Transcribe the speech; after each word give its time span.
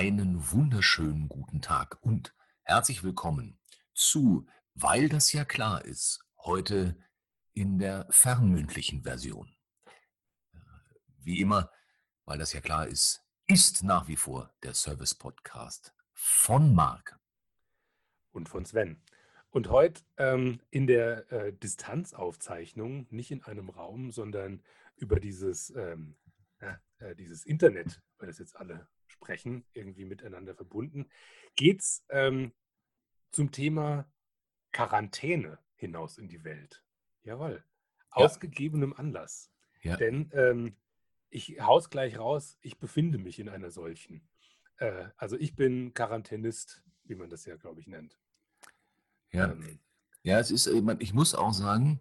Einen 0.00 0.50
wunderschönen 0.50 1.28
guten 1.28 1.60
Tag 1.60 1.98
und 2.00 2.34
herzlich 2.62 3.04
willkommen 3.04 3.58
zu 3.92 4.46
Weil 4.72 5.10
das 5.10 5.30
ja 5.34 5.44
klar 5.44 5.84
ist, 5.84 6.24
heute 6.38 6.96
in 7.52 7.78
der 7.78 8.06
fernmündlichen 8.08 9.02
Version. 9.02 9.54
Wie 11.18 11.38
immer, 11.38 11.70
weil 12.24 12.38
das 12.38 12.54
ja 12.54 12.62
klar 12.62 12.86
ist, 12.86 13.26
ist 13.46 13.82
nach 13.82 14.08
wie 14.08 14.16
vor 14.16 14.54
der 14.62 14.72
Service-Podcast 14.72 15.94
von 16.14 16.74
Marc. 16.74 17.20
Und 18.30 18.48
von 18.48 18.64
Sven. 18.64 19.02
Und 19.50 19.68
heute 19.68 20.00
ähm, 20.16 20.62
in 20.70 20.86
der 20.86 21.30
äh, 21.30 21.52
Distanzaufzeichnung, 21.52 23.06
nicht 23.10 23.32
in 23.32 23.42
einem 23.42 23.68
Raum, 23.68 24.12
sondern 24.12 24.62
über 24.96 25.20
dieses, 25.20 25.68
ähm, 25.76 26.16
äh, 26.60 27.14
dieses 27.16 27.44
Internet, 27.44 28.00
weil 28.16 28.28
das 28.28 28.38
jetzt 28.38 28.56
alle 28.56 28.88
sprechen, 29.10 29.64
irgendwie 29.72 30.04
miteinander 30.04 30.54
verbunden, 30.54 31.08
geht 31.56 31.80
es 31.80 32.04
ähm, 32.08 32.52
zum 33.30 33.50
Thema 33.52 34.10
Quarantäne 34.72 35.58
hinaus 35.74 36.18
in 36.18 36.28
die 36.28 36.44
Welt. 36.44 36.84
Jawohl. 37.22 37.64
Ja. 38.16 38.24
Aus 38.24 38.40
gegebenem 38.40 38.92
Anlass. 38.92 39.50
Ja. 39.82 39.96
Denn 39.96 40.30
ähm, 40.34 40.76
ich 41.30 41.60
haus 41.60 41.90
gleich 41.90 42.18
raus, 42.18 42.58
ich 42.60 42.78
befinde 42.78 43.18
mich 43.18 43.38
in 43.38 43.48
einer 43.48 43.70
solchen. 43.70 44.28
Äh, 44.78 45.08
also 45.16 45.36
ich 45.38 45.54
bin 45.54 45.94
Quarantänist, 45.94 46.82
wie 47.04 47.14
man 47.14 47.30
das 47.30 47.44
ja, 47.46 47.56
glaube 47.56 47.80
ich, 47.80 47.86
nennt. 47.86 48.18
Ja, 49.30 49.52
ähm, 49.52 49.78
ja 50.22 50.38
es 50.38 50.50
ist, 50.50 50.68
ich 50.98 51.14
muss 51.14 51.34
auch 51.34 51.52
sagen, 51.52 52.00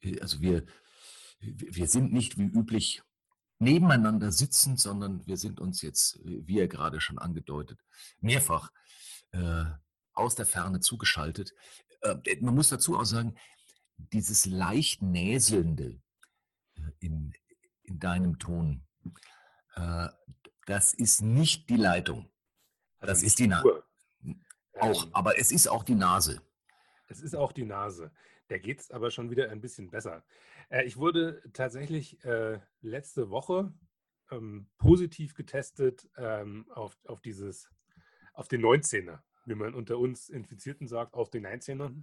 äh, 0.00 0.20
also 0.20 0.40
wir, 0.40 0.64
wir 1.40 1.88
sind 1.88 2.12
nicht 2.12 2.38
wie 2.38 2.46
üblich 2.46 3.02
nebeneinander 3.60 4.32
sitzen, 4.32 4.76
sondern 4.76 5.26
wir 5.26 5.36
sind 5.36 5.60
uns 5.60 5.82
jetzt, 5.82 6.18
wie 6.24 6.58
er 6.58 6.68
gerade 6.68 7.00
schon 7.00 7.18
angedeutet, 7.18 7.78
mehrfach 8.20 8.72
äh, 9.32 9.64
aus 10.14 10.34
der 10.34 10.46
Ferne 10.46 10.80
zugeschaltet. 10.80 11.54
Äh, 12.00 12.16
man 12.40 12.54
muss 12.54 12.70
dazu 12.70 12.98
auch 12.98 13.04
sagen, 13.04 13.36
dieses 13.96 14.46
leicht 14.46 15.02
näselnde 15.02 16.00
äh, 16.76 16.80
in, 17.00 17.34
in 17.82 17.98
deinem 17.98 18.38
Ton, 18.38 18.86
äh, 19.76 20.08
das 20.66 20.94
ist 20.94 21.20
nicht 21.20 21.68
die 21.68 21.76
Leitung. 21.76 22.30
Also 22.98 23.12
das 23.12 23.22
ist 23.22 23.38
die 23.38 23.46
Nase. 23.46 23.84
Auch, 24.78 25.04
ähm. 25.04 25.10
aber 25.12 25.38
es 25.38 25.52
ist 25.52 25.68
auch 25.68 25.84
die 25.84 25.94
Nase. 25.94 26.40
Es 27.08 27.20
ist 27.20 27.34
auch 27.34 27.52
die 27.52 27.64
Nase. 27.64 28.10
Der 28.48 28.58
geht 28.58 28.80
es 28.80 28.90
aber 28.90 29.10
schon 29.10 29.30
wieder 29.30 29.50
ein 29.50 29.60
bisschen 29.60 29.90
besser. 29.90 30.24
Äh, 30.70 30.84
ich 30.84 30.96
wurde 30.96 31.42
tatsächlich 31.52 32.24
äh, 32.24 32.60
letzte 32.80 33.30
Woche 33.30 33.72
ähm, 34.30 34.70
positiv 34.78 35.34
getestet 35.34 36.08
ähm, 36.16 36.66
auf, 36.70 36.98
auf, 37.04 37.20
dieses, 37.20 37.68
auf 38.32 38.48
den 38.48 38.62
19er, 38.62 39.20
wie 39.44 39.54
man 39.54 39.74
unter 39.74 39.98
uns 39.98 40.28
Infizierten 40.30 40.88
sagt, 40.88 41.14
auf 41.14 41.30
den 41.30 41.46
19er. 41.46 42.02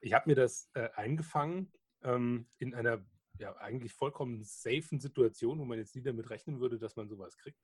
Ich 0.00 0.12
habe 0.12 0.30
mir 0.30 0.36
das 0.36 0.70
äh, 0.74 0.90
eingefangen 0.94 1.72
ähm, 2.02 2.46
in 2.58 2.74
einer 2.74 3.04
ja, 3.38 3.56
eigentlich 3.56 3.94
vollkommen 3.94 4.44
safen 4.44 5.00
Situation, 5.00 5.58
wo 5.58 5.64
man 5.64 5.78
jetzt 5.78 5.96
nie 5.96 6.02
damit 6.02 6.30
rechnen 6.30 6.60
würde, 6.60 6.78
dass 6.78 6.96
man 6.96 7.08
sowas 7.08 7.38
kriegt. 7.38 7.58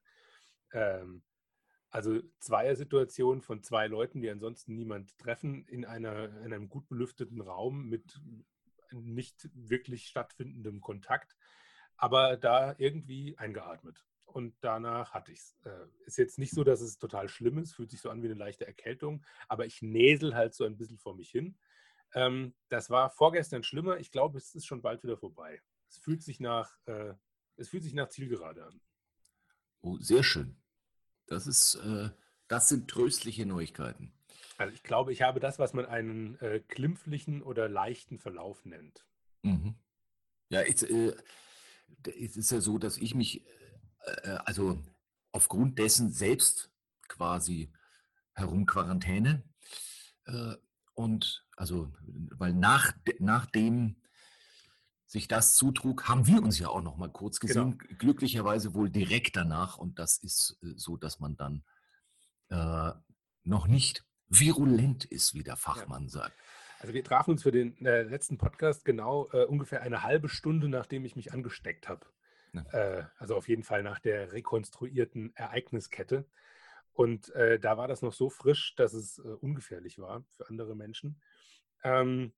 Ähm, 0.73 1.23
also 1.91 2.21
Zweier-Situation 2.41 3.43
von 3.43 3.63
zwei 3.63 3.87
Leuten, 3.87 4.21
die 4.21 4.31
ansonsten 4.31 4.75
niemand 4.75 5.17
treffen, 5.19 5.67
in, 5.67 5.85
einer, 5.85 6.37
in 6.43 6.53
einem 6.53 6.69
gut 6.69 6.89
belüfteten 6.89 7.41
Raum 7.41 7.89
mit 7.89 8.21
nicht 8.93 9.49
wirklich 9.55 10.07
stattfindendem 10.07 10.81
Kontakt, 10.81 11.37
aber 11.97 12.37
da 12.37 12.75
irgendwie 12.79 13.37
eingeatmet. 13.39 14.05
Und 14.25 14.55
danach 14.61 15.15
hatte 15.15 15.33
ich 15.33 15.39
es. 15.39 15.57
Äh, 15.65 15.87
ist 16.05 16.19
jetzt 16.19 16.39
nicht 16.39 16.53
so, 16.53 16.63
dass 16.63 16.81
es 16.81 16.99
total 16.99 17.29
schlimm 17.29 17.59
ist, 17.59 17.75
fühlt 17.75 17.91
sich 17.91 18.01
so 18.01 18.11
an 18.11 18.23
wie 18.23 18.27
eine 18.27 18.35
leichte 18.35 18.67
Erkältung, 18.67 19.25
aber 19.49 19.67
ich 19.67 19.81
näsel 19.81 20.35
halt 20.35 20.55
so 20.55 20.65
ein 20.65 20.77
bisschen 20.77 20.99
vor 20.99 21.15
mich 21.15 21.31
hin. 21.31 21.57
Ähm, 22.15 22.55
das 22.69 22.91
war 22.91 23.11
vorgestern 23.11 23.63
schlimmer. 23.63 23.99
Ich 23.99 24.11
glaube, 24.11 24.39
es 24.39 24.55
ist 24.55 24.67
schon 24.67 24.83
bald 24.83 25.03
wieder 25.03 25.17
vorbei. 25.17 25.61
Es 25.89 25.97
fühlt 25.97 26.23
sich 26.23 26.41
nach, 26.41 26.77
äh, 26.87 27.15
es 27.57 27.71
fühlt 27.71 27.83
sich 27.83 27.95
nach 27.95 28.09
Zielgerade 28.09 28.67
an. 28.67 28.81
Oh, 29.81 29.97
sehr 29.99 30.23
schön. 30.23 30.57
Das 31.27 31.47
ist, 31.47 31.77
äh, 31.77 32.11
das 32.49 32.69
sind 32.69 32.89
tröstliche 32.89 33.47
Neuigkeiten. 33.47 34.13
Also 34.59 34.75
ich 34.75 34.83
glaube, 34.83 35.13
ich 35.13 35.23
habe 35.23 35.39
das, 35.39 35.59
was 35.59 35.73
man 35.73 35.87
einen 35.87 36.39
äh, 36.41 36.61
klimpflichen 36.61 37.43
oder 37.43 37.69
leichten 37.69 38.19
Verlauf 38.19 38.65
nennt. 38.65 39.07
Mhm. 39.43 39.77
Ja, 40.51 40.63
es, 40.63 40.83
äh, 40.83 41.15
es, 42.05 42.37
ist 42.37 42.51
ja 42.51 42.61
so, 42.61 42.77
dass 42.79 42.99
ich 42.99 43.15
mich 43.15 43.47
äh, 44.05 44.11
äh 44.25 44.39
also 44.45 44.83
aufgrund 45.31 45.79
dessen 45.79 46.11
selbst 46.11 46.73
quasi 47.07 47.73
herumquarantäne. 48.35 49.45
Äh, 50.27 50.57
und 50.95 51.47
also, 51.57 51.93
weil 52.03 52.53
nach, 52.53 52.93
nachdem 53.21 54.03
sich 55.07 55.29
das 55.29 55.55
zutrug, 55.55 56.09
haben 56.09 56.27
wir 56.27 56.43
uns 56.43 56.59
ja 56.59 56.69
auch 56.69 56.83
noch 56.83 56.97
mal 56.97 57.11
kurz 57.13 57.39
gesehen. 57.39 57.79
Genau. 57.79 57.99
Glücklicherweise 57.99 58.75
wohl 58.75 58.91
direkt 58.91 59.37
danach. 59.37 59.79
Und 59.79 60.01
das 60.01 60.19
ist 60.19 60.59
äh, 60.63 60.73
so, 60.75 60.97
dass 60.97 61.21
man 61.21 61.37
dann 61.37 61.65
äh, 62.49 62.93
noch 63.45 63.69
nicht 63.69 64.05
virulent 64.29 65.05
ist, 65.05 65.35
wie 65.35 65.43
der 65.43 65.57
Fachmann 65.57 66.05
ja. 66.05 66.09
sagt. 66.11 66.37
Also 66.81 66.95
wir 66.95 67.03
trafen 67.03 67.33
uns 67.33 67.43
für 67.43 67.51
den 67.51 67.85
äh, 67.85 68.03
letzten 68.03 68.39
Podcast 68.39 68.85
genau 68.85 69.29
äh, 69.33 69.45
ungefähr 69.45 69.83
eine 69.83 70.03
halbe 70.03 70.29
Stunde, 70.29 70.69
nachdem 70.69 71.05
ich 71.05 71.17
mich 71.17 71.33
angesteckt 71.33 71.89
habe. 71.89 72.07
Ja. 72.53 72.63
Äh, 72.73 73.05
also 73.19 73.37
auf 73.37 73.49
jeden 73.49 73.65
Fall 73.65 73.83
nach 73.83 73.99
der 73.99 74.33
rekonstruierten 74.33 75.35
Ereigniskette. 75.35 76.25
Und 76.93 77.31
äh, 77.31 77.59
da 77.59 77.77
war 77.77 77.89
das 77.89 78.03
noch 78.03 78.13
so 78.13 78.31
frisch, 78.31 78.75
dass 78.77 78.93
es 78.93 79.19
ungefährlich 79.19 79.99
war 79.99 80.25
für 80.31 80.49
andere 80.49 80.77
Menschen. 80.77 81.21
Ähm, 81.85 82.33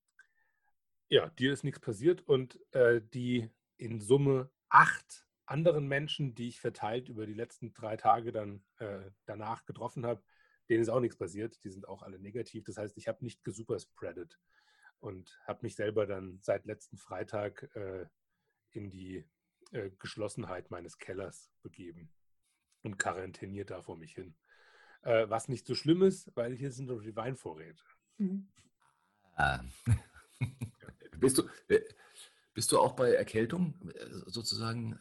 ja, 1.09 1.29
dir 1.31 1.53
ist 1.53 1.65
nichts 1.65 1.81
passiert 1.81 2.23
und 2.23 2.59
äh, 2.73 3.01
die 3.03 3.51
in 3.77 4.01
Summe 4.01 4.51
acht 4.69 5.27
anderen 5.45 5.89
Menschen, 5.89 6.35
die 6.35 6.49
ich 6.49 6.61
verteilt 6.61 7.09
über 7.09 7.27
die 7.27 7.35
letzten 7.35 7.75
drei 7.75 7.97
Tage 7.97 8.31
dann 8.31 8.63
äh, 8.79 9.11
danach 9.27 9.65
getroffen 9.65 10.07
habe, 10.07 10.23
denen 10.71 10.83
ist 10.83 10.89
auch 10.89 11.01
nichts 11.01 11.17
passiert. 11.17 11.63
Die 11.65 11.71
sind 11.71 11.87
auch 11.89 12.03
alle 12.03 12.19
negativ. 12.19 12.65
Das 12.65 12.77
heißt, 12.77 12.97
ich 12.97 13.09
habe 13.09 13.25
nicht 13.25 13.45
gesuperspreadet 13.45 14.39
und 15.01 15.39
habe 15.45 15.61
mich 15.63 15.75
selber 15.75 16.07
dann 16.07 16.39
seit 16.43 16.65
letzten 16.65 16.97
Freitag 16.97 17.69
äh, 17.75 18.07
in 18.71 18.91
die 18.91 19.25
äh, 19.73 19.91
Geschlossenheit 19.99 20.71
meines 20.71 20.99
Kellers 20.99 21.51
begeben 21.63 22.11
und 22.83 22.99
quarantäniert 22.99 23.71
da 23.71 23.83
vor 23.83 23.97
mich 23.97 24.15
hin. 24.15 24.37
Äh, 25.03 25.29
was 25.29 25.49
nicht 25.49 25.67
so 25.67 25.75
schlimm 25.75 26.03
ist, 26.03 26.31
weil 26.37 26.55
hier 26.55 26.71
sind 26.71 26.89
doch 26.89 27.03
die 27.03 27.17
Weinvorräte. 27.17 27.83
Mhm. 28.19 28.49
Ah. 29.35 29.63
Bist 31.19 31.37
du, 31.37 31.43
äh, 31.69 31.83
bist 32.55 32.73
du 32.73 32.79
auch 32.79 32.93
bei 32.93 33.13
Erkältung 33.13 33.75
äh, 33.91 34.07
sozusagen? 34.27 34.99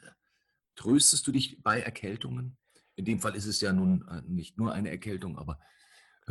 Tröstest 0.76 1.26
du 1.26 1.32
dich 1.32 1.64
bei 1.64 1.80
Erkältungen? 1.80 2.58
In 3.00 3.06
dem 3.06 3.20
Fall 3.22 3.34
ist 3.34 3.46
es 3.46 3.62
ja 3.62 3.72
nun 3.72 4.06
äh, 4.10 4.22
nicht 4.28 4.58
nur 4.58 4.74
eine 4.74 4.90
Erkältung, 4.90 5.38
aber 5.38 5.58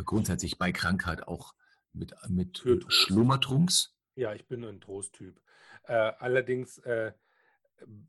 grundsätzlich 0.05 0.59
bei 0.59 0.71
Krankheit 0.71 1.27
auch 1.27 1.55
mit, 1.93 2.13
mit 2.27 2.63
Schlummertrunks? 2.89 3.97
Ja, 4.13 4.35
ich 4.35 4.47
bin 4.47 4.63
ein 4.63 4.79
Trosttyp. 4.79 5.41
Äh, 5.85 5.93
allerdings 5.93 6.77
äh, 6.79 7.13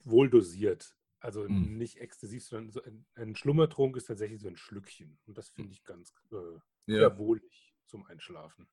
wohl 0.04 0.28
dosiert. 0.28 0.94
Also 1.20 1.47
hm. 1.47 1.78
nicht 1.78 1.97
exzessiv, 1.97 2.44
sondern 2.44 2.70
so 2.70 2.82
ein, 2.82 3.06
ein, 3.15 3.34
Schlummertrunk 3.34 3.97
ist 3.97 4.09
tatsächlich 4.09 4.43
so 4.43 4.49
ein 4.49 4.59
Schlückchen. 4.59 5.19
Und 5.25 5.38
das 5.38 5.49
finde 5.49 5.72
ich 5.72 5.82
ganz 5.82 6.12
äh, 6.31 6.93
ja. 6.93 7.16
wohlig 7.16 7.75
zum 7.87 8.04
Einschlafen. 8.04 8.69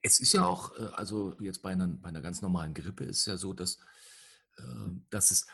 Es 0.00 0.20
ist 0.20 0.32
ja 0.32 0.46
auch, 0.46 0.74
äh, 0.78 0.84
also 0.94 1.36
jetzt 1.38 1.60
bei 1.60 1.72
einer, 1.72 1.88
bei 1.88 2.08
einer 2.08 2.22
ganz 2.22 2.40
normalen 2.40 2.72
Grippe 2.72 3.04
ist 3.04 3.18
es 3.18 3.26
ja 3.26 3.36
so, 3.36 3.52
dass, 3.52 3.78
äh, 4.56 4.62
dass 5.10 5.30
es 5.30 5.46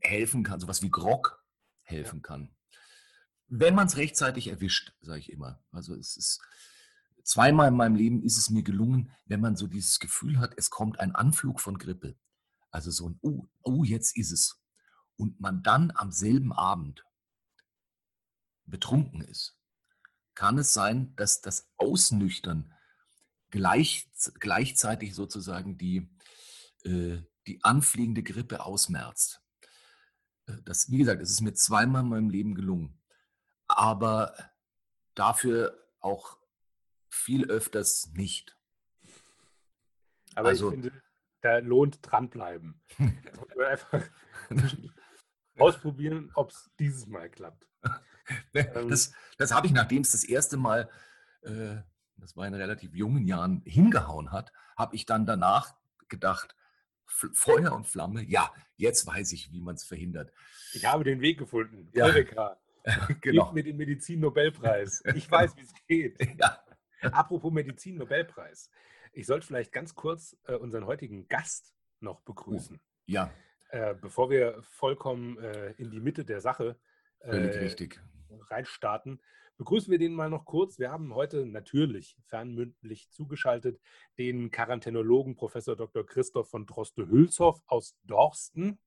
helfen 0.00 0.42
kann, 0.42 0.58
sowas 0.58 0.82
wie 0.82 0.90
Grog 0.90 1.40
helfen 1.82 2.20
kann. 2.20 2.55
Wenn 3.48 3.74
man 3.74 3.86
es 3.86 3.96
rechtzeitig 3.96 4.48
erwischt, 4.48 4.94
sage 5.00 5.20
ich 5.20 5.32
immer. 5.32 5.62
Also 5.70 5.94
es 5.94 6.16
ist 6.16 6.40
zweimal 7.22 7.68
in 7.68 7.76
meinem 7.76 7.96
Leben 7.96 8.22
ist 8.22 8.38
es 8.38 8.50
mir 8.50 8.62
gelungen, 8.62 9.12
wenn 9.26 9.40
man 9.40 9.56
so 9.56 9.66
dieses 9.66 9.98
Gefühl 9.98 10.38
hat, 10.38 10.54
es 10.56 10.70
kommt 10.70 11.00
ein 11.00 11.14
Anflug 11.14 11.60
von 11.60 11.78
Grippe. 11.78 12.16
Also 12.70 12.90
so 12.90 13.08
ein, 13.08 13.18
oh, 13.22 13.46
oh, 13.62 13.84
jetzt 13.84 14.16
ist 14.16 14.32
es. 14.32 14.62
Und 15.16 15.40
man 15.40 15.62
dann 15.62 15.92
am 15.94 16.12
selben 16.12 16.52
Abend 16.52 17.04
betrunken 18.64 19.22
ist, 19.22 19.58
kann 20.34 20.58
es 20.58 20.72
sein, 20.72 21.14
dass 21.16 21.40
das 21.40 21.70
Ausnüchtern 21.76 22.72
gleich, 23.50 24.08
gleichzeitig 24.38 25.14
sozusagen 25.14 25.78
die, 25.78 26.08
äh, 26.84 27.18
die 27.46 27.62
anfliegende 27.64 28.22
Grippe 28.22 28.64
ausmerzt. 28.64 29.40
Äh, 30.46 30.56
das, 30.64 30.90
wie 30.90 30.98
gesagt, 30.98 31.22
es 31.22 31.30
ist 31.30 31.40
mir 31.40 31.54
zweimal 31.54 32.02
in 32.02 32.08
meinem 32.08 32.30
Leben 32.30 32.54
gelungen, 32.54 33.00
aber 33.76 34.34
dafür 35.14 35.86
auch 36.00 36.38
viel 37.10 37.50
öfters 37.50 38.10
nicht. 38.14 38.56
Aber 40.34 40.48
also, 40.48 40.68
ich 40.68 40.80
finde, 40.80 41.02
da 41.42 41.58
lohnt 41.58 41.98
dranbleiben. 42.02 42.80
einfach 43.68 44.02
ausprobieren, 45.58 46.30
ob 46.34 46.50
es 46.50 46.70
dieses 46.78 47.06
Mal 47.06 47.28
klappt. 47.28 47.68
Ähm. 48.54 48.88
Das, 48.88 49.12
das 49.38 49.52
habe 49.52 49.66
ich, 49.66 49.72
nachdem 49.72 50.02
es 50.02 50.12
das 50.12 50.24
erste 50.24 50.56
Mal, 50.56 50.90
äh, 51.42 51.76
das 52.16 52.34
war 52.34 52.46
in 52.46 52.54
relativ 52.54 52.94
jungen 52.94 53.26
Jahren, 53.26 53.62
hingehauen 53.64 54.32
hat, 54.32 54.52
habe 54.76 54.96
ich 54.96 55.06
dann 55.06 55.26
danach 55.26 55.76
gedacht, 56.08 56.56
Feuer 57.04 57.72
und 57.72 57.86
Flamme, 57.86 58.24
ja, 58.24 58.52
jetzt 58.76 59.06
weiß 59.06 59.32
ich, 59.32 59.52
wie 59.52 59.60
man 59.60 59.76
es 59.76 59.84
verhindert. 59.84 60.32
Ich 60.72 60.86
habe 60.86 61.04
den 61.04 61.20
Weg 61.20 61.38
gefunden. 61.38 61.88
Ja. 61.92 62.06
Eureka. 62.06 62.58
genau. 63.20 63.52
Mir 63.52 63.64
den 63.64 63.76
Medizin-Nobelpreis. 63.76 65.02
Ich 65.14 65.30
weiß, 65.30 65.56
wie 65.56 65.62
es 65.62 65.74
geht. 65.86 66.18
Ja. 67.02 67.12
Apropos 67.12 67.52
Medizin-Nobelpreis. 67.52 68.70
Ich 69.12 69.26
sollte 69.26 69.46
vielleicht 69.46 69.70
ganz 69.70 69.94
kurz 69.94 70.36
äh, 70.44 70.54
unseren 70.54 70.86
heutigen 70.86 71.28
Gast 71.28 71.74
noch 72.00 72.20
begrüßen. 72.22 72.80
ja, 73.06 73.30
Äh, 73.68 73.94
bevor 73.94 74.30
wir 74.30 74.62
vollkommen 74.62 75.38
äh, 75.38 75.72
in 75.72 75.90
die 75.90 76.00
Mitte 76.00 76.24
der 76.24 76.40
Sache 76.40 76.78
äh, 77.20 77.50
reinstarten, 78.50 79.20
begrüßen 79.58 79.90
wir 79.90 79.98
den 79.98 80.14
mal 80.14 80.30
noch 80.30 80.44
kurz. 80.44 80.78
Wir 80.78 80.90
haben 80.90 81.14
heute 81.14 81.46
natürlich 81.46 82.16
fernmündlich 82.26 83.10
zugeschaltet 83.10 83.80
den 84.18 84.50
Quarantänologen 84.50 85.34
Professor 85.34 85.76
Dr. 85.76 86.04
Christoph 86.06 86.50
von 86.50 86.66
Droste-Hülshoff 86.66 87.62
aus 87.66 87.96
Dorsten. 88.04 88.78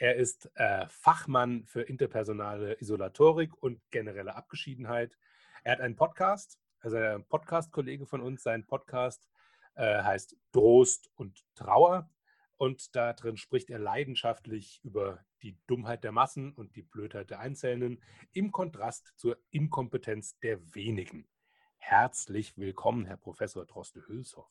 Er 0.00 0.16
ist 0.16 0.50
äh, 0.54 0.88
Fachmann 0.88 1.66
für 1.66 1.82
interpersonale 1.82 2.80
Isolatorik 2.80 3.62
und 3.62 3.82
generelle 3.90 4.34
Abgeschiedenheit. 4.34 5.18
Er 5.62 5.72
hat 5.72 5.82
einen 5.82 5.94
Podcast, 5.94 6.58
also 6.80 6.96
ein 6.96 7.26
Podcast-Kollege 7.26 8.06
von 8.06 8.22
uns, 8.22 8.42
sein 8.42 8.66
Podcast 8.66 9.28
äh, 9.74 10.02
heißt 10.02 10.38
Trost 10.52 11.10
und 11.16 11.44
Trauer. 11.54 12.08
Und 12.56 12.96
da 12.96 13.12
drin 13.12 13.36
spricht 13.36 13.68
er 13.68 13.78
leidenschaftlich 13.78 14.80
über 14.82 15.22
die 15.42 15.58
Dummheit 15.66 16.02
der 16.02 16.12
Massen 16.12 16.54
und 16.54 16.76
die 16.76 16.82
Blödheit 16.82 17.28
der 17.28 17.40
Einzelnen 17.40 18.02
im 18.32 18.52
Kontrast 18.52 19.12
zur 19.16 19.36
Inkompetenz 19.50 20.38
der 20.38 20.74
wenigen. 20.74 21.28
Herzlich 21.76 22.56
willkommen, 22.56 23.04
Herr 23.04 23.18
Professor 23.18 23.66
Droste-Hülshoff. 23.66 24.50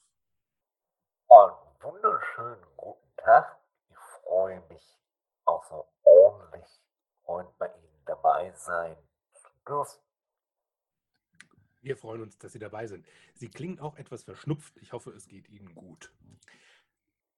Einen 1.28 1.56
wunderschönen 1.80 2.62
guten 2.78 3.16
Tag. 3.18 3.58
Ich 3.90 3.98
freue 3.98 4.62
mich 4.70 4.99
außerordentlich, 5.60 6.82
heute 7.28 7.54
bei 7.58 7.68
Ihnen 7.68 8.06
dabei 8.06 8.52
sein 8.54 8.96
zu 9.34 9.50
dürfen. 9.68 10.00
Wir 11.82 11.96
freuen 11.98 12.22
uns, 12.24 12.38
dass 12.38 12.52
Sie 12.52 12.60
dabei 12.60 12.88
sind. 12.88 13.06
Sie 13.36 13.50
klingen 13.50 13.80
auch 13.80 13.96
etwas 13.96 14.24
verschnupft. 14.24 14.76
Ich 14.78 14.92
hoffe, 14.94 15.12
es 15.12 15.28
geht 15.28 15.48
Ihnen 15.50 15.74
gut. 15.76 16.12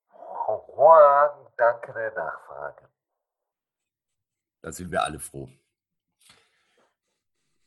Hervorragend, 0.09 1.50
danke 1.57 1.94
der 1.94 2.13
Nachfrage. 2.13 2.89
Da 4.62 4.71
sind 4.71 4.91
wir 4.91 5.03
alle 5.03 5.19
froh. 5.19 5.50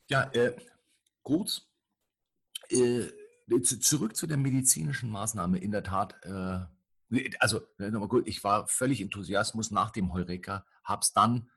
Ja, 0.07 0.29
äh, 0.33 0.55
gut. 1.23 1.67
Äh, 2.69 3.07
zu- 3.63 3.79
zurück 3.79 4.15
zu 4.15 4.27
der 4.27 4.37
medizinischen 4.37 5.09
Maßnahme. 5.09 5.59
In 5.59 5.71
der 5.71 5.83
Tat, 5.83 6.13
äh, 6.23 6.65
also 7.39 7.61
äh, 7.79 7.89
nochmal 7.89 8.09
gut, 8.09 8.27
ich 8.27 8.43
war 8.43 8.67
völlig 8.67 9.01
Enthusiasmus 9.01 9.71
nach 9.71 9.91
dem 9.91 10.13
Heureka, 10.13 10.65
habe 10.83 11.01
es 11.01 11.13
dann 11.13 11.49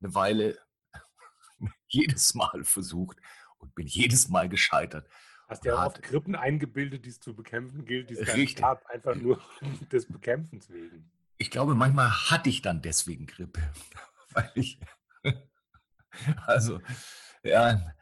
eine 0.00 0.14
Weile 0.14 0.58
jedes 1.88 2.34
Mal 2.34 2.64
versucht 2.64 3.18
und 3.58 3.74
bin 3.74 3.86
jedes 3.86 4.28
Mal 4.28 4.48
gescheitert. 4.48 5.08
Hast 5.48 5.64
ja 5.64 5.84
auch 5.84 6.00
Grippen 6.00 6.34
eingebildet, 6.36 7.04
die 7.04 7.10
es 7.10 7.20
zu 7.20 7.34
bekämpfen 7.34 7.84
gilt, 7.84 8.08
die 8.08 8.14
es 8.14 8.26
gar 8.26 8.36
nicht 8.36 8.58
gab, 8.58 8.86
einfach 8.86 9.14
nur 9.14 9.40
des 9.92 10.06
Bekämpfens 10.06 10.70
wegen. 10.70 11.10
Ich 11.36 11.50
glaube, 11.50 11.74
manchmal 11.74 12.10
hatte 12.10 12.48
ich 12.48 12.62
dann 12.62 12.80
deswegen 12.80 13.26
Grippe, 13.26 13.60
weil 14.32 14.50
ich, 14.54 14.80
also, 16.46 16.80
ja, 17.42 17.94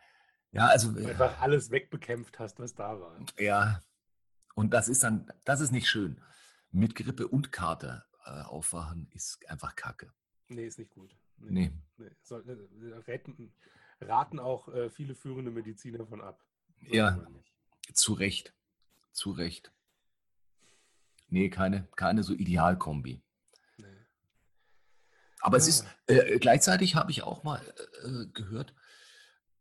ja, 0.53 0.67
also, 0.67 0.95
Weil 0.95 1.11
einfach 1.11 1.41
alles 1.41 1.71
wegbekämpft 1.71 2.39
hast, 2.39 2.61
was 2.61 2.75
da 2.75 3.01
war. 3.01 3.19
ja, 3.39 3.81
und 4.55 4.73
das 4.73 4.89
ist 4.89 5.03
dann, 5.03 5.33
das 5.45 5.61
ist 5.61 5.73
nicht 5.73 5.89
schön. 5.89 6.21
Mit 6.73 6.95
Grippe 6.95 7.29
und 7.29 7.53
Kater 7.53 8.07
äh, 8.25 8.31
aufwachen 8.43 9.09
ist 9.13 9.47
einfach 9.49 9.77
Kacke. 9.77 10.13
Nee, 10.49 10.67
ist 10.67 10.79
nicht 10.79 10.91
gut. 10.91 11.15
Nee. 11.39 11.73
nee. 11.99 12.11
Soll, 12.23 12.49
äh, 12.49 13.11
raten, 13.11 13.53
raten 14.01 14.39
auch 14.39 14.69
äh, 14.69 14.91
viele 14.91 15.15
führende 15.15 15.51
Mediziner 15.51 16.07
von 16.07 16.21
ab. 16.21 16.45
Sollte 16.81 16.97
Ja. 16.97 17.27
Zu 17.93 18.15
Recht. 18.15 18.55
Zu 19.13 19.33
Recht. 19.33 19.73
Nee, 21.29 21.51
keine, 21.51 21.89
keine 21.97 22.23
so 22.23 22.33
Idealkombi. 22.35 23.23
Nee. 23.79 23.87
Aber 25.41 25.57
es 25.57 25.67
Ah. 25.67 25.69
ist, 25.69 25.87
äh, 26.07 26.39
gleichzeitig 26.39 26.95
habe 26.95 27.11
ich 27.11 27.23
auch 27.23 27.43
mal 27.43 27.61
äh, 28.05 28.27
gehört, 28.33 28.75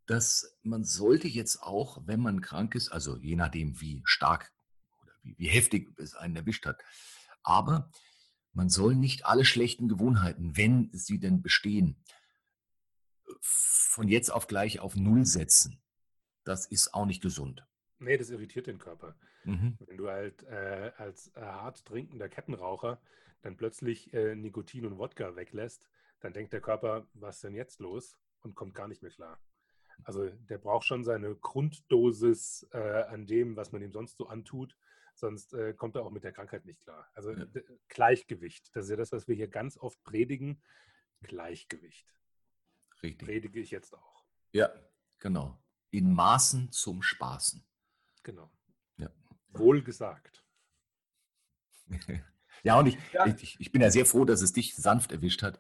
dass 0.06 0.58
man 0.64 0.84
sollte 0.84 1.28
jetzt 1.28 1.62
auch, 1.62 2.02
wenn 2.06 2.20
man 2.20 2.42
krank 2.42 2.76
ist, 2.76 2.90
also 2.90 3.18
je 3.18 3.36
nachdem, 3.36 3.80
wie 3.82 4.02
stark 4.06 4.52
wie, 5.24 5.38
wie 5.38 5.48
heftig 5.48 5.98
es 6.00 6.16
einen 6.16 6.36
erwischt 6.36 6.66
hat, 6.66 6.84
aber 7.44 7.92
man 8.54 8.70
soll 8.70 8.96
nicht 8.96 9.26
alle 9.26 9.46
schlechten 9.46 9.88
Gewohnheiten, 9.88 10.58
wenn 10.58 10.90
sie 10.94 11.20
denn 11.20 11.42
bestehen, 11.42 12.04
von 13.40 14.08
jetzt 14.08 14.30
auf 14.30 14.48
gleich 14.48 14.80
auf 14.80 14.96
Null 14.96 15.26
setzen. 15.26 15.82
Das 16.44 16.66
ist 16.66 16.94
auch 16.94 17.06
nicht 17.06 17.22
gesund. 17.22 17.66
Nee, 18.00 18.18
das 18.18 18.30
irritiert 18.30 18.68
den 18.68 18.80
Körper. 18.80 19.16
Mhm. 19.44 19.78
Wenn 19.80 19.98
du 19.98 20.10
halt 20.10 20.44
äh, 20.44 20.92
als 20.98 21.32
äh, 21.36 21.42
hart 21.42 21.86
trinkender 21.86 22.30
Kettenraucher 22.30 23.00
dann 23.42 23.58
plötzlich 23.58 24.14
äh, 24.14 24.36
Nikotin 24.36 24.86
und 24.86 24.98
Wodka 24.98 25.36
weglässt, 25.36 25.88
dann 26.20 26.34
denkt 26.34 26.54
der 26.54 26.62
Körper, 26.62 27.08
was 27.14 27.38
ist 27.38 27.44
denn 27.44 27.56
jetzt 27.56 27.80
los? 27.80 28.18
Und 28.42 28.56
kommt 28.56 28.74
gar 28.74 28.88
nicht 28.88 29.02
mehr 29.02 29.12
klar. 29.12 29.40
Also 30.04 30.30
der 30.30 30.58
braucht 30.58 30.86
schon 30.86 31.04
seine 31.04 31.36
Grunddosis 31.36 32.68
äh, 32.72 33.04
an 33.04 33.26
dem, 33.28 33.56
was 33.56 33.72
man 33.72 33.82
ihm 33.82 33.92
sonst 33.92 34.18
so 34.18 34.28
antut, 34.28 34.76
sonst 35.16 35.54
äh, 35.54 35.74
kommt 35.74 35.96
er 35.96 36.04
auch 36.04 36.12
mit 36.12 36.24
der 36.24 36.32
Krankheit 36.32 36.66
nicht 36.66 36.80
klar. 36.82 37.08
Also 37.14 37.32
Ja. 37.32 37.46
Gleichgewicht, 37.88 38.76
das 38.76 38.86
ist 38.86 38.90
ja 38.92 38.96
das, 38.98 39.12
was 39.12 39.28
wir 39.28 39.36
hier 39.36 39.48
ganz 39.48 39.78
oft 39.78 40.02
predigen. 40.04 40.62
Gleichgewicht. 41.22 42.14
Richtig. 43.04 43.28
Predige 43.28 43.60
ich 43.60 43.72
jetzt 43.72 43.94
auch. 43.96 44.26
Ja, 44.52 44.70
genau. 45.20 45.58
In 45.92 46.14
Maßen 46.14 46.72
zum 46.72 47.02
Spaßen. 47.04 47.64
Genau. 48.24 48.50
Ja. 48.98 49.10
Wohl 49.50 49.84
gesagt. 49.84 50.44
Ja, 52.64 52.78
und 52.78 52.86
ich, 52.86 52.98
Ja. 53.12 53.26
ich, 53.26 53.60
ich 53.60 53.72
bin 53.72 53.82
ja 53.82 53.90
sehr 53.90 54.06
froh, 54.06 54.24
dass 54.24 54.44
es 54.44 54.54
dich 54.54 54.76
sanft 54.76 55.12
erwischt 55.12 55.42
hat. 55.42 55.58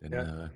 Denn 0.00 0.12
Ja. 0.12 0.46
äh, 0.46 0.50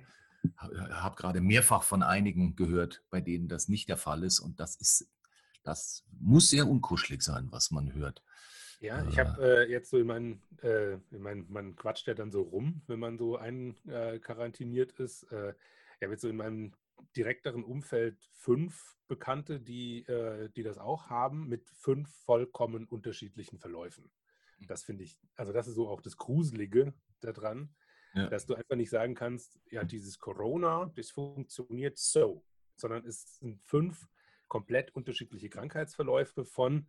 habe 0.56 1.16
gerade 1.16 1.40
mehrfach 1.40 1.82
von 1.82 2.02
einigen 2.02 2.56
gehört, 2.56 3.04
bei 3.10 3.20
denen 3.20 3.48
das 3.48 3.68
nicht 3.68 3.88
der 3.88 3.96
Fall 3.96 4.22
ist. 4.22 4.40
Und 4.40 4.60
das 4.60 4.76
ist, 4.76 5.10
das 5.62 6.04
muss 6.20 6.50
sehr 6.50 6.66
unkuschelig 6.68 7.22
sein, 7.22 7.48
was 7.50 7.70
man 7.70 7.92
hört. 7.94 8.22
Ja, 8.80 9.04
ich 9.08 9.18
Äh. 9.18 9.24
habe 9.24 9.42
äh, 9.66 9.70
jetzt 9.70 9.90
so 9.90 9.98
in 9.98 10.06
meinen, 10.06 10.42
äh, 10.62 10.94
in 11.10 11.20
meinen, 11.20 11.50
man 11.50 11.74
quatscht 11.74 12.06
ja 12.06 12.14
dann 12.14 12.30
so 12.30 12.42
rum, 12.42 12.82
wenn 12.86 13.00
man 13.00 13.18
so 13.18 13.36
einkarantiniert 13.36 14.92
ist. 14.92 15.24
Äh, 15.32 15.54
ich 15.98 16.02
habe 16.02 16.12
jetzt 16.12 16.22
so 16.22 16.28
in 16.28 16.36
meinem 16.36 16.72
direkteren 17.16 17.64
Umfeld 17.64 18.16
fünf 18.34 18.96
Bekannte, 19.08 19.58
die, 19.60 20.04
äh, 20.06 20.48
die 20.50 20.62
das 20.62 20.78
auch 20.78 21.08
haben, 21.10 21.48
mit 21.48 21.68
fünf 21.70 22.08
vollkommen 22.24 22.86
unterschiedlichen 22.86 23.58
Verläufen. 23.58 24.10
Das 24.66 24.82
finde 24.82 25.04
ich, 25.04 25.18
also 25.36 25.52
das 25.52 25.68
ist 25.68 25.74
so 25.76 25.88
auch 25.88 26.00
das 26.00 26.16
Gruselige 26.16 26.92
daran, 27.20 27.74
Ja. 28.18 28.28
dass 28.28 28.46
du 28.46 28.54
einfach 28.54 28.76
nicht 28.76 28.90
sagen 28.90 29.14
kannst, 29.14 29.60
ja, 29.70 29.84
dieses 29.84 30.18
Corona, 30.18 30.90
das 30.96 31.10
funktioniert 31.10 31.98
so, 31.98 32.44
sondern 32.76 33.04
es 33.06 33.38
sind 33.38 33.62
fünf 33.62 34.08
komplett 34.48 34.94
unterschiedliche 34.94 35.48
Krankheitsverläufe 35.48 36.44
von, 36.44 36.88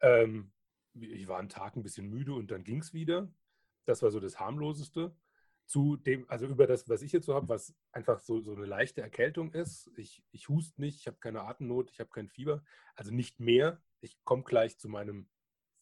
ähm, 0.00 0.52
ich 0.94 1.28
war 1.28 1.38
einen 1.38 1.48
Tag 1.48 1.76
ein 1.76 1.82
bisschen 1.82 2.08
müde 2.08 2.34
und 2.34 2.50
dann 2.50 2.64
ging 2.64 2.80
es 2.80 2.92
wieder. 2.92 3.30
Das 3.84 4.02
war 4.02 4.10
so 4.10 4.20
das 4.20 4.38
harmloseste. 4.38 5.16
Zu 5.66 5.96
dem, 5.96 6.28
also 6.30 6.46
über 6.46 6.66
das, 6.66 6.88
was 6.88 7.02
ich 7.02 7.12
jetzt 7.12 7.26
so 7.26 7.34
habe, 7.34 7.48
was 7.48 7.74
einfach 7.92 8.20
so, 8.20 8.40
so 8.40 8.54
eine 8.54 8.64
leichte 8.64 9.02
Erkältung 9.02 9.52
ist. 9.52 9.90
Ich, 9.96 10.24
ich 10.32 10.48
hust 10.48 10.78
nicht, 10.78 10.98
ich 10.98 11.06
habe 11.06 11.18
keine 11.18 11.42
Atemnot, 11.42 11.90
ich 11.90 12.00
habe 12.00 12.10
kein 12.10 12.28
Fieber. 12.28 12.64
Also 12.94 13.12
nicht 13.12 13.38
mehr. 13.38 13.82
Ich 14.00 14.18
komme 14.24 14.44
gleich 14.44 14.78
zu 14.78 14.88
meinem 14.88 15.28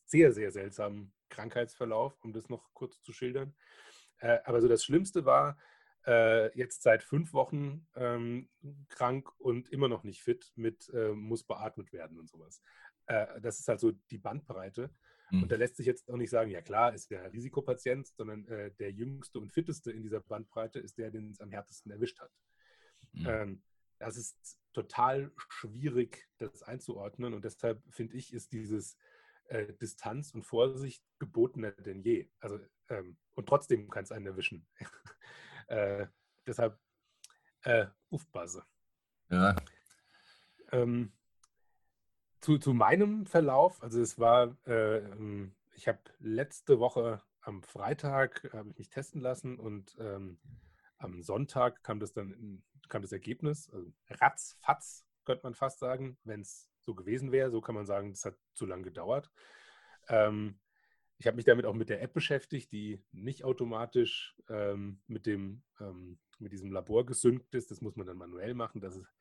sehr, 0.05 0.33
sehr 0.33 0.51
seltsamen 0.51 1.13
Krankheitsverlauf, 1.29 2.19
um 2.23 2.33
das 2.33 2.49
noch 2.49 2.73
kurz 2.75 3.01
zu 3.03 3.13
schildern. 3.13 3.55
Äh, 4.19 4.39
aber 4.45 4.61
so 4.61 4.69
das 4.69 4.85
Schlimmste 4.85 5.25
war, 5.25 5.57
äh, 6.07 6.57
jetzt 6.57 6.83
seit 6.83 7.03
fünf 7.03 7.33
Wochen 7.33 7.87
ähm, 7.97 8.49
krank 8.89 9.29
und 9.39 9.69
immer 9.71 9.89
noch 9.89 10.05
nicht 10.05 10.23
fit 10.23 10.53
mit 10.55 10.89
äh, 10.95 11.13
muss 11.13 11.45
beatmet 11.45 11.93
werden 11.93 12.19
und 12.19 12.29
sowas. 12.29 12.63
Äh, 13.07 13.41
das 13.41 13.59
ist 13.59 13.69
halt 13.69 13.81
so 13.81 13.93
die 14.11 14.19
Bandbreite. 14.19 14.91
Hm. 15.29 15.43
Und 15.43 15.53
da 15.53 15.57
lässt 15.57 15.77
sich 15.77 15.87
jetzt 15.87 16.09
auch 16.09 16.17
nicht 16.17 16.31
sagen, 16.31 16.51
ja 16.51 16.63
klar, 16.63 16.95
ist 16.95 17.11
der 17.11 17.33
Risikopatient, 17.33 18.07
sondern 18.07 18.47
äh, 18.47 18.71
der 18.79 18.93
jüngste 18.93 19.41
und 19.41 19.53
fitteste 19.53 19.91
in 19.91 20.03
dieser 20.03 20.21
Bandbreite 20.21 20.79
ist 20.79 20.99
der, 20.99 21.11
den 21.11 21.31
es 21.31 21.41
am 21.41 21.51
härtesten 21.51 21.91
erwischt 21.91 22.21
hat. 22.21 22.31
Hm. 23.15 23.27
Ähm, 23.27 23.63
das 23.99 24.17
ist 24.17 24.59
total 24.73 25.33
schwierig, 25.37 26.29
das 26.39 26.63
einzuordnen. 26.63 27.35
Und 27.35 27.45
deshalb 27.45 27.83
finde 27.91 28.17
ich, 28.17 28.33
ist 28.33 28.53
dieses 28.53 28.97
äh, 29.49 29.73
Distanz 29.75 30.35
und 30.35 30.45
Vorsicht 30.45 31.03
gebotener 31.19 31.73
denn 31.73 32.03
je. 32.03 32.29
Also, 32.41 32.59
ähm, 32.89 33.17
und 33.35 33.49
trotzdem 33.49 33.91
kann 33.91 34.05
es 34.05 34.13
einen 34.13 34.27
erwischen. 34.27 34.67
äh, 35.69 36.07
deshalb 36.47 36.79
äh, 37.63 37.87
aufpasse. 38.11 38.65
Ja. 39.31 39.57
Ähm, 40.73 41.13
zu, 42.41 42.59
zu 42.59 42.75
meinem 42.75 43.27
Verlauf, 43.27 43.83
also 43.83 44.01
es 44.01 44.19
war, 44.19 44.57
äh, 44.67 44.99
ähm, 44.99 45.55
ich 45.75 45.89
habe 45.89 46.01
letzte 46.19 46.79
Woche 46.79 47.23
am 47.41 47.63
Freitag 47.63 48.49
habe 48.53 48.71
ich 48.71 48.79
mich 48.79 48.91
testen 48.91 49.21
lassen 49.21 49.59
und 49.59 49.97
ähm, 50.01 50.39
am 50.99 51.23
Sonntag 51.23 51.83
kam 51.85 52.01
das 52.01 52.13
dann 52.13 52.63
kam 52.89 53.03
das 53.03 53.13
Ergebnis, 53.13 53.69
also 53.71 53.93
ratzfatz, 54.09 55.07
könnte 55.25 55.45
man 55.45 55.55
fast 55.55 55.79
sagen, 55.79 56.19
wenn 56.25 56.41
es 56.41 56.71
so 56.87 56.95
gewesen 56.95 57.33
wäre. 57.33 57.51
So 57.51 57.61
kann 57.61 57.75
man 57.75 57.85
sagen, 57.85 58.11
das 58.13 58.25
hat 58.25 58.37
zu 58.55 58.65
lange 58.65 58.85
gedauert. 58.85 59.31
Ähm, 60.09 60.59
ich 61.19 61.27
habe 61.27 61.37
mich 61.37 61.45
damit 61.45 61.67
auch 61.67 61.75
mit 61.75 61.89
der 61.89 62.03
App 62.03 62.13
beschäftigt, 62.13 62.73
die 62.73 63.03
nicht 63.13 63.45
automatisch 63.45 64.37
ähm, 64.49 65.01
mit, 65.07 65.27
dem, 65.27 65.63
ähm, 65.81 66.19
mit 66.39 66.53
diesem 66.53 66.71
Labor 66.71 67.05
gesynkt 67.05 67.55
ist. 67.55 67.71
Das 67.71 67.81
muss 67.81 67.97
man 67.97 68.07
dann 68.07 68.19
manuell 68.19 68.55
machen. 68.55 68.81
Das 68.81 68.97
ist 68.97 69.13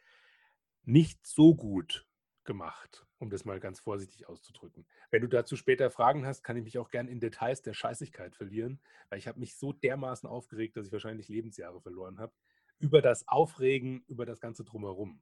nicht 0.84 1.26
so 1.26 1.56
gut 1.56 2.06
gemacht, 2.44 3.08
um 3.18 3.30
das 3.30 3.44
mal 3.44 3.60
ganz 3.60 3.80
vorsichtig 3.80 4.28
auszudrücken. 4.28 4.86
Wenn 5.10 5.22
du 5.22 5.28
dazu 5.28 5.56
später 5.56 5.90
Fragen 5.90 6.26
hast, 6.28 6.44
kann 6.44 6.58
ich 6.58 6.64
mich 6.64 6.78
auch 6.78 6.90
gern 6.90 7.08
in 7.08 7.20
Details 7.20 7.62
der 7.64 7.74
Scheißigkeit 7.74 8.36
verlieren, 8.36 8.80
weil 9.10 9.18
ich 9.18 9.28
habe 9.28 9.40
mich 9.40 9.56
so 9.56 9.74
dermaßen 9.74 10.30
aufgeregt, 10.30 10.78
dass 10.78 10.86
ich 10.86 10.92
wahrscheinlich 10.92 11.28
Lebensjahre 11.28 11.82
verloren 11.82 12.20
habe, 12.20 12.34
über 12.78 13.02
das 13.02 13.28
Aufregen, 13.28 14.04
über 14.08 14.26
das 14.26 14.40
Ganze 14.40 14.64
drumherum. 14.64 15.22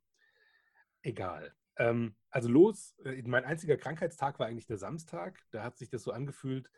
Egal. 1.01 1.55
Ähm, 1.77 2.15
also 2.29 2.49
los, 2.49 2.95
äh, 3.03 3.21
mein 3.23 3.45
einziger 3.45 3.77
Krankheitstag 3.77 4.39
war 4.39 4.47
eigentlich 4.47 4.67
der 4.67 4.77
Samstag. 4.77 5.39
Da 5.51 5.63
hat 5.63 5.77
sich 5.77 5.89
das 5.89 6.03
so 6.03 6.11
angefühlt, 6.11 6.69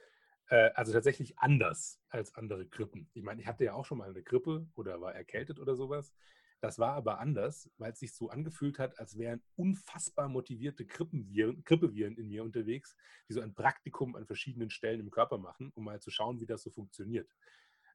äh, 0.48 0.72
also 0.76 0.94
tatsächlich 0.94 1.38
anders 1.40 2.02
als 2.10 2.34
andere 2.36 2.66
Grippen. 2.66 3.10
Ich 3.14 3.24
meine, 3.24 3.42
ich 3.42 3.48
hatte 3.48 3.66
ja 3.66 3.74
auch 3.74 3.86
schon 3.86 3.98
mal 3.98 4.10
eine 4.10 4.24
Grippe 4.24 4.68
oder 4.76 5.02
war 5.02 5.14
erkältet 5.14 5.60
oder 5.60 5.76
sowas. 5.76 6.14
Das 6.62 6.80
war 6.80 6.94
aber 6.94 7.20
anders, 7.20 7.70
weil 7.78 7.92
es 7.92 8.00
sich 8.00 8.16
so 8.16 8.30
angefühlt 8.30 8.80
hat, 8.80 8.98
als 8.98 9.18
wären 9.18 9.44
unfassbar 9.56 10.30
motivierte 10.30 10.86
Grippenviren, 10.86 11.64
Grippeviren 11.64 12.18
in 12.18 12.28
mir 12.28 12.44
unterwegs, 12.44 12.96
die 13.30 13.34
so 13.34 13.42
ein 13.42 13.54
Praktikum 13.54 14.16
an 14.16 14.26
verschiedenen 14.26 14.70
Stellen 14.70 15.02
im 15.02 15.12
Körper 15.12 15.38
machen, 15.38 15.72
um 15.76 15.84
mal 15.84 16.00
zu 16.00 16.12
schauen, 16.12 16.40
wie 16.40 16.46
das 16.46 16.64
so 16.64 16.72
funktioniert. 16.72 17.30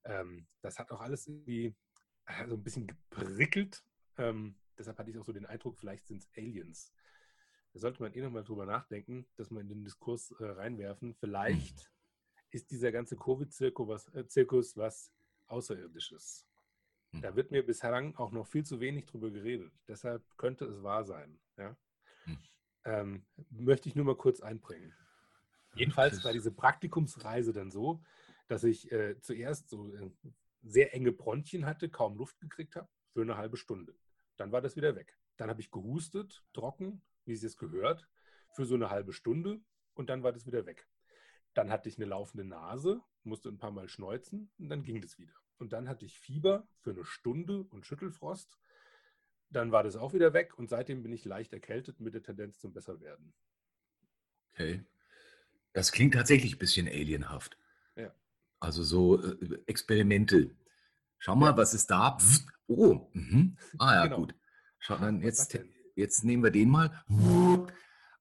Ähm, 0.05 0.47
das 0.61 0.79
hat 0.79 0.91
auch 0.93 1.01
alles 1.01 1.27
irgendwie 1.27 1.75
äh, 2.27 2.47
so 2.49 2.55
ein 2.55 2.63
bisschen 2.63 2.87
geprickelt. 2.87 3.83
Ähm, 4.19 4.57
deshalb 4.81 4.99
hatte 4.99 5.11
ich 5.11 5.19
auch 5.19 5.25
so 5.25 5.33
den 5.33 5.47
Eindruck, 5.47 5.79
vielleicht 5.79 6.07
sind 6.07 6.23
es 6.23 6.29
Aliens. 6.37 6.93
Da 7.73 7.79
sollte 7.79 8.03
man 8.03 8.13
eh 8.15 8.21
nochmal 8.21 8.43
drüber 8.43 8.67
nachdenken, 8.67 9.27
dass 9.37 9.51
wir 9.51 9.61
in 9.61 9.69
den 9.69 9.85
Diskurs 9.85 10.33
äh, 10.33 10.45
reinwerfen. 10.45 11.15
Vielleicht 11.15 11.79
hm. 11.79 11.89
ist 12.51 12.71
dieser 12.71 12.91
ganze 12.91 13.17
Covid-Zirkus 13.17 13.89
was, 13.89 14.09
äh, 14.09 14.77
was 14.77 15.13
Außerirdisches. 15.47 16.47
Hm. 17.13 17.23
Da 17.23 17.37
wird 17.37 17.51
mir 17.51 17.65
bislang 17.65 18.17
auch 18.17 18.33
noch 18.33 18.47
viel 18.47 18.65
zu 18.65 18.81
wenig 18.81 19.07
drüber 19.07 19.31
geredet. 19.31 19.73
Deshalb 19.87 20.25
könnte 20.37 20.65
es 20.65 20.83
wahr 20.83 21.05
sein. 21.05 21.39
Ja? 21.57 21.77
Hm. 22.25 22.39
Ähm, 22.85 23.27
möchte 23.51 23.89
ich 23.89 23.95
nur 23.95 24.05
mal 24.05 24.17
kurz 24.17 24.41
einbringen. 24.41 24.93
Jedenfalls 25.75 26.25
war 26.25 26.33
diese 26.33 26.51
Praktikumsreise 26.51 27.53
dann 27.53 27.71
so, 27.71 28.03
dass 28.49 28.65
ich 28.65 28.91
äh, 28.91 29.21
zuerst 29.21 29.69
so 29.69 29.95
äh, 29.95 30.11
sehr 30.63 30.93
enge 30.95 31.13
Bronchien 31.13 31.67
hatte, 31.67 31.89
kaum 31.89 32.17
Luft 32.17 32.41
gekriegt 32.41 32.75
habe, 32.75 32.89
für 33.13 33.23
eine 33.23 33.37
halbe 33.37 33.57
Stunde. 33.57 33.95
Dann 34.41 34.53
war 34.53 34.63
das 34.63 34.75
wieder 34.75 34.97
weg. 34.97 35.19
Dann 35.37 35.51
habe 35.51 35.61
ich 35.61 35.71
gehustet, 35.71 36.43
trocken, 36.55 37.03
wie 37.27 37.35
es 37.35 37.43
jetzt 37.43 37.59
gehört, 37.59 38.09
für 38.55 38.65
so 38.65 38.75
eine 38.75 38.89
halbe 38.89 39.13
Stunde 39.13 39.61
und 39.93 40.09
dann 40.09 40.23
war 40.23 40.33
das 40.33 40.47
wieder 40.47 40.65
weg. 40.65 40.89
Dann 41.53 41.71
hatte 41.71 41.91
ich 41.91 41.99
eine 41.99 42.07
laufende 42.07 42.45
Nase, 42.45 43.03
musste 43.23 43.51
ein 43.51 43.59
paar 43.59 43.71
Mal 43.71 43.87
schneuzen 43.91 44.51
und 44.57 44.71
dann 44.71 44.83
ging 44.83 45.03
das 45.03 45.19
wieder. 45.19 45.35
Und 45.59 45.75
dann 45.75 45.91
hatte 45.91 46.07
ich 46.07 46.19
Fieber 46.19 46.67
für 46.79 46.93
eine 46.93 47.05
Stunde 47.05 47.65
und 47.65 47.85
Schüttelfrost. 47.85 48.59
Dann 49.51 49.73
war 49.73 49.83
das 49.83 49.97
auch 49.97 50.15
wieder 50.15 50.33
weg 50.33 50.57
und 50.57 50.71
seitdem 50.71 51.03
bin 51.03 51.13
ich 51.13 51.27
leicht 51.27 51.53
erkältet 51.53 52.01
mit 52.01 52.15
der 52.15 52.23
Tendenz 52.23 52.59
zum 52.61 52.73
Besserwerden. 52.73 53.35
Okay. 54.55 54.83
Das 55.75 55.93
klingt 55.93 56.15
tatsächlich 56.15 56.55
ein 56.55 56.59
bisschen 56.59 56.89
alienhaft. 56.89 57.59
Ja. 57.95 58.15
Also 58.59 58.85
so 58.85 59.23
äh, 59.23 59.59
Experimente. 59.67 60.57
Schau 61.23 61.37
mal, 61.37 61.51
ja. 61.51 61.57
was 61.57 61.75
ist 61.75 61.91
da? 61.91 62.17
Oh, 62.67 63.11
mhm. 63.13 63.59
ah 63.79 63.95
ja, 63.95 64.05
genau. 64.05 64.17
gut. 64.21 64.35
Schau, 64.79 64.97
dann 64.97 65.21
jetzt, 65.21 65.59
jetzt 65.95 66.25
nehmen 66.25 66.43
wir 66.43 66.51
den 66.51 66.71
mal. 66.71 67.05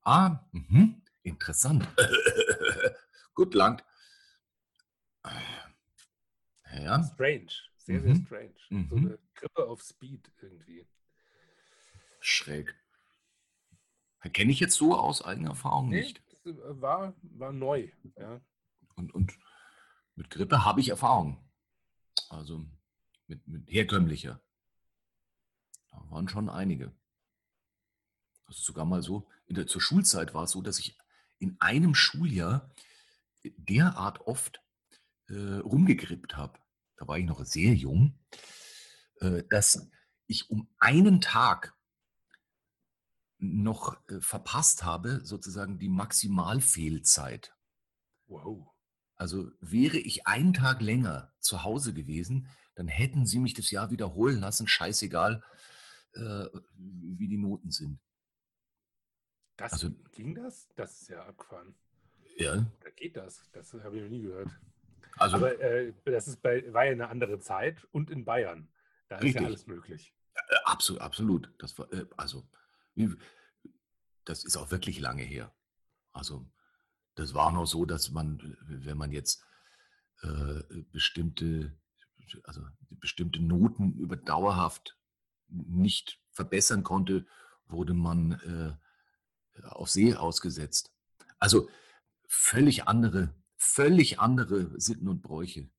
Ah, 0.03 0.45
mh. 0.51 0.95
interessant. 1.23 1.87
gut, 3.33 3.53
langt. 3.53 3.85
Ja. 6.73 7.01
Strange, 7.03 7.47
sehr, 7.77 8.01
mhm. 8.01 8.15
sehr 8.15 8.25
strange. 8.25 8.55
Mhm. 8.69 8.87
So 8.89 8.95
eine 8.97 9.19
Grippe 9.33 9.65
auf 9.65 9.81
Speed 9.81 10.29
irgendwie. 10.41 10.85
Schräg. 12.19 12.75
Kenne 14.33 14.51
ich 14.51 14.59
jetzt 14.59 14.75
so 14.75 14.93
aus 14.93 15.23
eigener 15.23 15.51
Erfahrung 15.51 15.87
nee, 15.87 16.01
nicht. 16.01 16.21
Das 16.27 16.53
äh, 16.53 16.81
war, 16.81 17.13
war 17.21 17.53
neu. 17.53 17.89
Ja. 18.17 18.41
Und, 18.95 19.15
und 19.15 19.39
mit 20.15 20.29
Grippe 20.29 20.65
habe 20.65 20.81
ich 20.81 20.89
Erfahrung. 20.89 21.49
Also 22.29 22.65
mit, 23.29 23.47
mit 23.47 23.71
herkömmlicher. 23.71 24.41
Da 25.91 26.03
waren 26.09 26.27
schon 26.27 26.49
einige. 26.49 26.91
Also 28.45 28.61
sogar 28.63 28.85
mal 28.85 29.01
so, 29.01 29.29
in 29.45 29.55
der, 29.55 29.67
zur 29.67 29.81
Schulzeit 29.81 30.33
war 30.33 30.43
es 30.43 30.51
so, 30.51 30.61
dass 30.61 30.79
ich 30.79 30.97
in 31.37 31.55
einem 31.59 31.95
Schuljahr 31.95 32.73
derart 33.43 34.21
oft 34.21 34.61
äh, 35.27 35.57
rumgegrippt 35.59 36.35
habe, 36.35 36.59
da 36.97 37.07
war 37.07 37.17
ich 37.17 37.25
noch 37.25 37.43
sehr 37.45 37.73
jung, 37.73 38.19
äh, 39.21 39.43
dass 39.49 39.89
ich 40.27 40.49
um 40.49 40.67
einen 40.79 41.21
Tag 41.21 41.75
noch 43.37 43.97
äh, 44.09 44.19
verpasst 44.19 44.83
habe, 44.83 45.21
sozusagen 45.23 45.79
die 45.79 45.87
Maximalfehlzeit. 45.87 47.55
Wow. 48.27 48.67
Also 49.15 49.51
wäre 49.59 49.97
ich 49.97 50.27
einen 50.27 50.53
Tag 50.53 50.81
länger 50.81 51.33
zu 51.39 51.63
Hause 51.63 51.93
gewesen, 51.93 52.47
dann 52.79 52.87
hätten 52.87 53.25
sie 53.25 53.39
mich 53.39 53.53
das 53.53 53.71
Jahr 53.71 53.91
wiederholen 53.91 54.39
lassen, 54.39 54.65
scheißegal, 54.65 55.43
äh, 56.13 56.45
wie 56.77 57.27
die 57.27 57.37
Noten 57.37 57.71
sind. 57.71 57.99
Das 59.57 59.73
also, 59.73 59.89
ging 60.13 60.33
das? 60.33 60.69
Das 60.77 61.01
ist 61.01 61.09
ja 61.09 61.25
abgefahren. 61.25 61.75
Ja. 62.37 62.65
Da 62.79 62.89
geht 62.91 63.17
das. 63.17 63.51
Das 63.51 63.73
habe 63.73 63.97
ich 63.97 64.03
noch 64.03 64.09
nie 64.09 64.21
gehört. 64.21 64.49
Also, 65.17 65.35
Aber 65.35 65.59
äh, 65.59 65.93
das 66.05 66.29
ist 66.29 66.41
bei, 66.41 66.71
war 66.71 66.85
ja 66.85 66.93
eine 66.93 67.09
andere 67.09 67.39
Zeit 67.39 67.85
und 67.91 68.09
in 68.09 68.23
Bayern. 68.23 68.69
Da 69.09 69.17
richtig. 69.17 69.35
ist 69.35 69.41
ja 69.41 69.47
alles 69.47 69.67
möglich. 69.67 70.15
Äh, 70.35 70.55
absolut, 70.63 71.01
absolut. 71.01 71.53
Das 71.59 71.77
war, 71.77 71.91
äh, 71.91 72.05
also, 72.15 72.47
das 74.23 74.45
ist 74.45 74.55
auch 74.55 74.71
wirklich 74.71 75.01
lange 75.01 75.23
her. 75.23 75.53
Also, 76.13 76.49
das 77.15 77.33
war 77.33 77.51
noch 77.51 77.65
so, 77.65 77.83
dass 77.83 78.11
man, 78.11 78.55
wenn 78.61 78.97
man 78.97 79.11
jetzt 79.11 79.43
äh, 80.21 80.61
bestimmte, 80.93 81.77
also 82.43 82.61
bestimmte 82.89 83.41
Noten 83.41 83.93
über 83.97 84.15
dauerhaft 84.15 84.97
nicht 85.47 86.19
verbessern 86.31 86.83
konnte, 86.83 87.25
wurde 87.67 87.93
man 87.93 88.77
äh, 89.57 89.63
auf 89.63 89.89
See 89.89 90.15
ausgesetzt. 90.15 90.91
Also 91.39 91.69
völlig 92.27 92.87
andere 92.87 93.33
völlig 93.59 94.19
andere 94.19 94.71
Sitten 94.79 95.09
und 95.09 95.21
Bräuche. 95.21 95.69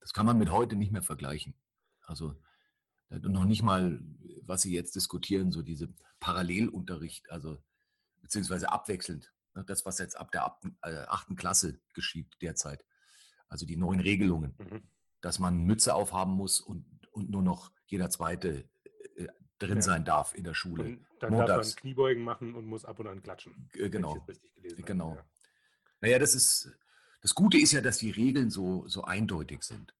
Das 0.00 0.12
kann 0.12 0.26
man 0.26 0.36
mit 0.36 0.50
heute 0.50 0.76
nicht 0.76 0.92
mehr 0.92 1.02
vergleichen. 1.02 1.54
Also 2.02 2.34
noch 3.08 3.44
nicht 3.44 3.62
mal, 3.62 4.00
was 4.42 4.62
Sie 4.62 4.74
jetzt 4.74 4.96
diskutieren, 4.96 5.52
so 5.52 5.62
diese 5.62 5.88
Parallelunterricht, 6.18 7.30
also 7.30 7.62
beziehungsweise 8.20 8.70
abwechselnd. 8.70 9.32
Ne, 9.54 9.64
das, 9.64 9.86
was 9.86 9.98
jetzt 9.98 10.16
ab 10.16 10.32
der 10.32 10.56
äh, 10.82 11.04
achten 11.06 11.36
Klasse 11.36 11.80
geschieht 11.94 12.36
derzeit. 12.40 12.84
Also 13.48 13.64
die 13.64 13.76
neuen 13.76 14.00
Regelungen, 14.00 14.54
mhm. 14.58 14.82
Dass 15.20 15.38
man 15.38 15.64
Mütze 15.64 15.94
aufhaben 15.94 16.32
muss 16.32 16.60
und, 16.60 16.84
und 17.12 17.30
nur 17.30 17.42
noch 17.42 17.72
jeder 17.86 18.10
Zweite 18.10 18.68
äh, 19.16 19.26
drin 19.58 19.76
ja. 19.76 19.82
sein 19.82 20.04
darf 20.04 20.34
in 20.34 20.44
der 20.44 20.54
Schule. 20.54 20.84
Und 20.84 21.06
dann 21.20 21.32
Montags. 21.32 21.48
darf 21.48 21.66
man 21.66 21.80
Kniebeugen 21.82 22.24
machen 22.24 22.54
und 22.54 22.66
muss 22.66 22.84
ab 22.84 22.98
und 22.98 23.06
an 23.06 23.22
klatschen. 23.22 23.68
Genau. 23.72 24.26
Genau. 24.86 25.16
Ja. 25.16 25.24
Naja, 26.00 26.18
das 26.18 26.34
ist, 26.34 26.72
das 27.20 27.34
Gute 27.34 27.58
ist 27.58 27.72
ja, 27.72 27.80
dass 27.80 27.98
die 27.98 28.10
Regeln 28.10 28.50
so, 28.50 28.86
so 28.88 29.04
eindeutig 29.04 29.62
sind. 29.62 29.94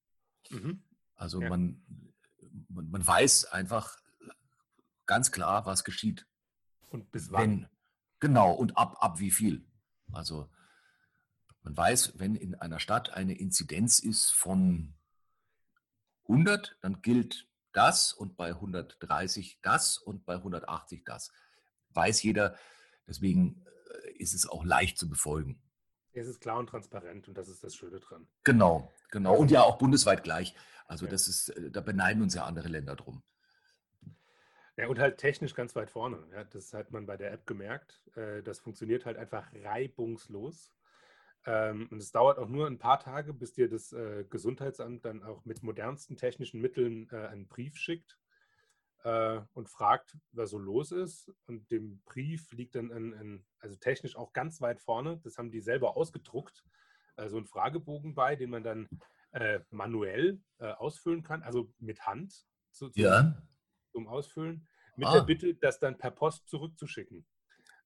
Mhm. 0.49 0.83
Also 1.15 1.41
ja. 1.41 1.49
man, 1.49 1.83
man, 2.69 2.89
man, 2.89 3.05
weiß 3.05 3.45
einfach 3.45 3.97
ganz 5.05 5.31
klar, 5.31 5.65
was 5.65 5.83
geschieht. 5.83 6.25
Und 6.89 7.11
bis 7.11 7.31
wann. 7.31 7.41
Wenn, 7.41 7.69
genau, 8.19 8.53
und 8.53 8.77
ab, 8.77 8.97
ab 8.99 9.19
wie 9.19 9.31
viel. 9.31 9.63
Also 10.11 10.49
man 11.63 11.77
weiß, 11.77 12.13
wenn 12.17 12.35
in 12.35 12.55
einer 12.55 12.79
Stadt 12.79 13.11
eine 13.11 13.37
Inzidenz 13.37 13.99
ist 13.99 14.31
von 14.31 14.95
100, 16.27 16.77
dann 16.81 17.01
gilt 17.01 17.47
das 17.73 18.13
und 18.13 18.37
bei 18.37 18.49
130 18.49 19.59
das 19.61 19.97
und 19.97 20.25
bei 20.25 20.35
180 20.35 21.03
das. 21.03 21.31
Weiß 21.89 22.23
jeder, 22.23 22.55
deswegen 23.07 23.65
äh, 24.03 24.11
ist 24.13 24.33
es 24.33 24.47
auch 24.47 24.63
leicht 24.63 24.97
zu 24.97 25.09
befolgen. 25.09 25.61
Es 26.13 26.27
ist 26.27 26.41
klar 26.41 26.59
und 26.59 26.67
transparent 26.67 27.27
und 27.27 27.37
das 27.37 27.47
ist 27.47 27.63
das 27.63 27.75
Schöne 27.75 27.99
dran. 27.99 28.27
Genau, 28.43 28.91
genau. 29.11 29.35
Und 29.35 29.49
ja 29.51 29.61
auch 29.63 29.77
bundesweit 29.77 30.23
gleich. 30.23 30.53
Also 30.85 31.07
das 31.07 31.27
ist, 31.27 31.49
äh, 31.49 31.71
da 31.71 31.81
beneiden 31.81 32.21
uns 32.21 32.33
ja 32.33 32.45
andere 32.45 32.67
Länder 32.67 32.95
drum. 32.95 33.23
Ja, 34.77 34.87
und 34.87 34.99
halt 34.99 35.17
technisch 35.17 35.53
ganz 35.53 35.75
weit 35.75 35.91
vorne. 35.91 36.25
Ja, 36.33 36.43
das 36.43 36.73
hat 36.73 36.91
man 36.91 37.05
bei 37.05 37.17
der 37.17 37.31
App 37.31 37.45
gemerkt. 37.45 38.01
Äh, 38.15 38.41
das 38.41 38.59
funktioniert 38.59 39.05
halt 39.05 39.17
einfach 39.17 39.47
reibungslos. 39.63 40.71
Ähm, 41.45 41.87
und 41.89 42.01
es 42.01 42.11
dauert 42.11 42.37
auch 42.37 42.47
nur 42.47 42.67
ein 42.67 42.77
paar 42.77 42.99
Tage, 42.99 43.33
bis 43.33 43.53
dir 43.53 43.69
das 43.69 43.91
äh, 43.93 44.25
Gesundheitsamt 44.29 45.05
dann 45.05 45.23
auch 45.23 45.43
mit 45.45 45.63
modernsten 45.63 46.17
technischen 46.17 46.61
Mitteln 46.61 47.09
äh, 47.11 47.27
einen 47.27 47.47
Brief 47.47 47.77
schickt 47.77 48.17
und 49.03 49.67
fragt, 49.67 50.15
was 50.31 50.51
so 50.51 50.59
los 50.59 50.91
ist. 50.91 51.33
Und 51.47 51.71
dem 51.71 52.03
Brief 52.05 52.51
liegt 52.51 52.75
dann 52.75 52.91
ein, 52.91 53.13
ein, 53.15 53.45
also 53.57 53.75
technisch 53.75 54.15
auch 54.15 54.31
ganz 54.31 54.61
weit 54.61 54.79
vorne. 54.79 55.19
Das 55.23 55.39
haben 55.39 55.49
die 55.49 55.61
selber 55.61 55.97
ausgedruckt. 55.97 56.63
Also 57.15 57.39
ein 57.39 57.47
Fragebogen 57.47 58.13
bei, 58.13 58.35
den 58.35 58.51
man 58.51 58.63
dann 58.63 58.87
manuell 59.71 60.39
ausfüllen 60.59 61.23
kann, 61.23 61.41
also 61.41 61.73
mit 61.79 62.05
Hand 62.05 62.45
zu, 62.69 62.91
ja. 62.93 63.41
zum 63.91 64.07
Ausfüllen 64.07 64.67
mit 64.95 65.07
ah. 65.07 65.13
der 65.13 65.21
Bitte, 65.21 65.55
das 65.55 65.79
dann 65.79 65.97
per 65.97 66.11
Post 66.11 66.47
zurückzuschicken. 66.47 67.25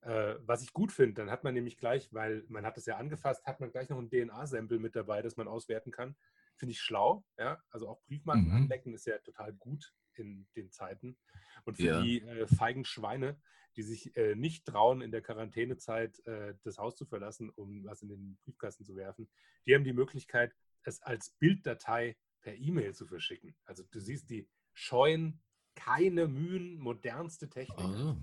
Äh, 0.05 0.35
was 0.45 0.61
ich 0.61 0.71
gut 0.71 0.91
finde, 0.91 1.15
dann 1.15 1.31
hat 1.31 1.43
man 1.43 1.55
nämlich 1.55 1.77
gleich, 1.77 2.13
weil 2.13 2.45
man 2.47 2.63
hat 2.63 2.77
es 2.77 2.85
ja 2.85 2.97
angefasst, 2.97 3.43
hat 3.45 3.59
man 3.59 3.71
gleich 3.71 3.89
noch 3.89 3.97
ein 3.97 4.09
DNA-Sample 4.09 4.77
mit 4.77 4.95
dabei, 4.95 5.23
das 5.23 5.35
man 5.35 5.47
auswerten 5.47 5.91
kann. 5.91 6.15
Finde 6.57 6.73
ich 6.73 6.79
schlau, 6.79 7.25
ja. 7.39 7.59
Also 7.71 7.89
auch 7.89 8.03
Briefmarken 8.03 8.49
mhm. 8.49 8.55
anlecken 8.55 8.93
ist 8.93 9.07
ja 9.07 9.17
total 9.17 9.53
gut 9.53 9.95
in 10.13 10.47
den 10.55 10.71
Zeiten. 10.71 11.17
Und 11.65 11.77
für 11.77 11.83
ja. 11.83 12.01
die 12.03 12.21
äh, 12.21 12.45
feigen 12.45 12.85
Schweine, 12.85 13.41
die 13.77 13.81
sich 13.81 14.15
äh, 14.15 14.35
nicht 14.35 14.65
trauen, 14.65 15.01
in 15.01 15.09
der 15.09 15.23
Quarantänezeit 15.23 16.19
äh, 16.27 16.53
das 16.63 16.77
Haus 16.77 16.95
zu 16.95 17.05
verlassen, 17.05 17.49
um 17.49 17.83
was 17.83 18.03
in 18.03 18.09
den 18.09 18.37
Briefkasten 18.43 18.85
zu 18.85 18.95
werfen, 18.95 19.27
die 19.65 19.73
haben 19.73 19.83
die 19.83 19.91
Möglichkeit, 19.91 20.55
es 20.83 21.01
als 21.01 21.31
Bilddatei 21.31 22.15
per 22.41 22.55
E-Mail 22.55 22.93
zu 22.93 23.07
verschicken. 23.07 23.55
Also 23.65 23.83
du 23.89 23.99
siehst, 23.99 24.29
die 24.29 24.47
scheuen 24.73 25.41
keine 25.73 26.27
Mühen, 26.27 26.77
modernste 26.77 27.49
Technik. 27.49 27.79
Also, 27.79 28.17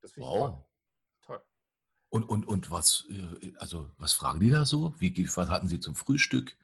das 0.00 0.12
finde 0.12 0.28
ich 0.28 0.34
wow. 0.34 0.50
toll. 0.50 0.64
Und, 2.08 2.24
und, 2.24 2.46
und 2.46 2.70
was, 2.70 3.06
äh, 3.10 3.52
also 3.58 3.90
was 3.98 4.12
fragen 4.12 4.40
die 4.40 4.50
da 4.50 4.64
so? 4.64 4.94
Wie, 4.98 5.28
was 5.34 5.48
hatten 5.48 5.68
sie 5.68 5.80
zum 5.80 5.94
Frühstück? 5.94 6.56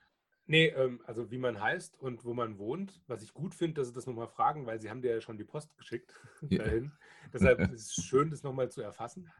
Nee, 0.46 0.66
ähm, 0.68 1.00
also 1.06 1.30
wie 1.30 1.38
man 1.38 1.60
heißt 1.60 1.98
und 2.00 2.24
wo 2.24 2.34
man 2.34 2.58
wohnt. 2.58 3.00
Was 3.06 3.22
ich 3.22 3.32
gut 3.32 3.54
finde, 3.54 3.80
dass 3.80 3.88
sie 3.88 3.94
das 3.94 4.06
nochmal 4.06 4.28
fragen, 4.28 4.66
weil 4.66 4.80
sie 4.80 4.90
haben 4.90 5.02
dir 5.02 5.14
ja 5.14 5.20
schon 5.20 5.38
die 5.38 5.44
Post 5.44 5.76
geschickt 5.76 6.14
ja. 6.48 6.62
dahin. 6.62 6.92
Deshalb 7.32 7.60
ist 7.72 7.98
es 7.98 8.04
schön, 8.04 8.30
das 8.30 8.42
nochmal 8.42 8.70
zu 8.70 8.82
erfassen. 8.82 9.30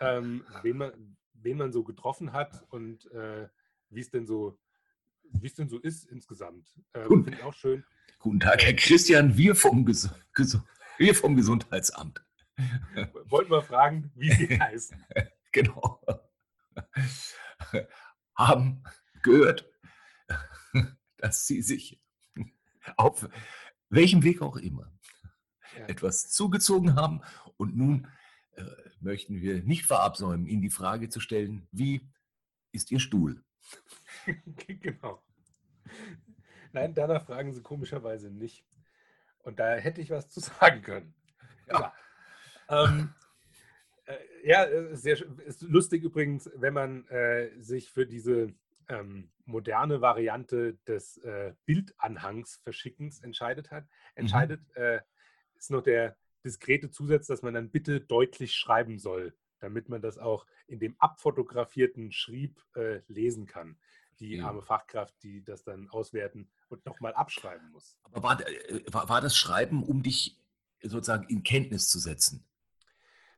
Ähm, 0.00 0.44
wen, 0.62 0.76
man, 0.76 1.16
wen 1.34 1.56
man 1.56 1.72
so 1.72 1.82
getroffen 1.82 2.32
hat 2.32 2.64
und 2.70 3.10
äh, 3.12 3.48
wie 3.88 4.00
es 4.00 4.10
denn 4.10 4.26
so 4.26 4.58
wie 5.32 5.46
es 5.46 5.54
denn 5.54 5.68
so 5.68 5.78
ist 5.78 6.04
insgesamt. 6.04 6.74
Ähm, 6.94 7.08
Finde 7.08 7.32
ich 7.32 7.42
auch 7.42 7.54
schön. 7.54 7.84
Guten 8.18 8.40
Tag, 8.40 8.62
Herr 8.62 8.74
Christian, 8.74 9.36
wir 9.36 9.54
vom, 9.54 9.84
Ges 9.84 10.08
Ges 10.34 10.58
wir 10.98 11.14
vom 11.14 11.36
Gesundheitsamt. 11.36 12.24
Wollten 13.28 13.50
wir 13.50 13.62
fragen, 13.62 14.10
wie 14.14 14.32
Sie 14.32 14.48
heißen. 14.60 15.04
genau. 15.52 16.00
Haben 18.34 18.82
gehört, 19.22 19.70
dass 21.16 21.46
Sie 21.46 21.62
sich 21.62 22.00
auf 22.96 23.28
welchem 23.88 24.22
Weg 24.22 24.42
auch 24.42 24.56
immer 24.56 24.92
ja. 25.76 25.86
etwas 25.86 26.30
zugezogen 26.30 26.94
haben. 26.94 27.22
Und 27.56 27.76
nun 27.76 28.08
äh, 28.52 28.64
möchten 29.00 29.40
wir 29.40 29.62
nicht 29.62 29.86
verabsäumen, 29.86 30.46
Ihnen 30.46 30.62
die 30.62 30.70
Frage 30.70 31.08
zu 31.08 31.20
stellen, 31.20 31.66
wie 31.72 32.08
ist 32.72 32.90
Ihr 32.90 33.00
Stuhl? 33.00 33.42
genau. 34.56 35.22
Nein, 36.72 36.94
danach 36.94 37.24
fragen 37.24 37.54
sie 37.54 37.62
komischerweise 37.62 38.30
nicht. 38.30 38.64
Und 39.38 39.58
da 39.58 39.76
hätte 39.76 40.00
ich 40.00 40.10
was 40.10 40.28
zu 40.28 40.40
sagen 40.40 40.82
können. 40.82 41.14
Ja. 41.68 41.94
Ähm, 42.68 43.14
äh, 44.06 44.16
ja, 44.44 44.94
sehr 44.94 45.18
ist 45.46 45.62
lustig 45.62 46.02
übrigens, 46.02 46.50
wenn 46.54 46.74
man 46.74 47.06
äh, 47.08 47.50
sich 47.60 47.90
für 47.90 48.06
diese 48.06 48.54
ähm, 48.88 49.30
moderne 49.44 50.00
Variante 50.00 50.74
des 50.86 51.18
äh, 51.18 51.54
Bildanhangs 51.64 52.60
verschickens 52.62 53.20
entscheidet 53.20 53.70
hat. 53.70 53.86
Entscheidet 54.14 54.60
mhm. 54.76 54.82
äh, 54.82 55.00
ist 55.56 55.70
noch 55.70 55.82
der 55.82 56.16
diskrete 56.44 56.90
Zusatz, 56.90 57.26
dass 57.26 57.42
man 57.42 57.54
dann 57.54 57.70
bitte 57.70 58.00
deutlich 58.00 58.54
schreiben 58.54 58.98
soll, 58.98 59.34
damit 59.58 59.88
man 59.88 60.00
das 60.00 60.18
auch 60.18 60.46
in 60.68 60.78
dem 60.78 60.94
abfotografierten 60.98 62.12
Schrieb 62.12 62.62
äh, 62.74 63.00
lesen 63.08 63.46
kann 63.46 63.78
die 64.20 64.40
arme 64.40 64.62
Fachkraft, 64.62 65.14
die 65.22 65.44
das 65.44 65.62
dann 65.62 65.88
auswerten 65.90 66.48
und 66.68 66.84
nochmal 66.86 67.14
abschreiben 67.14 67.70
muss. 67.70 67.96
Aber 68.12 68.40
äh, 68.46 68.82
war, 68.92 69.08
war, 69.08 69.20
das 69.20 69.36
Schreiben, 69.36 69.82
um 69.82 70.02
dich 70.02 70.40
sozusagen 70.82 71.28
in 71.28 71.42
Kenntnis 71.42 71.88
zu 71.88 71.98
setzen? 71.98 72.44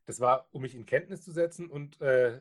Das 0.09 0.21
war, 0.21 0.49
um 0.53 0.62
mich 0.62 0.75
in 0.75 0.87
Kenntnis 0.87 1.21
zu 1.21 1.33
setzen 1.33 1.68
und 1.68 2.01
äh, 2.01 2.40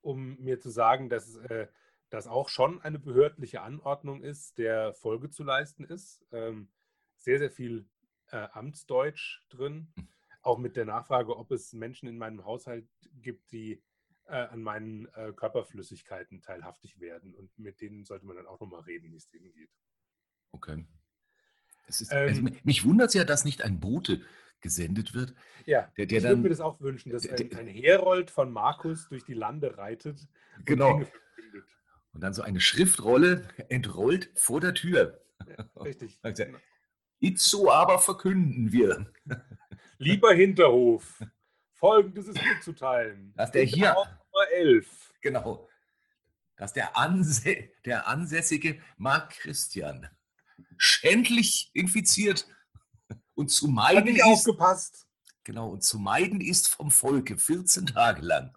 um 0.00 0.36
mir 0.40 0.58
zu 0.58 0.70
sagen, 0.70 1.08
dass 1.08 1.36
äh, 1.36 1.68
das 2.10 2.26
auch 2.26 2.48
schon 2.48 2.82
eine 2.82 2.98
behördliche 2.98 3.62
Anordnung 3.62 4.24
ist, 4.24 4.58
der 4.58 4.92
Folge 4.92 5.30
zu 5.30 5.44
leisten 5.44 5.84
ist. 5.84 6.26
Ähm, 6.32 6.68
sehr, 7.16 7.38
sehr 7.38 7.52
viel 7.52 7.88
äh, 8.32 8.48
Amtsdeutsch 8.50 9.44
drin. 9.50 9.86
Auch 10.42 10.58
mit 10.58 10.74
der 10.74 10.84
Nachfrage, 10.84 11.36
ob 11.36 11.52
es 11.52 11.72
Menschen 11.72 12.08
in 12.08 12.18
meinem 12.18 12.44
Haushalt 12.44 12.88
gibt, 13.22 13.52
die 13.52 13.80
äh, 14.24 14.34
an 14.34 14.64
meinen 14.64 15.06
äh, 15.14 15.32
Körperflüssigkeiten 15.32 16.42
teilhaftig 16.42 16.98
werden. 16.98 17.36
Und 17.36 17.56
mit 17.56 17.80
denen 17.80 18.04
sollte 18.04 18.26
man 18.26 18.34
dann 18.34 18.48
auch 18.48 18.58
nochmal 18.58 18.80
reden, 18.80 19.12
wie 19.12 19.16
es 19.16 19.28
denen 19.28 19.52
geht. 19.52 19.70
Okay. 20.50 20.84
Ist, 21.86 22.10
also 22.10 22.40
ähm, 22.40 22.46
also, 22.46 22.60
mich 22.64 22.84
wundert 22.84 23.08
es 23.10 23.14
ja, 23.14 23.22
dass 23.22 23.44
nicht 23.44 23.62
ein 23.62 23.78
Bote 23.78 24.22
gesendet 24.66 25.14
wird. 25.14 25.32
Ja, 25.64 25.92
der, 25.96 26.06
der 26.06 26.18
ich 26.18 26.24
würde 26.24 26.36
mir 26.42 26.48
das 26.48 26.60
auch 26.60 26.80
wünschen, 26.80 27.12
dass 27.12 27.22
der, 27.22 27.38
ein, 27.38 27.56
ein 27.56 27.68
Herold 27.68 28.32
von 28.32 28.52
Markus 28.52 29.08
durch 29.08 29.24
die 29.24 29.34
Lande 29.34 29.78
reitet. 29.78 30.26
Genau. 30.64 31.02
Und 32.12 32.20
dann 32.20 32.34
so 32.34 32.42
eine 32.42 32.60
Schriftrolle 32.60 33.46
entrollt 33.68 34.30
vor 34.34 34.60
der 34.60 34.74
Tür. 34.74 35.22
Ja, 35.46 35.82
richtig. 35.82 36.18
Itzo 37.20 37.70
aber 37.70 38.00
verkünden 38.00 38.72
wir. 38.72 39.06
Lieber 39.98 40.34
Hinterhof, 40.34 41.22
Folgendes 41.74 42.26
ist 42.26 42.42
mitzuteilen. 42.42 43.32
Dass 43.36 43.52
der 43.52 43.62
hier. 43.62 43.94
Nummer 43.94 44.50
11. 44.52 45.14
Genau. 45.20 45.68
Dass 46.56 46.72
der, 46.72 46.96
Anse 46.96 47.70
der 47.84 48.08
ansässige 48.08 48.80
Marc 48.96 49.30
Christian 49.30 50.08
schändlich 50.76 51.70
infiziert 51.72 52.48
und 53.36 53.50
zu 53.50 53.68
meiden 53.68 54.16
ist. 54.16 54.24
aufgepasst. 54.24 55.06
Genau, 55.44 55.70
und 55.70 55.84
zu 55.84 55.98
meiden 55.98 56.40
ist 56.40 56.68
vom 56.68 56.90
Volke 56.90 57.38
14 57.38 57.86
Tage 57.86 58.22
lang. 58.22 58.56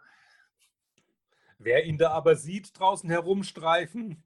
Wer 1.60 1.86
ihn 1.86 2.00
da 2.00 2.12
aber 2.12 2.36
sieht, 2.36 2.78
draußen 2.80 3.10
herumstreifen, 3.10 4.24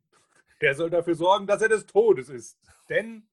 der 0.62 0.76
soll 0.76 0.90
dafür 0.90 1.16
sorgen, 1.16 1.48
dass 1.48 1.62
er 1.62 1.68
des 1.68 1.86
Todes 1.86 2.30
ist. 2.30 2.58
Denn 2.88 3.28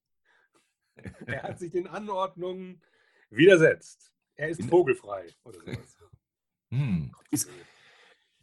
er 1.26 1.44
hat 1.44 1.60
sich 1.60 1.70
den 1.70 1.86
Anordnungen 1.86 2.82
widersetzt. 3.28 4.12
Er 4.34 4.48
ist 4.48 4.64
vogelfrei 4.64 5.28
oder 5.44 5.60
sowas. 5.60 5.96
Hm. 6.72 7.12
Ist, 7.32 7.50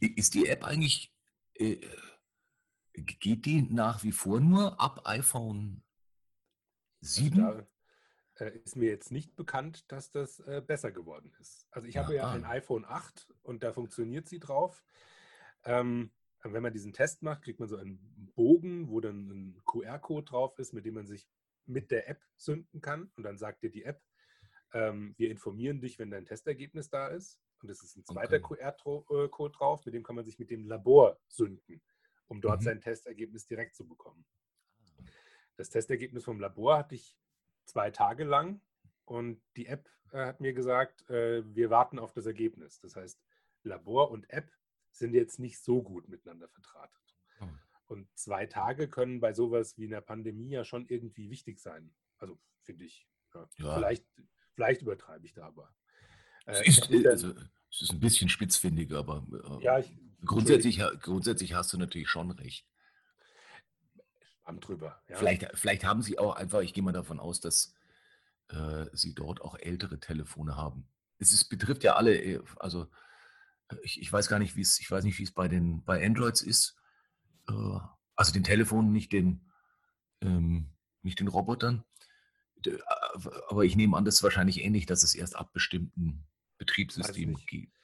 ist, 0.02 0.34
die 0.34 0.48
App 0.50 0.66
eigentlich, 0.66 1.16
äh, 1.54 1.78
geht 2.92 3.46
die 3.46 3.62
nach 3.62 4.04
wie 4.04 4.12
vor 4.12 4.42
nur 4.42 4.82
ab 4.82 5.00
iPhone 5.06 5.82
7? 7.00 7.42
Also 7.42 7.60
da, 7.62 7.68
ist 8.46 8.76
mir 8.76 8.90
jetzt 8.90 9.12
nicht 9.12 9.36
bekannt, 9.36 9.92
dass 9.92 10.12
das 10.12 10.40
äh, 10.42 10.62
besser 10.66 10.92
geworden 10.92 11.34
ist. 11.40 11.68
Also 11.72 11.88
ich 11.88 11.98
habe 11.98 12.16
ja, 12.16 12.24
ja 12.24 12.32
ein 12.32 12.46
iPhone 12.46 12.86
8 12.86 13.34
und 13.44 13.64
da 13.64 13.74
funktioniert 13.74 14.28
sie 14.28 14.40
drauf. 14.40 14.84
Ähm, 15.64 16.12
wenn 16.44 16.64
man 16.64 16.74
diesen 16.74 16.94
Test 16.94 17.24
macht, 17.24 17.44
kriegt 17.44 17.60
man 17.60 17.68
so 17.68 17.78
einen 17.78 18.32
Bogen, 18.36 18.90
wo 18.90 19.00
dann 19.00 19.30
ein 19.30 19.62
QR-Code 19.66 20.26
drauf 20.26 20.60
ist, 20.60 20.74
mit 20.74 20.86
dem 20.86 20.94
man 20.94 21.08
sich 21.08 21.28
mit 21.66 21.92
der 21.92 22.08
App 22.10 22.24
sünden 22.36 22.82
kann. 22.82 23.12
Und 23.16 23.24
dann 23.24 23.38
sagt 23.38 23.64
dir 23.64 23.72
die 23.72 23.84
App, 23.84 24.02
ähm, 24.74 25.16
wir 25.18 25.30
informieren 25.30 25.82
dich, 25.82 26.00
wenn 26.00 26.12
dein 26.12 26.26
Testergebnis 26.26 26.90
da 26.90 27.08
ist. 27.08 27.42
Und 27.62 27.70
es 27.70 27.82
ist 27.82 27.98
ein 27.98 28.06
zweiter 28.06 28.38
okay. 28.38 28.56
QR-Code 28.56 29.54
äh, 29.54 29.58
drauf, 29.58 29.86
mit 29.86 29.96
dem 29.96 30.04
kann 30.04 30.16
man 30.16 30.26
sich 30.26 30.38
mit 30.38 30.52
dem 30.52 30.66
Labor 30.68 31.20
sünden, 31.28 31.82
um 32.28 32.40
dort 32.40 32.62
mhm. 32.62 32.66
sein 32.66 32.82
Testergebnis 32.82 33.48
direkt 33.48 33.76
zu 33.76 33.88
bekommen. 33.88 34.26
Das 35.56 35.70
Testergebnis 35.70 36.24
vom 36.24 36.40
Labor 36.40 36.78
hatte 36.78 36.96
ich 36.96 37.18
zwei 37.68 37.92
Tage 37.92 38.24
lang 38.24 38.62
und 39.06 39.42
die 39.56 39.68
App 39.68 39.90
äh, 40.12 40.26
hat 40.26 40.42
mir 40.42 40.54
gesagt, 40.54 41.10
äh, 41.10 41.44
wir 41.56 41.70
warten 41.70 42.00
auf 42.00 42.14
das 42.14 42.26
Ergebnis. 42.26 42.80
Das 42.80 42.96
heißt, 42.96 43.20
Labor 43.64 44.12
und 44.12 44.30
App 44.30 44.52
sind 44.92 45.14
jetzt 45.14 45.40
nicht 45.40 45.60
so 45.60 45.82
gut 45.84 46.08
miteinander 46.10 46.48
vertratet. 46.48 47.16
Oh. 47.42 47.46
Und 47.88 48.08
zwei 48.18 48.46
Tage 48.46 48.88
können 48.88 49.20
bei 49.20 49.34
sowas 49.34 49.78
wie 49.78 49.86
einer 49.86 50.02
Pandemie 50.02 50.50
ja 50.50 50.64
schon 50.64 50.88
irgendwie 50.88 51.30
wichtig 51.30 51.60
sein. 51.60 51.94
Also 52.18 52.40
finde 52.62 52.86
ich. 52.86 53.08
Ja. 53.34 53.48
Ja. 53.58 53.76
Vielleicht 53.76 54.06
Vielleicht 54.58 54.82
übertreibe 54.82 55.24
ich 55.24 55.34
da 55.34 55.46
aber. 55.46 55.70
Äh, 56.48 56.64
es, 56.66 56.80
ist, 56.80 57.06
also, 57.06 57.32
es 57.72 57.82
ist 57.84 57.92
ein 57.92 58.00
bisschen 58.00 58.28
spitzfindig, 58.28 58.92
aber 58.92 59.24
äh, 59.32 59.64
ja, 59.64 59.78
ich, 59.78 59.96
grundsätzlich, 60.26 60.82
grundsätzlich 61.00 61.54
hast 61.54 61.72
du 61.74 61.78
natürlich 61.78 62.10
schon 62.10 62.32
recht. 62.32 62.68
Schwamm 64.48 64.60
drüber. 64.62 65.02
Ja. 65.10 65.18
Vielleicht, 65.18 65.46
vielleicht 65.56 65.84
haben 65.84 66.02
sie 66.02 66.18
auch 66.18 66.36
einfach, 66.36 66.62
ich 66.62 66.74
gehe 66.74 66.84
mal 66.84 66.94
davon 66.94 67.20
aus, 67.20 67.42
dass 67.42 67.74
äh, 68.50 68.86
sie 68.94 69.14
dort 69.14 69.42
auch 69.42 69.56
ältere 69.60 70.00
Telefone 70.00 70.56
haben. 70.56 70.88
Es 71.20 71.34
ist, 71.34 71.50
betrifft 71.50 71.84
ja 71.84 71.96
alle, 71.96 72.18
äh, 72.18 72.42
also 72.58 72.88
äh, 73.70 73.76
ich, 73.84 74.02
ich 74.02 74.12
weiß 74.12 74.30
gar 74.30 74.40
nicht, 74.40 74.56
wie 74.56 74.62
es, 74.62 74.80
ich 74.80 74.90
weiß 74.90 75.04
nicht, 75.04 75.20
wie 75.20 75.24
es 75.24 75.32
bei 75.32 75.48
den 75.48 75.84
bei 75.84 76.06
Androids 76.06 76.42
ist. 76.42 76.78
Äh, 77.50 77.80
also 78.16 78.32
den 78.32 78.44
Telefonen, 78.44 78.92
nicht 78.94 79.12
den, 79.12 79.52
ähm, 80.22 80.70
nicht 81.02 81.20
den 81.20 81.28
Robotern. 81.28 81.84
D- 82.66 82.80
Aber 83.50 83.66
ich 83.66 83.76
nehme 83.76 83.98
an, 83.98 84.06
das 84.06 84.16
ist 84.16 84.24
wahrscheinlich 84.24 84.64
ähnlich, 84.64 84.86
dass 84.86 85.04
es 85.04 85.14
erst 85.14 85.36
ab 85.36 85.52
bestimmten 85.54 86.26
Betriebssystemen 86.58 87.36
gibt. 87.46 87.76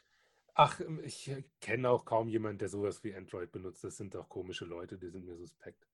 Ach, 0.56 0.80
ich 1.04 1.28
äh, 1.30 1.43
kenne 1.60 1.89
auch 1.89 2.06
kaum 2.06 2.30
jemanden, 2.30 2.60
der 2.60 2.69
sowas 2.69 3.04
wie 3.04 3.13
Android 3.13 3.52
benutzt. 3.52 3.84
Das 3.84 3.97
sind 3.97 4.15
doch 4.15 4.30
komische 4.30 4.65
Leute, 4.65 4.97
die 4.97 5.10
sind 5.10 5.26
mir 5.26 5.36
suspekt. 5.36 5.86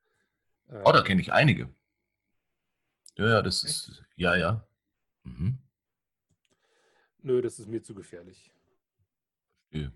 Oh, 0.85 0.91
da 0.91 1.01
kenne 1.01 1.21
ich 1.21 1.33
einige. 1.33 1.73
Ja, 3.15 3.27
ja, 3.27 3.41
das 3.41 3.63
Echt? 3.63 3.89
ist, 3.89 4.03
ja, 4.15 4.35
ja. 4.35 4.67
Mhm. 5.23 5.59
Nö, 7.21 7.41
das 7.41 7.59
ist 7.59 7.67
mir 7.67 7.81
zu 7.83 7.93
gefährlich. 7.93 8.51
Ja. 9.71 9.91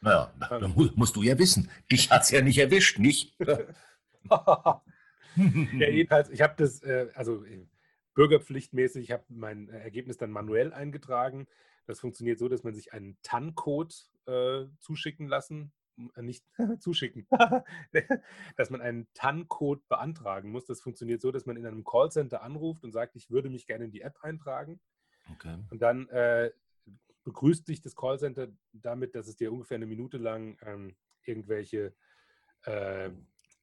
Naja, 0.00 0.34
na, 0.38 0.58
da 0.58 0.68
mu- 0.68 0.90
musst 0.94 1.16
du 1.16 1.22
ja 1.22 1.38
wissen. 1.38 1.70
Dich 1.90 2.10
hat 2.10 2.22
es 2.22 2.30
ja 2.30 2.40
nicht 2.42 2.58
erwischt, 2.58 2.98
nicht? 2.98 3.36
ja, 3.40 4.82
jedenfalls, 5.36 6.30
ich 6.30 6.42
habe 6.42 6.54
das, 6.56 6.82
äh, 6.82 7.10
also 7.14 7.44
äh, 7.44 7.66
bürgerpflichtmäßig, 8.14 9.04
ich 9.04 9.12
habe 9.12 9.24
mein 9.28 9.68
äh, 9.68 9.78
Ergebnis 9.78 10.16
dann 10.16 10.30
manuell 10.30 10.72
eingetragen. 10.72 11.46
Das 11.86 12.00
funktioniert 12.00 12.38
so, 12.38 12.48
dass 12.48 12.64
man 12.64 12.74
sich 12.74 12.92
einen 12.92 13.16
TAN-Code 13.22 13.94
äh, 14.26 14.66
zuschicken 14.80 15.28
lassen, 15.28 15.72
äh, 15.72 15.75
nicht 15.96 16.44
zuschicken, 16.80 17.26
dass 18.56 18.70
man 18.70 18.80
einen 18.80 19.08
TAN-Code 19.14 19.82
beantragen 19.88 20.50
muss. 20.50 20.66
Das 20.66 20.80
funktioniert 20.80 21.20
so, 21.22 21.32
dass 21.32 21.46
man 21.46 21.56
in 21.56 21.66
einem 21.66 21.84
Callcenter 21.84 22.42
anruft 22.42 22.84
und 22.84 22.92
sagt, 22.92 23.16
ich 23.16 23.30
würde 23.30 23.50
mich 23.50 23.66
gerne 23.66 23.86
in 23.86 23.90
die 23.90 24.02
App 24.02 24.18
eintragen. 24.22 24.80
Okay. 25.32 25.56
Und 25.70 25.82
dann 25.82 26.08
äh, 26.08 26.52
begrüßt 27.24 27.66
dich 27.68 27.80
das 27.80 27.96
Callcenter 27.96 28.48
damit, 28.72 29.14
dass 29.14 29.28
es 29.28 29.36
dir 29.36 29.52
ungefähr 29.52 29.76
eine 29.76 29.86
Minute 29.86 30.18
lang 30.18 30.58
ähm, 30.62 30.96
irgendwelche 31.24 31.94
äh, 32.64 33.10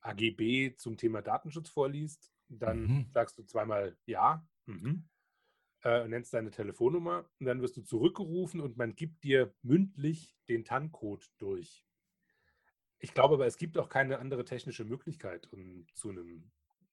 AGB 0.01 0.75
zum 0.77 0.97
Thema 0.97 1.21
Datenschutz 1.21 1.69
vorliest. 1.69 2.33
Dann 2.49 2.85
Mhm. 2.87 3.05
sagst 3.13 3.37
du 3.37 3.43
zweimal 3.43 3.97
Ja, 4.05 4.47
mhm, 4.65 5.09
äh, 5.83 6.07
nennst 6.07 6.33
deine 6.33 6.51
Telefonnummer 6.51 7.29
und 7.39 7.45
dann 7.45 7.61
wirst 7.61 7.77
du 7.77 7.81
zurückgerufen 7.81 8.59
und 8.61 8.77
man 8.77 8.95
gibt 8.95 9.23
dir 9.23 9.53
mündlich 9.61 10.35
den 10.49 10.65
TAN-Code 10.65 11.25
durch. 11.37 11.85
Ich 13.03 13.13
glaube 13.13 13.33
aber, 13.35 13.45
es 13.45 13.57
gibt 13.57 13.77
auch 13.77 13.89
keine 13.89 14.19
andere 14.19 14.45
technische 14.45 14.85
Möglichkeit, 14.85 15.51
um 15.51 15.85
zu 15.93 16.09
einem 16.09 16.49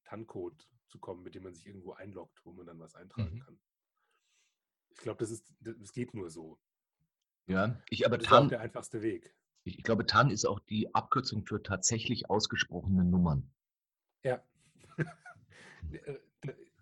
TAN-Code 0.06 0.56
zu 0.88 0.98
kommen, 0.98 1.22
mit 1.22 1.36
dem 1.36 1.44
man 1.44 1.54
sich 1.54 1.68
irgendwo 1.68 1.92
einloggt, 1.92 2.44
wo 2.44 2.50
man 2.52 2.66
dann 2.66 2.80
was 2.80 2.96
eintragen 2.96 3.36
Mhm. 3.36 3.40
kann. 3.40 3.60
Ich 4.90 4.98
glaube, 4.98 5.18
das 5.18 5.30
ist, 5.30 5.54
das 5.60 5.92
geht 5.92 6.12
nur 6.12 6.28
so. 6.28 6.58
Ja, 7.46 7.80
ich 7.88 8.04
aber 8.06 8.18
Das 8.18 8.26
ist 8.26 8.32
auch 8.32 8.38
TAN, 8.40 8.48
der 8.48 8.60
einfachste 8.60 9.02
Weg. 9.02 9.36
ich 9.62 9.78
ich 9.78 9.84
glaube, 9.84 10.04
TAN 10.04 10.30
ist 10.30 10.44
auch 10.46 10.58
die 10.58 10.92
Abkürzung 10.96 11.46
für 11.46 11.62
tatsächlich 11.62 12.28
ausgesprochene 12.28 13.04
Nummern. 13.04 13.48
Ja. 14.24 14.42
Äh, 15.92 16.18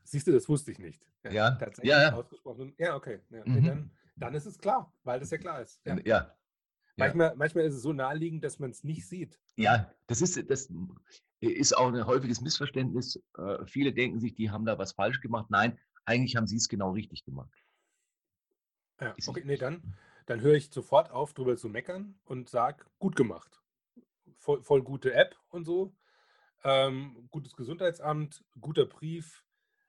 Siehst 0.04 0.26
du, 0.26 0.32
das 0.32 0.48
wusste 0.48 0.72
ich 0.72 0.78
nicht. 0.78 1.06
Ja, 1.30 1.50
tatsächlich 1.56 1.90
ja, 1.90 2.00
ja. 2.02 2.12
ausgesprochen. 2.14 2.74
Ja, 2.78 2.96
okay. 2.96 3.20
Ja, 3.28 3.42
Mhm. 3.44 3.64
dann, 3.66 3.90
dann 4.16 4.34
ist 4.34 4.46
es 4.46 4.58
klar, 4.58 4.90
weil 5.04 5.20
das 5.20 5.30
ja 5.30 5.36
klar 5.36 5.60
ist. 5.60 5.84
Ja, 5.84 5.98
ja. 6.06 6.34
Manchmal, 6.98 7.36
manchmal 7.36 7.64
ist 7.64 7.74
es 7.74 7.82
so 7.82 7.92
naheliegend, 7.92 8.44
dass 8.44 8.58
man 8.58 8.70
es 8.70 8.84
nicht 8.84 9.06
sieht. 9.06 9.38
Ja, 9.56 9.92
das 10.06 10.20
ist, 10.20 10.50
das 10.50 10.70
ist 11.40 11.76
auch 11.76 11.92
ein 11.92 12.06
häufiges 12.06 12.40
Missverständnis. 12.40 13.22
Äh, 13.36 13.64
Viele 13.66 13.92
denken 13.92 14.20
sich, 14.20 14.34
die 14.34 14.50
haben 14.50 14.64
da 14.64 14.78
was 14.78 14.92
falsch 14.92 15.20
gemacht. 15.20 15.46
Nein, 15.50 15.78
eigentlich 16.04 16.36
haben 16.36 16.46
sie 16.46 16.56
es 16.56 16.68
genau 16.68 16.90
richtig 16.90 17.24
gemacht. 17.24 17.52
Ja, 19.00 19.14
okay, 19.26 19.42
nee, 19.44 19.56
dann, 19.56 19.94
dann 20.26 20.40
höre 20.40 20.54
ich 20.54 20.70
sofort 20.70 21.10
auf, 21.10 21.34
drüber 21.34 21.56
zu 21.56 21.68
meckern 21.68 22.18
und 22.24 22.48
sage, 22.48 22.84
gut 22.98 23.14
gemacht. 23.14 23.62
Voll, 24.36 24.62
voll 24.62 24.82
gute 24.82 25.14
App 25.14 25.36
und 25.50 25.64
so. 25.64 25.94
Ähm, 26.64 27.28
gutes 27.30 27.54
Gesundheitsamt, 27.54 28.44
guter 28.60 28.86
Brief. 28.86 29.44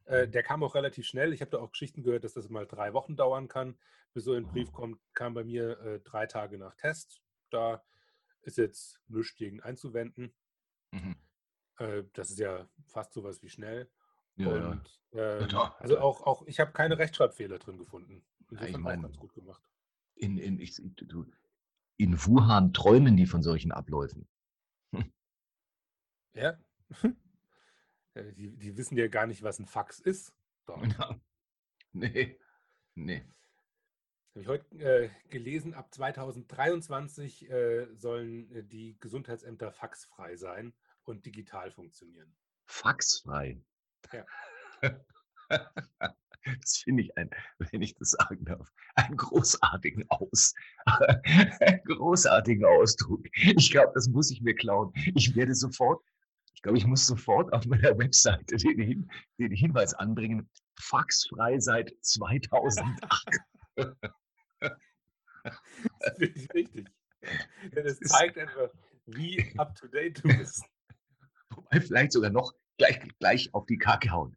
Äh, 0.10 0.28
der 0.28 0.44
kam 0.44 0.64
auch 0.64 0.76
relativ 0.76 1.06
schnell. 1.06 1.34
Ich 1.34 1.42
habe 1.42 1.52
da 1.52 1.60
auch 1.60 1.72
Geschichten 1.72 2.02
gehört, 2.04 2.24
dass 2.24 2.34
das 2.34 2.50
mal 2.50 2.66
drei 2.66 2.94
Wochen 2.94 3.16
dauern 3.16 3.48
kann, 3.48 3.78
bis 4.14 4.24
so 4.26 4.34
ein 4.34 4.48
Brief 4.48 4.70
Mhm. 4.70 4.74
kommt. 4.74 5.02
Kam 5.14 5.34
bei 5.36 5.44
mir 5.44 5.80
äh, 5.82 6.00
drei 6.00 6.26
Tage 6.26 6.58
nach 6.58 6.76
Test. 6.76 7.22
Da 7.52 7.84
ist 8.42 8.58
jetzt 8.58 9.00
nichts 9.08 9.36
gegen 9.36 9.62
einzuwenden. 9.62 10.34
Mhm. 10.92 11.16
Äh, 11.78 12.04
das 12.14 12.32
ist 12.32 12.40
ja 12.40 12.68
fast 12.88 13.14
sowas 13.14 13.42
wie 13.44 13.50
schnell. 13.50 13.90
Ja, 14.36 14.56
ja. 14.58 14.70
und 14.72 15.02
ähm, 15.12 15.48
da- 15.50 15.76
also 15.80 15.96
da- 15.96 16.02
auch, 16.02 16.24
auch 16.24 16.44
ich 16.48 16.60
habe 16.60 16.72
keine 16.72 16.98
Rechtschreibfehler 16.98 17.60
drin 17.60 17.78
gefunden. 17.78 18.26
ich 18.40 18.52
Insofern 18.52 18.82
mein- 18.82 19.00
auch 19.00 19.04
ganz 19.04 19.18
gut 19.20 19.34
gemacht. 19.34 19.62
In, 20.16 20.38
in, 20.38 20.60
ich, 20.60 20.76
du, 20.96 21.26
in 21.98 22.26
Wuhan 22.26 22.74
träumen 22.74 23.16
die 23.16 23.28
von 23.28 23.44
solchen 23.44 23.72
Abläufen. 23.72 24.28
Ja. 26.34 26.58
Äh, 28.20 28.34
die, 28.34 28.50
die 28.50 28.78
wissen 28.78 28.98
ja 28.98 29.08
gar 29.08 29.28
nicht, 29.28 29.44
was 29.44 29.60
ein 29.60 29.66
Fax 29.66 30.00
ist. 30.00 30.34
Dort. 30.66 30.80
Ja. 31.00 31.20
Nee, 31.92 32.40
nee. 32.94 33.26
Habe 34.32 34.42
ich 34.42 34.48
heute 34.48 34.76
äh, 34.78 35.10
gelesen, 35.30 35.74
ab 35.74 35.92
2023 35.92 37.50
äh, 37.50 37.88
sollen 37.96 38.52
äh, 38.52 38.64
die 38.64 38.96
Gesundheitsämter 39.00 39.72
faxfrei 39.72 40.36
sein 40.36 40.72
und 41.04 41.26
digital 41.26 41.72
funktionieren. 41.72 42.32
Faxfrei. 42.68 43.60
Ja. 44.14 44.26
Das 46.62 46.78
finde 46.78 47.04
ich 47.04 47.18
ein, 47.18 47.30
wenn 47.58 47.82
ich 47.82 47.96
das 47.96 48.12
sagen 48.12 48.46
darf, 48.46 48.72
einen 48.96 49.18
großartigen 49.18 50.10
Aus, 50.10 50.54
einen 50.86 51.84
großartigen 51.84 52.66
Ausdruck. 52.66 53.26
Ich 53.34 53.72
glaube, 53.72 53.92
das 53.94 54.08
muss 54.08 54.32
ich 54.32 54.42
mir 54.42 54.56
klauen. 54.56 54.94
Ich 55.16 55.36
werde 55.36 55.54
sofort, 55.54 56.02
ich 56.60 56.64
glaube, 56.64 56.78
ich 56.78 56.86
muss 56.86 57.08
sofort 57.08 57.54
auf 57.54 57.66
meiner 57.68 57.98
Webseite 57.98 58.58
den, 58.58 58.80
Hin, 58.82 59.10
den 59.38 59.52
Hinweis 59.54 59.94
anbringen, 59.94 60.50
faxfrei 60.78 61.58
seit 61.58 61.94
2008. 62.02 63.40
Das 63.76 63.98
finde 66.18 66.34
ich 66.36 66.54
richtig. 66.54 66.88
Das 67.72 67.86
ist- 68.02 68.10
zeigt 68.10 68.38
einfach, 68.38 68.70
wie 69.06 69.58
up 69.58 69.74
to 69.76 69.88
date 69.88 70.22
du 70.22 70.28
bist. 70.38 70.66
Wobei 71.52 71.80
vielleicht 71.80 72.12
sogar 72.12 72.30
noch 72.30 72.52
gleich, 72.78 73.00
gleich 73.20 73.54
auf 73.54 73.66
die 73.66 73.78
Kacke 73.78 74.12
hauen. 74.12 74.36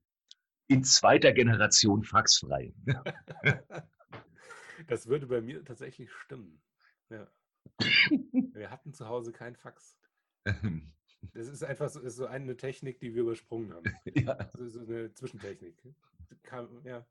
In 0.69 0.85
zweiter 0.85 1.33
Generation 1.33 2.05
faxfrei. 2.05 2.73
Das 4.89 5.07
würde 5.07 5.27
bei 5.29 5.41
mir 5.41 5.65
tatsächlich 5.65 6.11
stimmen. 6.13 6.61
Ja. 7.09 7.29
Wir 7.79 8.71
hatten 8.71 8.93
zu 8.93 9.07
Hause 9.07 9.31
kein 9.33 9.55
Fax. 9.55 9.97
Das 11.35 11.47
ist 11.49 11.63
einfach 11.63 11.89
so, 11.89 12.01
ist 12.01 12.17
so 12.17 12.27
eine 12.27 12.57
Technik, 12.57 12.99
die 13.01 13.15
wir 13.15 13.23
übersprungen 13.23 13.73
haben. 13.73 13.85
ja, 14.15 14.51
So, 14.51 14.69
so 14.69 14.81
eine 14.81 15.13
Zwischentechnik. 15.15 15.77
Kam, 16.43 16.85
ja, 16.85 17.07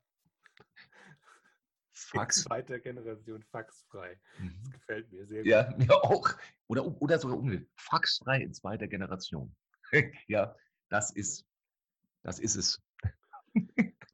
Fax. 1.94 2.42
zweiter 2.42 2.78
Generation 2.80 3.42
faxfrei. 3.42 4.18
Das 4.38 4.40
Mhm. 4.44 4.70
gefällt 4.70 5.12
mir 5.12 5.26
sehr 5.26 5.42
gut. 5.42 5.46
Ja, 5.50 5.74
mir 5.78 5.92
auch. 6.04 6.28
Oder, 6.68 6.84
oder 7.02 7.18
sogar 7.18 7.38
umgekehrt. 7.38 7.68
Faxfrei 7.76 8.40
in 8.42 8.52
zweiter 8.54 8.88
Generation. 8.88 9.54
ja, 10.28 10.56
das 10.88 11.10
ist, 11.10 11.46
das 12.22 12.38
ist 12.38 12.56
es. 12.56 12.82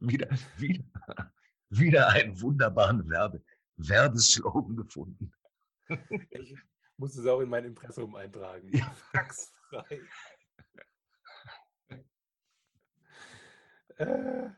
wieder, 0.01 0.29
wieder, 0.57 1.33
wieder 1.71 2.09
einen 2.09 2.41
wunderbaren 2.41 3.09
Werbe, 3.09 3.43
Werbeslogan 3.77 4.77
gefunden. 4.77 5.33
Ich 6.31 6.57
muss 6.97 7.17
es 7.17 7.27
auch 7.27 7.41
in 7.41 7.49
mein 7.49 7.65
Impressum 7.65 8.15
eintragen. 8.17 8.69
Ja. 8.77 8.95
Faxfrei. 9.71 10.01
äh, 13.99 14.49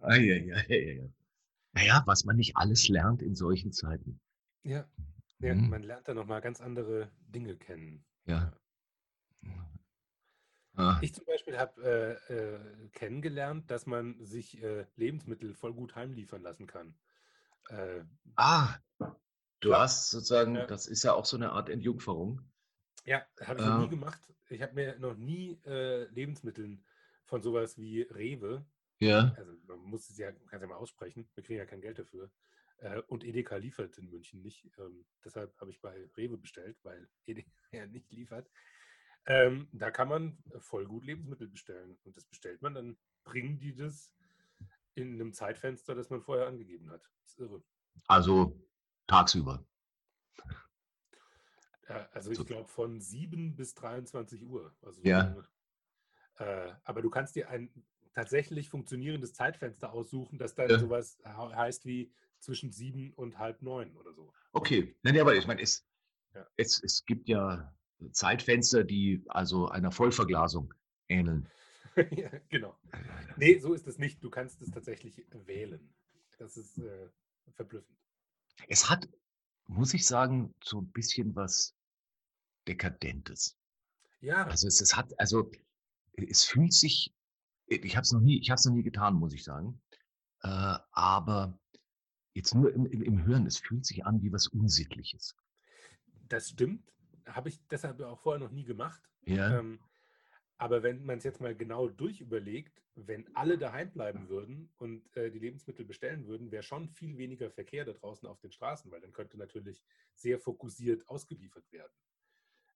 Eieieiei. 0.00 1.10
Naja, 1.72 2.02
was 2.06 2.24
man 2.24 2.36
nicht 2.36 2.56
alles 2.56 2.88
lernt 2.88 3.22
in 3.22 3.34
solchen 3.34 3.72
Zeiten. 3.72 4.20
ja, 4.62 4.88
ja 5.40 5.54
Mhm. 5.54 5.70
man 5.70 5.82
lernt 5.82 6.06
da 6.08 6.14
nochmal 6.14 6.40
ganz 6.40 6.60
andere 6.60 7.10
Dinge 7.26 7.56
kennen. 7.56 8.04
Ja. 8.26 8.52
Ah, 10.76 10.98
Ich 11.02 11.14
zum 11.14 11.24
Beispiel 11.24 11.56
habe 11.56 12.18
äh, 12.28 12.34
äh, 12.34 12.88
kennengelernt, 12.90 13.70
dass 13.70 13.86
man 13.86 14.24
sich 14.24 14.60
äh, 14.62 14.86
Lebensmittel 14.96 15.54
voll 15.54 15.72
gut 15.72 15.94
heimliefern 15.94 16.42
lassen 16.42 16.66
kann. 16.66 16.96
Äh, 17.68 18.02
ah, 18.36 18.74
du 18.98 19.68
Klar. 19.68 19.82
hast 19.82 20.10
sozusagen, 20.10 20.56
Ja. 20.56 20.66
das 20.66 20.86
ist 20.86 21.04
ja 21.04 21.12
auch 21.14 21.24
so 21.26 21.36
eine 21.36 21.52
Art 21.52 21.68
Entjungferung. 21.68 22.40
Ja, 23.04 23.24
habe 23.42 23.60
ich 23.60 23.66
noch 23.66 23.78
nie 23.80 23.86
Äh. 23.86 23.88
gemacht. 23.88 24.20
Ich 24.50 24.62
habe 24.62 24.74
mir 24.74 24.98
noch 24.98 25.16
nie 25.16 25.58
äh, 25.64 26.04
Lebensmitteln 26.10 26.84
von 27.24 27.42
sowas 27.42 27.78
wie 27.78 28.02
Rewe, 28.02 28.64
Ja. 29.00 29.34
also 29.36 29.52
man 29.66 29.78
muss 29.80 30.10
es 30.10 30.18
ja, 30.18 30.30
kann 30.32 30.58
es 30.58 30.60
ja 30.62 30.66
mal 30.68 30.76
aussprechen, 30.76 31.28
wir 31.34 31.42
kriegen 31.42 31.58
ja 31.58 31.66
kein 31.66 31.80
Geld 31.80 31.98
dafür. 31.98 32.30
Äh, 32.78 33.00
und 33.08 33.24
Edeka 33.24 33.56
liefert 33.56 33.96
in 33.98 34.10
München 34.10 34.42
nicht. 34.42 34.68
Ähm, 34.78 35.06
deshalb 35.24 35.56
habe 35.60 35.70
ich 35.70 35.80
bei 35.80 36.08
Rewe 36.16 36.36
bestellt, 36.36 36.76
weil 36.82 37.08
Edeka 37.26 37.50
ja 37.72 37.86
nicht 37.86 38.10
liefert. 38.12 38.50
Ähm, 39.26 39.68
da 39.72 39.90
kann 39.90 40.08
man 40.08 40.38
voll 40.58 40.86
gut 40.86 41.04
Lebensmittel 41.04 41.48
bestellen. 41.48 41.96
Und 42.04 42.16
das 42.16 42.26
bestellt 42.26 42.60
man, 42.60 42.74
dann 42.74 42.98
bringen 43.24 43.58
die 43.58 43.74
das 43.74 44.12
in 44.94 45.14
einem 45.14 45.32
Zeitfenster, 45.32 45.94
das 45.94 46.10
man 46.10 46.20
vorher 46.20 46.46
angegeben 46.46 46.90
hat. 46.90 47.02
Das 47.22 47.30
ist 47.32 47.38
irre. 47.38 47.62
Also 48.06 48.60
tagsüber. 49.06 49.64
Ja, 51.88 52.08
also 52.12 52.30
ich 52.30 52.38
So. 52.38 52.44
glaube 52.44 52.68
von 52.68 53.00
7 53.00 53.56
bis 53.56 53.74
23 53.74 54.42
Uhr. 54.44 54.74
Also 54.82 55.02
Ja. 55.04 55.36
Äh, 56.38 56.72
aber 56.84 57.02
du 57.02 57.10
kannst 57.10 57.36
dir 57.36 57.48
ein 57.48 57.70
tatsächlich 58.12 58.68
funktionierendes 58.68 59.34
Zeitfenster 59.34 59.92
aussuchen, 59.92 60.38
das 60.38 60.54
dann 60.54 60.70
Ja. 60.70 60.78
sowas 60.78 61.18
he- 61.24 61.54
heißt 61.54 61.84
wie 61.86 62.12
zwischen 62.40 62.72
sieben 62.72 63.12
und 63.14 63.38
halb 63.38 63.62
neun 63.62 63.96
oder 63.96 64.12
so. 64.12 64.32
Okay. 64.52 64.94
Nein, 65.02 65.14
nee, 65.14 65.20
aber 65.20 65.34
ich 65.34 65.46
meine, 65.46 65.60
es, 65.62 65.86
Ja. 66.34 66.46
es, 66.56 66.82
es 66.82 67.04
gibt 67.06 67.28
ja 67.28 67.72
Zeitfenster, 68.12 68.84
die 68.84 69.22
also 69.28 69.68
einer 69.68 69.90
Vollverglasung 69.92 70.74
ähneln. 71.08 71.48
ja, 72.10 72.30
genau. 72.48 72.76
Nee, 73.36 73.58
so 73.58 73.72
ist 73.74 73.86
es 73.86 73.98
nicht. 73.98 74.22
Du 74.22 74.30
kannst 74.30 74.60
es 74.62 74.70
tatsächlich 74.70 75.24
wählen. 75.46 75.94
Das 76.38 76.56
ist 76.56 76.78
äh, 76.78 77.08
verblüffend. 77.52 77.96
Es 78.68 78.90
hat, 78.90 79.08
muss 79.66 79.94
ich 79.94 80.04
sagen, 80.06 80.52
so 80.62 80.80
ein 80.80 80.90
bisschen 80.90 81.34
was 81.36 81.73
Dekadentes. 82.68 83.56
Ja, 84.20 84.44
Also 84.46 84.68
es, 84.68 84.80
es 84.80 84.96
hat, 84.96 85.12
also 85.18 85.50
es 86.16 86.44
fühlt 86.44 86.72
sich, 86.72 87.14
ich 87.66 87.96
habe 87.96 88.04
es 88.04 88.12
noch 88.12 88.20
nie, 88.20 88.38
ich 88.40 88.50
habe 88.50 88.58
es 88.58 88.64
noch 88.64 88.74
nie 88.74 88.82
getan, 88.82 89.14
muss 89.14 89.34
ich 89.34 89.44
sagen. 89.44 89.80
Äh, 90.42 90.78
aber 90.92 91.58
jetzt 92.34 92.54
nur 92.54 92.72
im, 92.72 92.86
im, 92.86 93.02
im 93.02 93.24
Hören, 93.24 93.46
es 93.46 93.58
fühlt 93.58 93.84
sich 93.84 94.04
an 94.04 94.22
wie 94.22 94.32
was 94.32 94.46
Unsittliches. 94.48 95.36
das 96.28 96.50
stimmt. 96.50 96.90
Habe 97.26 97.48
ich 97.48 97.58
deshalb 97.68 98.00
auch 98.02 98.20
vorher 98.20 98.40
noch 98.40 98.50
nie 98.52 98.64
gemacht. 98.64 99.02
Ja. 99.24 99.58
Ähm, 99.58 99.80
aber 100.58 100.82
wenn 100.82 101.04
man 101.04 101.18
es 101.18 101.24
jetzt 101.24 101.40
mal 101.40 101.54
genau 101.54 101.88
durchüberlegt, 101.88 102.82
wenn 102.96 103.26
alle 103.34 103.58
daheim 103.58 103.90
bleiben 103.90 104.28
würden 104.28 104.72
und 104.78 105.16
äh, 105.16 105.30
die 105.30 105.40
Lebensmittel 105.40 105.84
bestellen 105.84 106.26
würden, 106.26 106.52
wäre 106.52 106.62
schon 106.62 106.88
viel 106.88 107.18
weniger 107.18 107.50
Verkehr 107.50 107.84
da 107.84 107.92
draußen 107.92 108.28
auf 108.28 108.38
den 108.40 108.52
Straßen, 108.52 108.90
weil 108.90 109.00
dann 109.00 109.12
könnte 109.12 109.36
natürlich 109.36 109.82
sehr 110.14 110.38
fokussiert 110.38 111.08
ausgeliefert 111.08 111.70
werden. 111.72 111.92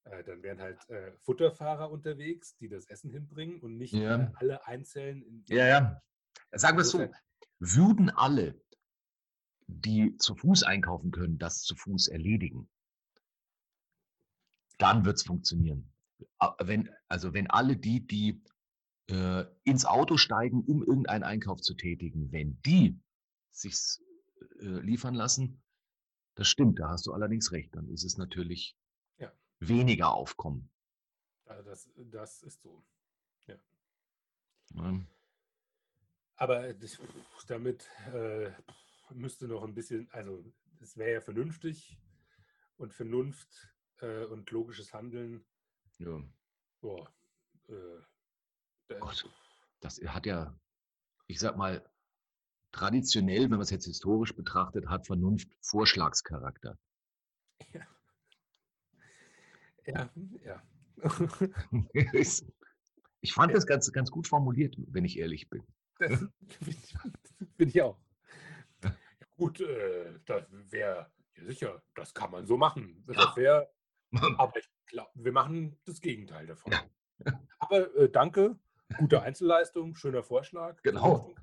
Äh, 0.05 0.23
dann 0.23 0.41
wären 0.43 0.59
halt 0.59 0.77
äh, 0.89 1.11
Futterfahrer 1.19 1.91
unterwegs, 1.91 2.55
die 2.57 2.69
das 2.69 2.85
Essen 2.87 3.11
hinbringen 3.11 3.59
und 3.61 3.77
nicht 3.77 3.93
Ja. 3.93 4.31
alle 4.35 4.65
einzeln. 4.65 5.21
In, 5.23 5.43
Ja, 5.47 5.67
ja. 5.67 6.01
Sagen 6.51 6.77
wir 6.77 6.81
es 6.81 6.89
so, 6.91 7.07
würden 7.59 8.09
alle, 8.09 8.59
die 9.67 10.17
zu 10.17 10.35
Fuß 10.35 10.63
einkaufen 10.63 11.11
können, 11.11 11.37
das 11.37 11.61
zu 11.61 11.75
Fuß 11.75 12.07
erledigen, 12.07 12.69
dann 14.77 15.05
wird 15.05 15.17
es 15.17 15.23
funktionieren. 15.23 15.91
Wenn, 16.59 16.89
also 17.07 17.33
wenn 17.33 17.49
alle 17.49 17.77
die, 17.77 18.05
die 18.05 18.41
äh, 19.09 19.45
ins 19.63 19.85
Auto 19.85 20.17
steigen, 20.17 20.61
um 20.61 20.83
irgendeinen 20.83 21.23
Einkauf 21.23 21.61
zu 21.61 21.75
tätigen, 21.75 22.31
wenn 22.31 22.61
die 22.61 22.99
sich 23.51 23.75
äh, 24.61 24.79
liefern 24.79 25.13
lassen, 25.15 25.61
das 26.35 26.47
stimmt, 26.47 26.79
da 26.79 26.89
hast 26.89 27.05
du 27.07 27.13
allerdings 27.13 27.51
recht, 27.51 27.75
dann 27.75 27.89
ist 27.89 28.03
es 28.05 28.17
natürlich. 28.17 28.75
Weniger 29.59 30.13
Aufkommen. 30.13 30.69
Äh, 31.45 31.63
das, 31.63 31.89
das 31.95 32.41
ist 32.43 32.61
so. 32.61 32.83
Ne? 34.73 35.05
Aber 36.35 36.73
das, 36.73 36.99
damit 37.47 37.89
äh, 38.13 38.51
müsste 39.09 39.47
noch 39.47 39.63
ein 39.63 39.73
bisschen, 39.73 40.07
also 40.11 40.43
es 40.79 40.95
wäre 40.95 41.13
ja 41.13 41.21
vernünftig 41.21 41.99
und 42.77 42.93
Vernunft 42.93 43.73
äh, 43.97 44.25
und 44.25 44.49
logisches 44.51 44.93
Handeln, 44.93 45.43
Ja. 45.97 46.21
boah, 46.81 47.11
äh, 47.67 47.73
da- 48.87 48.99
Gott. 48.99 49.27
Das 49.81 49.99
hat 50.05 50.25
ja, 50.25 50.57
ich 51.27 51.39
sag 51.39 51.57
mal, 51.57 51.83
traditionell, 52.71 53.43
wenn 53.43 53.49
man 53.51 53.61
es 53.61 53.69
jetzt 53.71 53.85
historisch 53.85 54.35
betrachtet, 54.35 54.87
hat 54.87 55.07
Vernunft 55.07 55.49
Vorschlagscharakter. 55.61 56.77
ja, 57.73 57.87
ja. 59.93 60.61
Ist- 62.13 62.45
ich 63.21 63.33
fand 63.33 63.53
das 63.53 63.65
ganz, 63.65 63.91
ganz 63.91 64.11
gut 64.11 64.27
formuliert, 64.27 64.75
wenn 64.87 65.05
ich 65.05 65.17
ehrlich 65.19 65.49
bin. 65.49 65.63
Das 65.99 66.25
bin 67.57 67.67
ich 67.67 67.81
auch. 67.81 67.97
Ja, 68.83 68.95
gut, 69.37 69.59
äh, 69.59 70.19
das 70.25 70.43
wäre 70.49 71.11
ja 71.35 71.45
sicher, 71.45 71.81
das 71.95 72.13
kann 72.13 72.31
man 72.31 72.45
so 72.45 72.57
machen. 72.57 73.03
Das 73.07 73.17
Ja. 73.17 73.35
wär, 73.35 73.71
aber 74.37 74.57
ich 74.57 74.69
glaube, 74.85 75.11
wir 75.15 75.31
machen 75.31 75.77
das 75.85 75.99
Gegenteil 76.01 76.47
davon. 76.47 76.71
Ja. 76.71 77.39
Aber 77.59 77.93
äh, 77.95 78.09
danke, 78.09 78.57
gute 78.97 79.21
Einzelleistung, 79.21 79.95
schöner 79.95 80.23
Vorschlag. 80.23 80.81
Genau. 80.81 81.33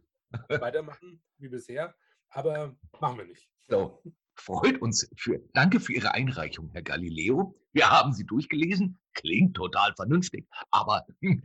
Weitermachen 0.49 1.23
wie 1.39 1.49
bisher, 1.49 1.95
aber 2.31 2.77
machen 3.01 3.19
wir 3.19 3.27
nicht. 3.27 3.49
So, 3.69 4.03
freut 4.37 4.81
uns 4.81 5.09
für, 5.17 5.41
danke 5.55 5.81
für 5.81 5.93
Ihre 5.93 6.15
Einreichung, 6.15 6.71
Herr 6.73 6.83
Galileo. 6.83 7.55
Wir 7.73 7.91
haben 7.91 8.13
sie 8.13 8.25
durchgelesen, 8.25 8.99
klingt 9.15 9.57
total 9.57 9.95
vernünftig, 9.95 10.47
aber 10.71 11.07
hm, 11.21 11.43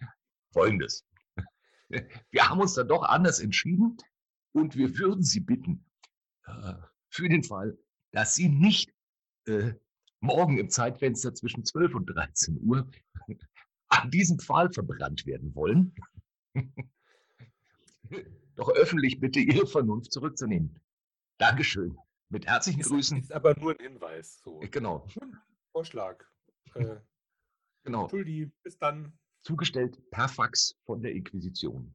folgendes. 0.52 1.06
Wir 2.30 2.50
haben 2.50 2.62
uns 2.62 2.74
dann 2.76 2.88
doch 2.88 3.04
anders 3.04 3.42
entschieden 3.42 3.98
und 4.54 4.78
wir 4.78 4.98
würden 4.98 5.24
Sie 5.24 5.42
bitten, 5.42 5.86
äh, 6.46 6.74
für 7.10 7.28
den 7.28 7.44
Fall, 7.44 7.78
dass 8.12 8.36
Sie 8.36 8.48
nicht 8.48 8.94
äh, 9.46 9.74
morgen 10.22 10.58
im 10.58 10.70
Zeitfenster 10.70 11.34
zwischen 11.34 11.66
12 11.66 11.96
und 11.96 12.06
13 12.06 12.62
Uhr 12.62 12.90
an 13.90 14.10
diesem 14.10 14.40
Pfahl 14.40 14.72
verbrannt 14.72 15.26
werden 15.26 15.54
wollen, 15.54 15.94
doch 18.56 18.70
öffentlich 18.70 19.20
bitte 19.20 19.40
Ihre 19.40 19.68
Vernunft 19.68 20.14
zurückzunehmen. 20.14 20.80
Dankeschön. 21.38 21.98
Mit 22.32 22.48
herzlichen 22.48 22.80
Ist, 22.80 22.88
Grüßen. 22.88 23.20
ist 23.20 23.34
aber 23.34 23.54
nur 23.60 23.74
ein 23.74 23.80
Hinweis. 23.80 24.40
So. 24.42 24.60
Genau, 24.72 25.06
Vorschlag. 25.74 26.24
Äh, 26.76 26.96
genau. 27.84 28.08
Tuldi, 28.10 28.52
bis 28.64 28.78
dann. 28.78 29.14
Zugestellt 29.44 30.02
per 30.12 30.30
Fax 30.30 30.80
von 30.86 31.02
der 31.02 31.14
Inquisition. 31.14 31.94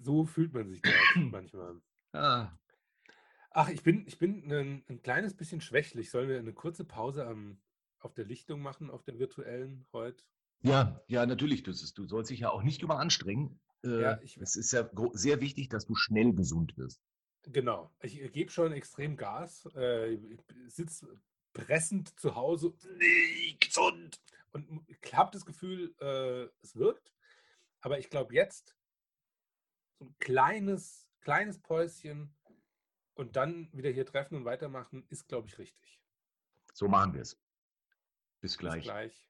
So 0.00 0.24
fühlt 0.24 0.54
man 0.54 0.68
sich 0.70 0.82
manchmal. 1.16 1.80
Ah, 2.12 2.52
Ach, 3.50 3.68
ich 3.68 3.82
bin, 3.82 4.04
ich 4.06 4.18
bin 4.18 4.50
ein, 4.52 4.84
ein 4.88 5.02
kleines 5.02 5.36
bisschen 5.36 5.60
schwächlich. 5.60 6.10
Sollen 6.10 6.28
wir 6.28 6.38
eine 6.38 6.52
kurze 6.52 6.84
Pause 6.84 7.26
am, 7.26 7.60
auf 8.00 8.12
der 8.14 8.24
Lichtung 8.24 8.60
machen, 8.60 8.90
auf 8.90 9.02
der 9.04 9.18
virtuellen 9.18 9.86
heute? 9.92 10.24
ja, 10.62 11.00
ja, 11.08 11.24
natürlich. 11.26 11.66
Ist, 11.66 11.98
du 11.98 12.06
sollst 12.06 12.30
dich 12.30 12.40
ja 12.40 12.50
auch 12.50 12.62
nicht 12.62 12.82
überanstrengen. 12.82 13.60
Äh, 13.84 14.00
Ja, 14.00 14.20
ich- 14.22 14.36
es 14.38 14.56
ist 14.56 14.72
ja 14.72 14.88
sehr 15.12 15.40
wichtig, 15.40 15.68
dass 15.68 15.86
du 15.86 15.94
schnell 15.94 16.32
gesund 16.32 16.76
wirst. 16.76 17.00
Genau. 17.42 17.92
Ich 18.00 18.32
gebe 18.32 18.50
schon 18.50 18.72
extrem 18.72 19.16
Gas. 19.16 19.68
Äh, 19.76 20.14
ich 20.14 20.40
sitze 20.68 21.20
pressend 21.52 22.18
zu 22.18 22.34
Hause. 22.34 22.74
Nee, 22.98 23.56
gesund. 23.60 24.20
Und 24.52 24.84
ich 24.88 25.14
habe 25.14 25.30
das 25.32 25.44
Gefühl, 25.44 25.94
äh, 26.00 26.48
es 26.62 26.74
wirkt. 26.76 27.12
Aber 27.80 27.98
ich 27.98 28.08
glaube, 28.08 28.34
jetzt 28.34 28.74
so 29.98 30.06
ein 30.06 30.16
kleines, 30.18 31.06
kleines 31.20 31.58
Päuschen 31.58 32.34
und 33.14 33.36
dann 33.36 33.68
wieder 33.72 33.90
hier 33.90 34.06
treffen 34.06 34.36
und 34.36 34.44
weitermachen, 34.46 35.04
ist, 35.10 35.28
glaube 35.28 35.48
ich, 35.48 35.58
richtig. 35.58 36.00
So 36.72 36.88
machen 36.88 37.12
wir 37.12 37.20
es. 37.20 37.34
Bis 38.40 38.52
Bis 38.52 38.58
gleich. 38.58 38.84
gleich. 38.84 39.28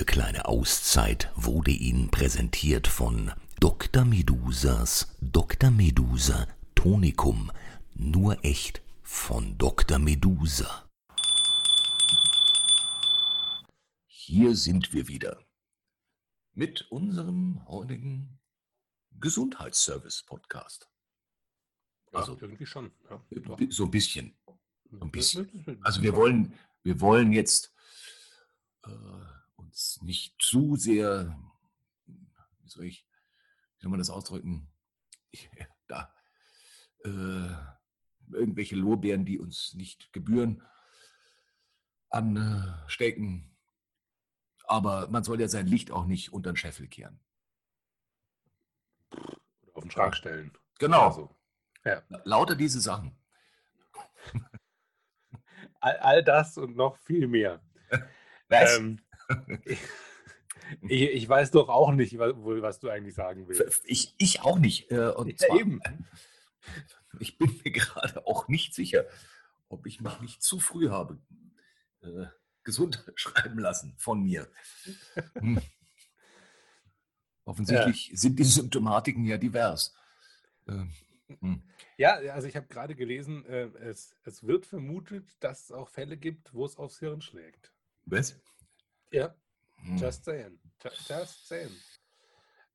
Diese 0.00 0.12
kleine 0.12 0.46
Auszeit 0.46 1.30
wurde 1.34 1.72
Ihnen 1.72 2.10
präsentiert 2.10 2.86
von 2.88 3.32
Dr. 3.60 4.06
Medusas 4.06 5.14
Dr. 5.20 5.70
Medusa 5.70 6.46
Tonikum. 6.74 7.52
Nur 7.92 8.42
echt 8.42 8.80
von 9.02 9.58
Dr. 9.58 9.98
Medusa. 9.98 10.88
Hier 14.06 14.56
sind 14.56 14.94
wir 14.94 15.06
wieder 15.06 15.44
mit 16.54 16.90
unserem 16.90 17.68
heutigen 17.68 18.40
Gesundheitsservice-Podcast. 19.18 20.88
Ja, 22.14 22.20
Also- 22.20 22.38
irgendwie 22.40 22.64
schon. 22.64 22.90
Ja, 23.10 23.22
So 23.68 23.84
ein 23.84 23.90
bisschen. 23.90 24.34
ein 24.98 25.10
bisschen. 25.10 25.78
Also 25.82 26.00
wir 26.00 26.16
wollen, 26.16 26.54
wir 26.84 27.02
wollen 27.02 27.32
jetzt 27.32 27.74
äh, 28.84 28.88
uns 29.70 30.02
nicht 30.02 30.34
zu 30.40 30.74
sehr, 30.74 31.38
wie 32.06 32.68
soll 32.68 32.86
ich, 32.86 33.06
wie 33.76 33.82
soll 33.82 33.90
man 33.90 34.00
das 34.00 34.10
ausdrücken, 34.10 34.68
da 35.86 36.12
äh, 37.04 37.54
irgendwelche 38.32 38.74
Lorbeeren, 38.74 39.24
die 39.24 39.38
uns 39.38 39.74
nicht 39.74 40.12
gebühren, 40.12 40.62
anstecken. 42.08 43.56
Aber 44.64 45.08
man 45.08 45.22
soll 45.22 45.40
ja 45.40 45.48
sein 45.48 45.68
Licht 45.68 45.92
auch 45.92 46.06
nicht 46.06 46.32
unter 46.32 46.52
den 46.52 46.56
Scheffel 46.56 46.88
kehren. 46.88 47.20
Oder 49.12 49.76
auf 49.76 49.84
den 49.84 49.90
Schrank 49.90 50.16
stellen. 50.16 50.52
Genau. 50.78 51.06
Oder 51.06 51.14
so. 51.14 51.36
Ja. 51.84 52.02
Lauter 52.24 52.56
diese 52.56 52.80
Sachen. 52.80 53.16
All, 55.82 55.96
all 55.96 56.22
das 56.22 56.58
und 56.58 56.76
noch 56.76 56.98
viel 56.98 57.26
mehr. 57.26 57.62
Was? 58.48 58.76
Ähm, 58.76 59.00
ich, 60.82 61.02
ich 61.02 61.28
weiß 61.28 61.50
doch 61.50 61.68
auch 61.68 61.92
nicht, 61.92 62.18
wohl, 62.18 62.62
was 62.62 62.78
du 62.78 62.88
eigentlich 62.88 63.14
sagen 63.14 63.48
willst. 63.48 63.82
ich, 63.84 64.14
ich 64.18 64.42
auch 64.42 64.58
nicht. 64.58 64.90
äh, 64.90 65.08
Und 65.10 65.28
Ja, 65.28 65.48
zwar, 65.48 65.58
eben. 65.58 65.80
Ich 67.18 67.38
bin 67.38 67.60
mir 67.64 67.72
gerade 67.72 68.24
auch 68.26 68.46
nicht 68.46 68.72
sicher, 68.72 69.04
ob 69.68 69.84
ich 69.84 70.00
mich 70.00 70.20
nicht 70.20 70.42
zu 70.42 70.60
früh 70.60 70.90
habe 70.90 71.18
äh, 72.02 72.26
gesund 72.62 73.04
schreiben 73.14 73.58
lassen 73.58 73.94
von 73.98 74.22
mir. 74.22 74.48
Hm. 75.34 75.60
Offensichtlich 77.44 78.12
sind 78.14 78.38
die 78.38 78.44
Symptomatiken 78.44 79.24
ja 79.24 79.38
divers. 79.38 79.94
Ähm, 80.68 80.92
hm. 81.40 81.62
Ja, 81.96 82.14
also 82.32 82.46
ich 82.46 82.56
habe 82.56 82.66
gerade 82.68 82.94
gelesen, 82.94 83.44
äh, 83.46 83.66
es, 83.80 84.14
es 84.24 84.46
wird 84.46 84.66
vermutet, 84.66 85.36
dass 85.40 85.64
es 85.64 85.72
auch 85.72 85.88
Fälle 85.88 86.16
gibt, 86.16 86.54
wo 86.54 86.64
es 86.64 86.76
aufs 86.76 86.98
Hirn 87.00 87.20
schlägt. 87.20 87.72
Was? 88.06 88.40
Ja, 89.10 89.34
Hm. 89.76 89.96
just 89.96 90.24
saying. 90.24 90.60
Ju- 90.82 90.90
Just 91.08 91.46
saying. 91.48 91.74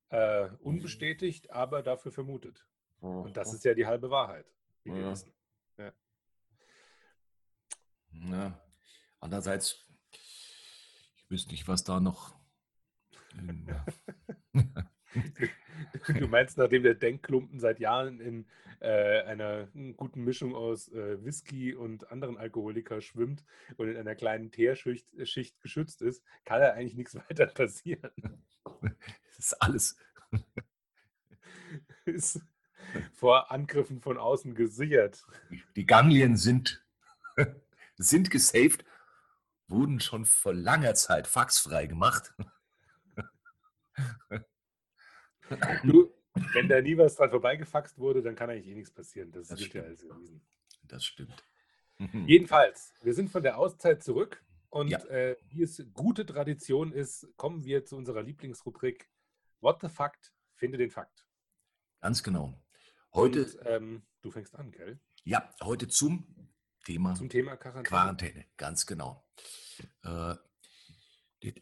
Äh, 0.08 0.48
unbestätigt, 0.60 1.50
aber 1.50 1.82
dafür 1.82 2.12
vermutet. 2.12 2.66
Und 3.00 3.36
das 3.36 3.52
ist 3.52 3.64
ja 3.64 3.74
die 3.74 3.86
halbe 3.86 4.10
Wahrheit, 4.10 4.46
wie 4.84 4.92
wir 4.94 5.02
Ja. 5.02 5.10
wissen. 5.12 5.32
Ja. 8.12 8.60
Andererseits, 9.20 9.84
ich 10.12 11.24
wüsste 11.30 11.50
nicht, 11.52 11.68
was 11.68 11.84
da 11.84 12.00
noch. 12.00 12.34
Du 16.20 16.28
meinst, 16.28 16.58
nachdem 16.58 16.82
der 16.82 16.94
Denkklumpen 16.94 17.60
seit 17.60 17.80
Jahren 17.80 18.20
in 18.20 18.46
äh, 18.80 19.22
einer 19.22 19.68
guten 19.96 20.24
Mischung 20.24 20.54
aus 20.54 20.88
äh, 20.88 21.24
Whisky 21.24 21.74
und 21.74 22.10
anderen 22.10 22.36
Alkoholiker 22.36 23.00
schwimmt 23.00 23.44
und 23.76 23.88
in 23.88 23.96
einer 23.96 24.14
kleinen 24.14 24.50
Teerschicht 24.50 25.12
äh, 25.14 25.26
Schicht 25.26 25.60
geschützt 25.60 26.02
ist, 26.02 26.22
kann 26.44 26.60
da 26.60 26.72
eigentlich 26.72 26.94
nichts 26.94 27.14
weiter 27.28 27.46
passieren. 27.46 28.10
Das 28.64 29.38
ist 29.38 29.62
alles. 29.62 29.96
Ist 32.04 32.40
vor 33.14 33.50
Angriffen 33.50 34.00
von 34.00 34.18
außen 34.18 34.54
gesichert. 34.54 35.24
Die 35.74 35.86
Ganglien 35.86 36.36
sind, 36.36 36.84
sind 37.96 38.30
gesaved, 38.30 38.84
wurden 39.68 40.00
schon 40.00 40.24
vor 40.24 40.54
langer 40.54 40.94
Zeit 40.94 41.26
faxfrei 41.26 41.86
gemacht. 41.86 42.34
Du, 45.84 46.12
wenn 46.52 46.68
da 46.68 46.80
nie 46.80 46.96
was 46.98 47.16
dran 47.16 47.30
vorbeigefaxt 47.30 47.98
wurde, 47.98 48.22
dann 48.22 48.34
kann 48.34 48.50
eigentlich 48.50 48.66
eh 48.68 48.74
nichts 48.74 48.90
passieren. 48.92 49.30
Das, 49.32 49.48
Das 49.48 49.60
ist 49.60 49.72
ja 49.72 49.82
stimmt. 49.94 50.12
alles. 50.12 50.30
Das 50.84 51.04
stimmt. 51.04 51.44
Jedenfalls, 52.26 52.92
wir 53.02 53.14
sind 53.14 53.30
von 53.30 53.42
der 53.42 53.58
Auszeit 53.58 54.02
zurück 54.02 54.44
und 54.68 54.88
Ja. 54.88 54.98
äh, 55.06 55.36
wie 55.48 55.62
es 55.62 55.82
gute 55.94 56.26
Tradition 56.26 56.92
ist, 56.92 57.26
kommen 57.36 57.64
wir 57.64 57.84
zu 57.84 57.96
unserer 57.96 58.22
Lieblingsrubrik 58.22 59.08
What 59.60 59.80
the 59.80 59.88
Fact? 59.88 60.32
Finde 60.54 60.78
den 60.78 60.90
Fakt. 60.90 61.26
Ganz 62.00 62.22
genau. 62.22 62.62
Heute, 63.14 63.44
Und, 63.44 63.58
ähm, 63.64 64.02
du 64.20 64.30
fängst 64.30 64.54
an, 64.54 64.70
gell? 64.70 65.00
ja, 65.24 65.50
heute 65.62 65.88
zum 65.88 66.50
Thema 66.84 67.14
Zum 67.14 67.28
Thema 67.30 67.56
Quarantäne. 67.56 67.88
Quarantäne. 67.88 68.44
Ganz 68.56 68.86
genau. 68.86 69.26
Äh, 70.04 70.34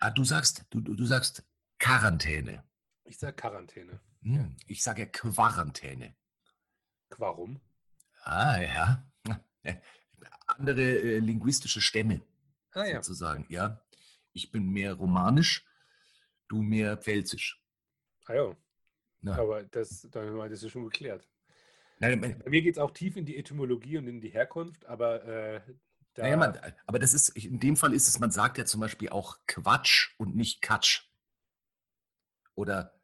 ah, 0.00 0.10
du 0.10 0.24
sagst, 0.24 0.64
du 0.70 0.80
du 0.80 1.04
sagst 1.06 1.44
Quarantäne. 1.78 2.64
Ich 3.04 3.18
sage 3.18 3.34
Quarantäne. 3.36 4.00
Hm, 4.22 4.56
ich 4.66 4.82
sage 4.82 5.06
Quarantäne. 5.06 6.14
Warum? 7.18 7.60
Ah, 8.22 8.60
ja. 8.60 9.06
Andere 10.46 10.82
äh, 10.82 11.18
linguistische 11.18 11.80
Stämme. 11.80 12.22
Ah 12.72 12.84
ja. 12.86 13.02
sozusagen. 13.02 13.46
Ja, 13.48 13.80
ich 14.32 14.50
bin 14.50 14.68
mehr 14.70 14.94
romanisch, 14.94 15.64
du 16.48 16.62
mehr 16.62 16.96
pfälzisch. 16.96 17.62
Ah 18.26 18.34
ja. 18.34 18.56
Na, 19.20 19.38
Aber 19.38 19.62
das, 19.62 20.06
dann 20.10 20.26
haben 20.28 20.36
wir 20.36 20.48
das 20.48 20.62
ist 20.62 20.72
schon 20.72 20.84
geklärt. 20.84 21.28
nein, 21.98 22.18
mein- 22.20 22.38
Bei 22.40 22.50
mir 22.50 22.62
geht 22.62 22.74
es 22.74 22.78
auch 22.78 22.90
tief 22.90 23.16
in 23.16 23.24
die 23.26 23.36
Etymologie 23.36 23.96
und 23.98 24.06
in 24.08 24.20
die 24.20 24.28
Herkunft, 24.30 24.84
aber 24.86 25.24
äh, 25.24 25.60
da, 26.14 26.22
naja, 26.22 26.36
man, 26.36 26.58
aber 26.86 26.98
das 26.98 27.14
ist, 27.14 27.30
in 27.30 27.58
dem 27.60 27.76
Fall 27.76 27.94
ist 27.94 28.08
es, 28.08 28.18
man 28.18 28.30
sagt 28.30 28.58
ja 28.58 28.64
zum 28.64 28.80
Beispiel 28.80 29.08
auch 29.10 29.38
Quatsch 29.46 30.14
und 30.18 30.36
nicht 30.36 30.60
Katsch. 30.62 31.08
Oder, 32.54 32.94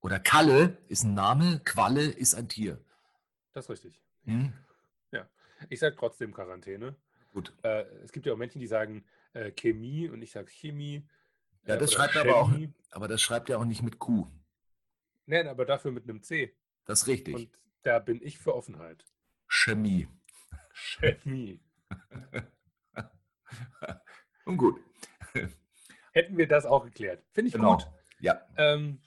oder 0.00 0.18
Kalle 0.20 0.78
ist 0.88 1.04
ein 1.04 1.14
Name, 1.14 1.60
Qualle 1.64 2.04
ist 2.04 2.34
ein 2.34 2.48
Tier. 2.48 2.78
das 3.52 3.66
ist 3.66 3.70
richtig. 3.70 4.00
Hm? 4.24 4.52
Ich 5.68 5.78
sage 5.78 5.94
trotzdem 5.94 6.34
Quarantäne. 6.34 6.96
Gut. 7.32 7.52
Äh, 7.62 7.82
es 8.02 8.10
gibt 8.10 8.26
ja 8.26 8.32
auch 8.32 8.36
Menschen, 8.36 8.58
die 8.58 8.66
sagen 8.66 9.04
äh, 9.32 9.52
Chemie 9.52 10.08
und 10.08 10.20
ich 10.20 10.32
sage 10.32 10.50
Chemie. 10.50 11.06
Ja, 11.66 11.76
äh, 11.76 11.78
das 11.78 11.90
oder 11.94 11.98
schreibt 11.98 12.16
er 12.16 12.22
aber 12.22 12.36
auch, 12.36 12.50
Chemie. 12.50 12.72
aber 12.90 13.06
das 13.06 13.22
schreibt 13.22 13.48
er 13.48 13.60
auch 13.60 13.64
nicht 13.64 13.80
mit 13.80 14.00
Q. 14.00 14.26
Nein, 15.26 15.46
aber 15.46 15.64
dafür 15.64 15.92
mit 15.92 16.02
einem 16.02 16.20
C. 16.20 16.52
Das 16.84 17.02
ist 17.02 17.06
richtig. 17.06 17.34
Und 17.36 17.48
da 17.84 18.00
bin 18.00 18.20
ich 18.24 18.40
für 18.40 18.56
Offenheit. 18.56 19.04
Chemie. 19.46 20.08
Chemie. 20.72 21.60
Und 24.44 24.56
gut. 24.56 24.80
Hätten 26.12 26.36
wir 26.36 26.48
das 26.48 26.66
auch 26.66 26.84
geklärt. 26.84 27.22
Finde 27.30 27.50
ich 27.50 27.54
Genau. 27.54 27.76
gut. 27.76 27.86
Ja, 28.22 28.40
Ähm, 28.56 29.00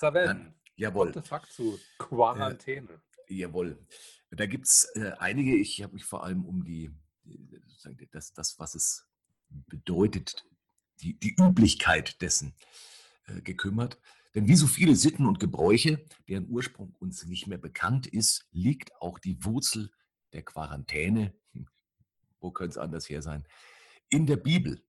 Dann, 0.00 0.54
jawohl. 0.74 1.12
fuck 1.22 1.48
zu 1.50 1.78
Quarantäne? 1.96 3.00
Jawohl. 3.28 3.78
Da 4.30 4.46
gibt 4.46 4.66
es 4.66 4.90
äh, 4.96 5.12
einige, 5.18 5.56
ich 5.56 5.80
habe 5.82 5.94
mich 5.94 6.04
vor 6.04 6.24
allem 6.24 6.44
um 6.44 6.64
die, 6.64 6.90
äh, 7.24 8.06
das, 8.10 8.32
das, 8.32 8.58
was 8.58 8.74
es 8.74 9.06
bedeutet, 9.48 10.44
die, 11.00 11.14
die 11.18 11.36
Üblichkeit 11.38 12.20
dessen 12.20 12.52
äh, 13.26 13.40
gekümmert. 13.42 14.00
Denn 14.34 14.48
wie 14.48 14.56
so 14.56 14.66
viele 14.66 14.96
Sitten 14.96 15.26
und 15.26 15.38
Gebräuche, 15.38 16.04
deren 16.28 16.48
Ursprung 16.48 16.96
uns 16.98 17.24
nicht 17.26 17.46
mehr 17.46 17.58
bekannt 17.58 18.08
ist, 18.08 18.48
liegt 18.50 18.92
auch 19.00 19.20
die 19.20 19.44
Wurzel 19.44 19.90
der 20.32 20.42
Quarantäne, 20.42 21.32
hm, 21.52 21.68
wo 22.40 22.50
könnte 22.50 22.72
es 22.72 22.78
anders 22.78 23.08
her 23.08 23.22
sein, 23.22 23.46
in 24.08 24.26
der 24.26 24.36
Bibel. 24.36 24.82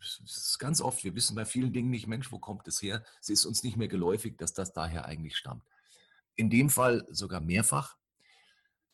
Es 0.00 0.20
ist 0.24 0.58
ganz 0.58 0.80
oft, 0.80 1.02
wir 1.04 1.14
wissen 1.14 1.34
bei 1.34 1.44
vielen 1.44 1.72
Dingen 1.72 1.90
nicht, 1.90 2.06
Mensch, 2.06 2.30
wo 2.32 2.38
kommt 2.38 2.66
es 2.68 2.82
her? 2.82 3.04
Es 3.20 3.28
ist 3.28 3.44
uns 3.44 3.62
nicht 3.62 3.76
mehr 3.76 3.88
geläufig, 3.88 4.36
dass 4.36 4.52
das 4.52 4.72
daher 4.72 5.04
eigentlich 5.06 5.36
stammt. 5.36 5.64
In 6.34 6.50
dem 6.50 6.70
Fall 6.70 7.06
sogar 7.10 7.40
mehrfach. 7.40 7.96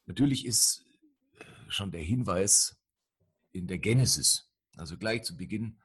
Natürlich 0.07 0.46
ist 0.46 0.85
äh, 1.38 1.44
schon 1.68 1.90
der 1.90 2.02
Hinweis 2.02 2.76
in 3.52 3.66
der 3.66 3.78
Genesis, 3.78 4.50
also 4.76 4.96
gleich 4.96 5.22
zu 5.24 5.37
Beginn 5.37 5.81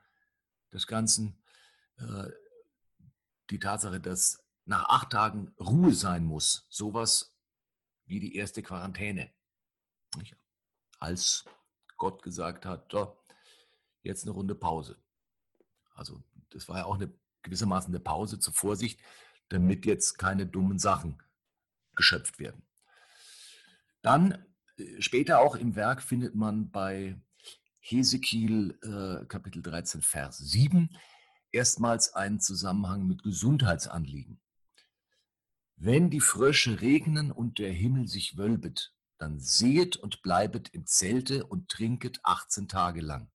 des 0.74 0.88
Ganzen, 0.88 1.42
äh, 1.98 2.30
die 3.50 3.60
Tatsache, 3.60 4.00
dass 4.00 4.44
nach 4.66 4.90
acht 4.90 5.12
Tagen 5.12 5.54
Ruhe 5.60 5.94
sein 5.94 6.24
muss, 6.24 6.66
sowas 6.70 7.34
wie 8.06 8.20
die 8.20 8.36
erste 8.36 8.62
Quarantäne. 8.62 9.32
Als 11.00 11.46
Gott 11.98 12.22
gesagt 12.24 12.66
hat, 12.66 12.92
so, 12.92 13.18
jetzt 14.08 14.24
eine 14.24 14.32
Runde 14.32 14.56
Pause. 14.56 14.98
Also 15.94 16.24
das 16.50 16.68
war 16.68 16.80
ja 16.80 16.86
auch 16.86 16.96
eine 16.96 17.14
gewissermaßen 17.44 17.94
eine 17.94 18.00
Pause 18.00 18.40
zur 18.40 18.54
Vorsicht, 18.54 19.00
damit 19.50 19.86
jetzt 19.86 20.18
keine 20.18 20.46
dummen 20.46 20.80
Sachen 20.80 21.22
geschöpft 21.96 22.40
werden. 22.40 22.64
Dann 24.02 24.46
äh, 24.78 25.02
später 25.02 25.40
auch 25.40 25.56
im 25.56 25.76
Werk 25.76 26.02
findet 26.02 26.36
man 26.36 26.72
bei 26.72 27.20
Hesekiel 27.80 28.78
äh, 28.84 29.26
Kapitel 29.26 29.62
13, 29.62 30.02
Vers 30.02 30.38
7 30.40 30.90
erstmals 31.52 32.14
einen 32.14 32.40
Zusammenhang 32.40 33.08
mit 33.08 33.24
Gesundheitsanliegen. 33.24 34.42
Wenn 35.76 36.10
die 36.10 36.20
Frösche 36.20 36.82
regnen 36.82 37.32
und 37.32 37.60
der 37.60 37.72
Himmel 37.72 38.08
sich 38.08 38.38
wölbet, 38.38 38.94
dann 39.18 39.40
sehet 39.40 39.96
und 39.96 40.22
bleibet 40.22 40.70
im 40.74 40.86
Zelte 40.86 41.46
und 41.46 41.70
trinket 41.70 42.20
18 42.24 42.68
Tage 42.68 43.02
lang. 43.02 43.32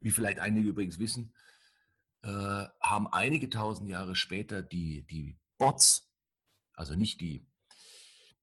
Wie 0.00 0.10
vielleicht 0.10 0.38
einige 0.38 0.68
übrigens 0.68 0.98
wissen, 0.98 1.32
äh, 2.22 2.66
haben 2.80 3.06
einige 3.08 3.50
tausend 3.50 3.88
Jahre 3.88 4.14
später 4.14 4.62
die, 4.62 5.02
die 5.02 5.36
Bots, 5.56 6.10
also 6.72 6.94
nicht 6.94 7.20
die, 7.20 7.46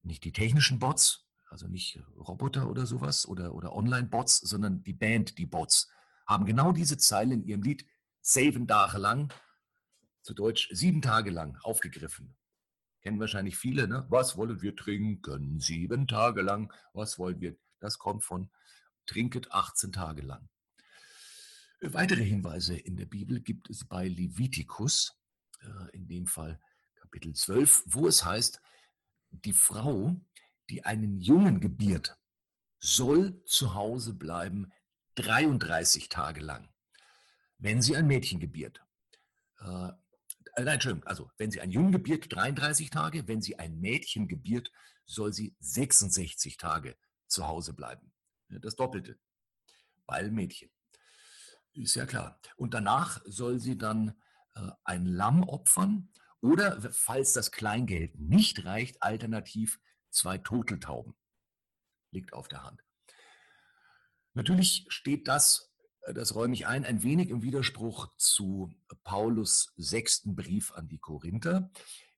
nicht 0.04 0.24
die 0.24 0.34
technischen 0.34 0.80
Bots, 0.80 1.26
also 1.50 1.68
nicht 1.68 2.00
Roboter 2.18 2.70
oder 2.70 2.86
sowas 2.86 3.28
oder, 3.28 3.54
oder 3.54 3.74
Online-Bots, 3.74 4.40
sondern 4.40 4.84
die 4.84 4.94
Band, 4.94 5.38
die 5.38 5.46
Bots, 5.46 5.90
haben 6.26 6.46
genau 6.46 6.72
diese 6.72 6.98
Zeile 6.98 7.34
in 7.34 7.44
ihrem 7.44 7.62
Lied 7.62 7.86
Seven 8.22 8.68
Tage 8.68 8.98
lang, 8.98 9.32
zu 10.22 10.34
Deutsch 10.34 10.70
sieben 10.72 11.02
Tage 11.02 11.30
lang, 11.30 11.58
aufgegriffen. 11.62 12.36
kennen 13.02 13.20
wahrscheinlich 13.20 13.56
viele, 13.58 13.88
ne? 13.88 14.08
Was 14.10 14.36
wollen 14.36 14.64
wir 14.64 14.76
trinken? 14.76 15.60
Sieben 15.60 16.08
Tage 16.08 16.42
lang. 16.42 16.74
Was 16.94 17.20
wollen 17.20 17.40
wir? 17.40 17.56
Das 17.80 18.00
kommt 18.00 18.24
von 18.24 18.50
Trinket 19.06 19.52
18 19.52 19.92
Tage 19.92 20.24
lang. 20.24 20.50
Weitere 21.94 22.24
Hinweise 22.24 22.76
in 22.76 22.98
der 22.98 23.06
Bibel 23.06 23.42
gibt 23.42 23.70
es 23.70 23.86
bei 23.86 24.08
Levitikus, 24.08 25.16
äh, 25.62 25.96
in 25.96 26.08
dem 26.08 26.26
Fall 26.26 26.60
Kapitel 26.96 27.34
12, 27.34 27.84
wo 27.86 28.08
es 28.08 28.26
heißt, 28.26 28.60
die 29.30 29.54
Frau, 29.54 30.16
die 30.70 30.84
einen 30.84 31.20
Jungen 31.20 31.60
gebiert, 31.60 32.18
soll 32.80 33.44
zu 33.46 33.76
Hause 33.76 34.14
bleiben 34.14 34.72
33 35.16 36.10
Tage 36.10 36.42
lang, 36.42 36.68
wenn 37.60 37.82
sie 37.82 37.96
ein 37.96 38.08
Mädchen 38.08 38.40
gebiert. 38.40 38.82
Äh, 39.60 39.90
äh, 39.90 39.94
nein, 40.58 40.68
Entschuldigung, 40.68 41.08
also 41.08 41.30
wenn 41.38 41.52
sie 41.52 41.62
ein 41.62 41.72
Jungen 41.72 41.92
gebiert, 41.92 42.34
33 42.34 42.90
Tage, 42.90 43.28
wenn 43.28 43.42
sie 43.42 43.60
ein 43.60 43.80
Mädchen 43.80 44.28
gebiert, 44.28 44.72
soll 45.06 45.34
sie 45.34 45.56
66 45.60 46.58
Tage 46.58 46.98
zu 47.28 47.48
Hause 47.48 47.74
bleiben. 47.74 48.12
Das 48.50 48.76
Doppelte, 48.76 49.20
weil 50.08 50.32
Mädchen. 50.32 50.72
Ist 51.76 51.96
ja 51.96 52.06
klar. 52.06 52.40
Und 52.56 52.74
danach 52.74 53.22
soll 53.26 53.60
sie 53.60 53.78
dann 53.78 54.16
äh, 54.56 54.72
ein 54.86 55.06
Lamm 55.06 55.44
opfern 55.44 56.10
oder, 56.40 56.82
falls 56.94 57.34
das 57.34 57.52
Kleingeld 57.52 58.18
nicht 58.18 58.66
reicht, 58.66 59.04
alternativ 59.04 59.80
zwei 60.10 60.38
Turteltauben. 60.38 61.16
Liegt 62.12 62.34
auf 62.34 62.48
der 62.48 62.64
Hand. 62.64 62.82
Natürlich 64.34 64.86
steht 64.90 65.28
das, 65.28 65.74
äh, 66.02 66.14
das 66.14 66.34
räume 66.34 66.54
ich 66.54 66.66
ein, 66.66 66.86
ein 66.86 67.04
wenig 67.04 67.30
im 67.30 67.42
Widerspruch 67.42 68.16
zu 68.18 68.74
Paulus 69.04 69.74
sechsten 69.76 70.36
Brief 70.36 70.72
an 70.72 70.88
die 70.88 71.00
Korinther, 71.00 71.72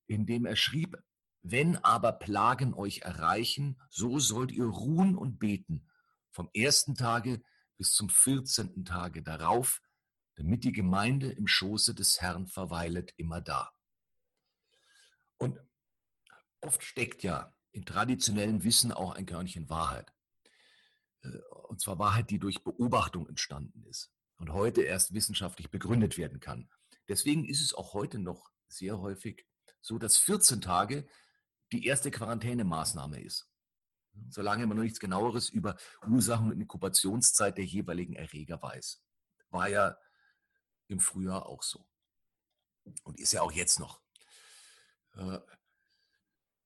in 0.05 0.27
dem 0.27 0.45
er 0.45 0.55
schrieb, 0.55 1.01
wenn 1.41 1.77
aber 1.77 2.11
Plagen 2.11 2.73
euch 2.73 2.99
erreichen, 2.99 3.81
so 3.89 4.19
sollt 4.19 4.51
ihr 4.51 4.65
ruhen 4.65 5.15
und 5.15 5.39
beten, 5.39 5.87
vom 6.31 6.49
ersten 6.53 6.93
Tage 6.93 7.41
bis 7.77 7.93
zum 7.93 8.09
14. 8.09 8.85
Tage 8.85 9.23
darauf, 9.23 9.81
damit 10.35 10.63
die 10.63 10.71
Gemeinde 10.71 11.31
im 11.31 11.47
Schoße 11.47 11.95
des 11.95 12.21
Herrn 12.21 12.47
verweilet 12.47 13.13
immer 13.17 13.41
da. 13.41 13.71
Und 15.37 15.59
oft 16.61 16.83
steckt 16.83 17.23
ja 17.23 17.55
in 17.71 17.85
traditionellem 17.85 18.63
Wissen 18.63 18.91
auch 18.91 19.13
ein 19.13 19.25
Körnchen 19.25 19.69
Wahrheit. 19.69 20.11
Äh, 21.21 21.37
und 21.67 21.81
zwar 21.81 21.99
Wahrheit, 21.99 22.29
die 22.29 22.39
durch 22.39 22.63
Beobachtung 22.63 23.27
entstanden 23.27 23.83
ist 23.85 24.11
und 24.37 24.53
heute 24.53 24.81
erst 24.81 25.13
wissenschaftlich 25.13 25.69
begründet 25.69 26.17
werden 26.17 26.39
kann. 26.39 26.69
Deswegen 27.07 27.45
ist 27.45 27.61
es 27.61 27.73
auch 27.73 27.93
heute 27.93 28.19
noch 28.19 28.51
sehr 28.67 28.99
häufig 28.99 29.45
so, 29.81 29.97
dass 29.97 30.17
14 30.17 30.61
Tage 30.61 31.07
die 31.71 31.85
erste 31.85 32.11
Quarantänemaßnahme 32.11 33.21
ist 33.21 33.49
solange 34.29 34.65
man 34.67 34.77
noch 34.77 34.83
nichts 34.83 34.99
genaueres 34.99 35.49
über 35.49 35.77
Ursachen 36.07 36.51
und 36.51 36.59
Inkubationszeit 36.59 37.57
der 37.57 37.65
jeweiligen 37.65 38.13
Erreger 38.13 38.61
weiß. 38.61 39.03
War 39.49 39.69
ja 39.69 39.97
im 40.87 40.99
Frühjahr 40.99 41.45
auch 41.45 41.63
so. 41.63 41.85
Und 43.03 43.19
ist 43.19 43.33
ja 43.33 43.41
auch 43.41 43.51
jetzt 43.51 43.79
noch. 43.79 44.01
Äh, 45.15 45.39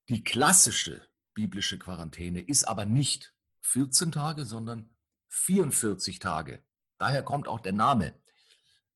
die 0.10 0.24
klassische 0.24 1.08
biblische 1.34 1.80
Quarantäne 1.80 2.41
ist 2.41 2.68
aber 2.68 2.86
nicht 2.86 3.34
14 3.62 4.12
Tage, 4.12 4.45
sondern 4.45 4.89
44 5.30 6.20
Tage. 6.20 6.64
Daher 6.97 7.24
kommt 7.24 7.47
auch 7.47 7.60
der 7.60 7.74
Name. 7.74 8.14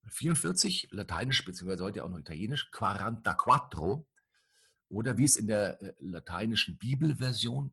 44, 0.10 0.89
lateinisch 0.91 1.43
beziehungsweise 1.45 1.84
heute 1.84 2.03
auch 2.03 2.10
noch 2.10 2.20
italienisch, 2.20 2.70
quarantaquattro, 2.72 4.08
oder 4.89 5.18
wie 5.18 5.24
es 5.24 5.36
in 5.36 5.47
der 5.47 5.82
äh, 5.82 5.93
lateinischen 5.99 6.78
Bibelversion 6.78 7.72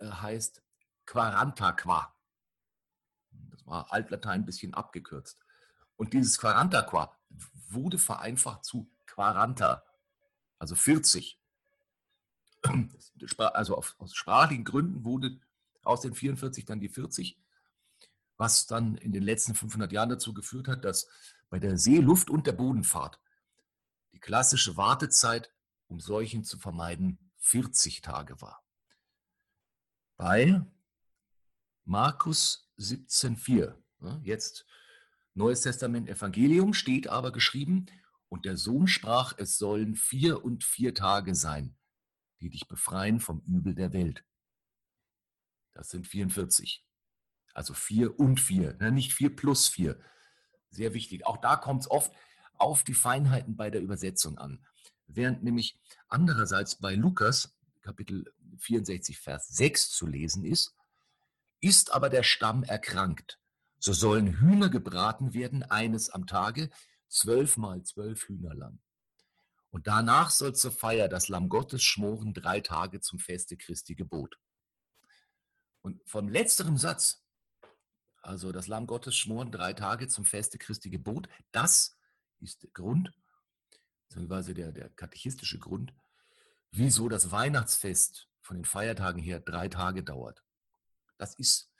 heißt 0.00 0.62
Quarantaqua. 1.06 2.14
Das 3.50 3.66
war 3.66 3.92
Altlatein 3.92 4.42
ein 4.42 4.46
bisschen 4.46 4.74
abgekürzt. 4.74 5.38
Und 5.96 6.12
dieses 6.12 6.38
Quarantaqua 6.38 7.16
wurde 7.68 7.98
vereinfacht 7.98 8.64
zu 8.64 8.90
Quaranta, 9.06 9.84
also 10.58 10.74
40. 10.74 11.40
Also 13.38 13.76
aus 13.76 14.14
sprachlichen 14.14 14.64
Gründen 14.64 15.04
wurde 15.04 15.40
aus 15.82 16.00
den 16.00 16.14
44 16.14 16.64
dann 16.64 16.80
die 16.80 16.88
40, 16.88 17.38
was 18.36 18.66
dann 18.66 18.96
in 18.96 19.12
den 19.12 19.22
letzten 19.22 19.54
500 19.54 19.92
Jahren 19.92 20.08
dazu 20.08 20.34
geführt 20.34 20.68
hat, 20.68 20.84
dass 20.84 21.08
bei 21.48 21.58
der 21.58 21.78
See-, 21.78 22.00
Luft- 22.00 22.28
und 22.28 22.46
der 22.46 22.52
Bodenfahrt 22.52 23.20
die 24.12 24.18
klassische 24.18 24.76
Wartezeit, 24.76 25.52
um 25.86 26.00
Seuchen 26.00 26.42
zu 26.44 26.58
vermeiden, 26.58 27.18
40 27.38 28.00
Tage 28.00 28.40
war 28.40 28.65
bei 30.16 30.64
Markus 31.84 32.70
17,4. 32.78 33.74
Jetzt 34.22 34.66
Neues 35.34 35.60
Testament 35.60 36.08
Evangelium 36.08 36.72
steht 36.72 37.08
aber 37.08 37.30
geschrieben, 37.30 37.86
und 38.28 38.44
der 38.44 38.56
Sohn 38.56 38.88
sprach, 38.88 39.34
es 39.38 39.56
sollen 39.58 39.94
vier 39.94 40.44
und 40.44 40.64
vier 40.64 40.94
Tage 40.94 41.34
sein, 41.34 41.76
die 42.40 42.50
dich 42.50 42.66
befreien 42.66 43.20
vom 43.20 43.40
Übel 43.46 43.74
der 43.74 43.92
Welt. 43.92 44.24
Das 45.74 45.90
sind 45.90 46.06
44. 46.06 46.84
Also 47.54 47.74
vier 47.74 48.18
und 48.18 48.40
vier, 48.40 48.74
ne, 48.80 48.90
nicht 48.90 49.12
vier 49.12 49.34
plus 49.34 49.68
vier. 49.68 50.00
Sehr 50.70 50.92
wichtig. 50.92 51.24
Auch 51.26 51.36
da 51.36 51.56
kommt 51.56 51.82
es 51.82 51.90
oft 51.90 52.12
auf 52.54 52.82
die 52.82 52.94
Feinheiten 52.94 53.56
bei 53.56 53.70
der 53.70 53.82
Übersetzung 53.82 54.38
an. 54.38 54.66
Während 55.06 55.44
nämlich 55.44 55.78
andererseits 56.08 56.76
bei 56.76 56.94
Lukas, 56.94 57.55
Kapitel 57.86 58.24
64, 58.58 59.16
Vers 59.16 59.46
6 59.46 59.90
zu 59.90 60.08
lesen 60.08 60.44
ist, 60.44 60.74
ist 61.60 61.92
aber 61.92 62.10
der 62.10 62.24
Stamm 62.24 62.64
erkrankt, 62.64 63.38
so 63.78 63.92
sollen 63.92 64.40
Hühner 64.40 64.70
gebraten 64.70 65.34
werden, 65.34 65.62
eines 65.62 66.10
am 66.10 66.26
Tage, 66.26 66.68
zwölfmal 67.08 67.84
zwölf 67.84 68.28
Hühner 68.28 68.54
lang. 68.54 68.80
Und 69.70 69.86
danach 69.86 70.30
soll 70.30 70.52
zur 70.56 70.72
Feier 70.72 71.06
das 71.06 71.28
Lamm 71.28 71.48
Gottes 71.48 71.84
schmoren 71.84 72.34
drei 72.34 72.60
Tage 72.60 73.00
zum 73.00 73.20
Feste 73.20 73.56
Christi 73.56 73.94
Gebot. 73.94 74.36
Und 75.80 76.02
vom 76.08 76.28
letzteren 76.28 76.78
Satz, 76.78 77.24
also 78.20 78.50
das 78.50 78.66
Lamm 78.66 78.88
Gottes 78.88 79.14
schmoren 79.14 79.52
drei 79.52 79.74
Tage 79.74 80.08
zum 80.08 80.24
Feste 80.24 80.58
Christi 80.58 80.90
Gebot, 80.90 81.28
das 81.52 81.96
ist 82.40 82.64
der 82.64 82.70
Grund, 82.70 83.12
beziehungsweise 84.08 84.54
der, 84.54 84.72
der 84.72 84.88
katechistische 84.88 85.60
Grund, 85.60 85.94
wieso 86.76 87.08
das 87.08 87.30
Weihnachtsfest 87.30 88.28
von 88.40 88.58
den 88.58 88.64
Feiertagen 88.64 89.20
her 89.20 89.40
drei 89.40 89.68
Tage 89.68 90.02
dauert. 90.02 90.44
Das 91.18 91.34
ist 91.34 91.72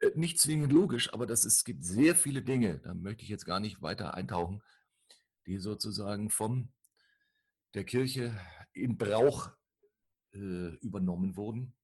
äh, 0.00 0.10
nicht 0.14 0.40
zwingend 0.40 0.72
logisch, 0.72 1.12
aber 1.12 1.26
das 1.26 1.44
ist, 1.44 1.58
es 1.58 1.64
gibt 1.64 1.84
sehr 1.84 2.16
viele 2.16 2.42
Dinge, 2.42 2.80
da 2.80 2.94
möchte 2.94 3.22
ich 3.22 3.28
jetzt 3.28 3.46
gar 3.46 3.60
nicht 3.60 3.82
weiter 3.82 4.14
eintauchen, 4.14 4.62
die 5.46 5.58
sozusagen 5.58 6.30
von 6.30 6.72
der 7.74 7.84
Kirche 7.84 8.38
in 8.72 8.98
Brauch 8.98 9.50
äh, 10.34 10.74
übernommen 10.76 11.36
wurden 11.36 11.74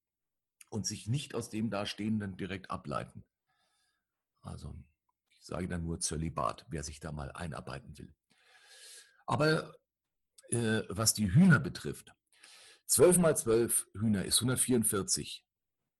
und 0.68 0.86
sich 0.86 1.06
nicht 1.06 1.34
aus 1.34 1.50
dem 1.50 1.70
Dastehenden 1.70 2.36
direkt 2.36 2.70
ableiten. 2.70 3.24
Also 4.42 4.74
ich 5.30 5.46
sage 5.46 5.68
da 5.68 5.78
nur 5.78 6.00
Zölibat, 6.00 6.66
wer 6.68 6.82
sich 6.82 7.00
da 7.00 7.12
mal 7.12 7.30
einarbeiten 7.32 7.96
will. 7.98 8.12
Aber 9.26 9.74
äh, 10.50 10.82
was 10.88 11.14
die 11.14 11.32
Hühner 11.32 11.60
betrifft, 11.60 12.14
12 12.88 13.18
mal 13.18 13.36
12 13.36 13.86
Hühner 13.92 14.24
ist 14.24 14.38
144. 14.38 15.44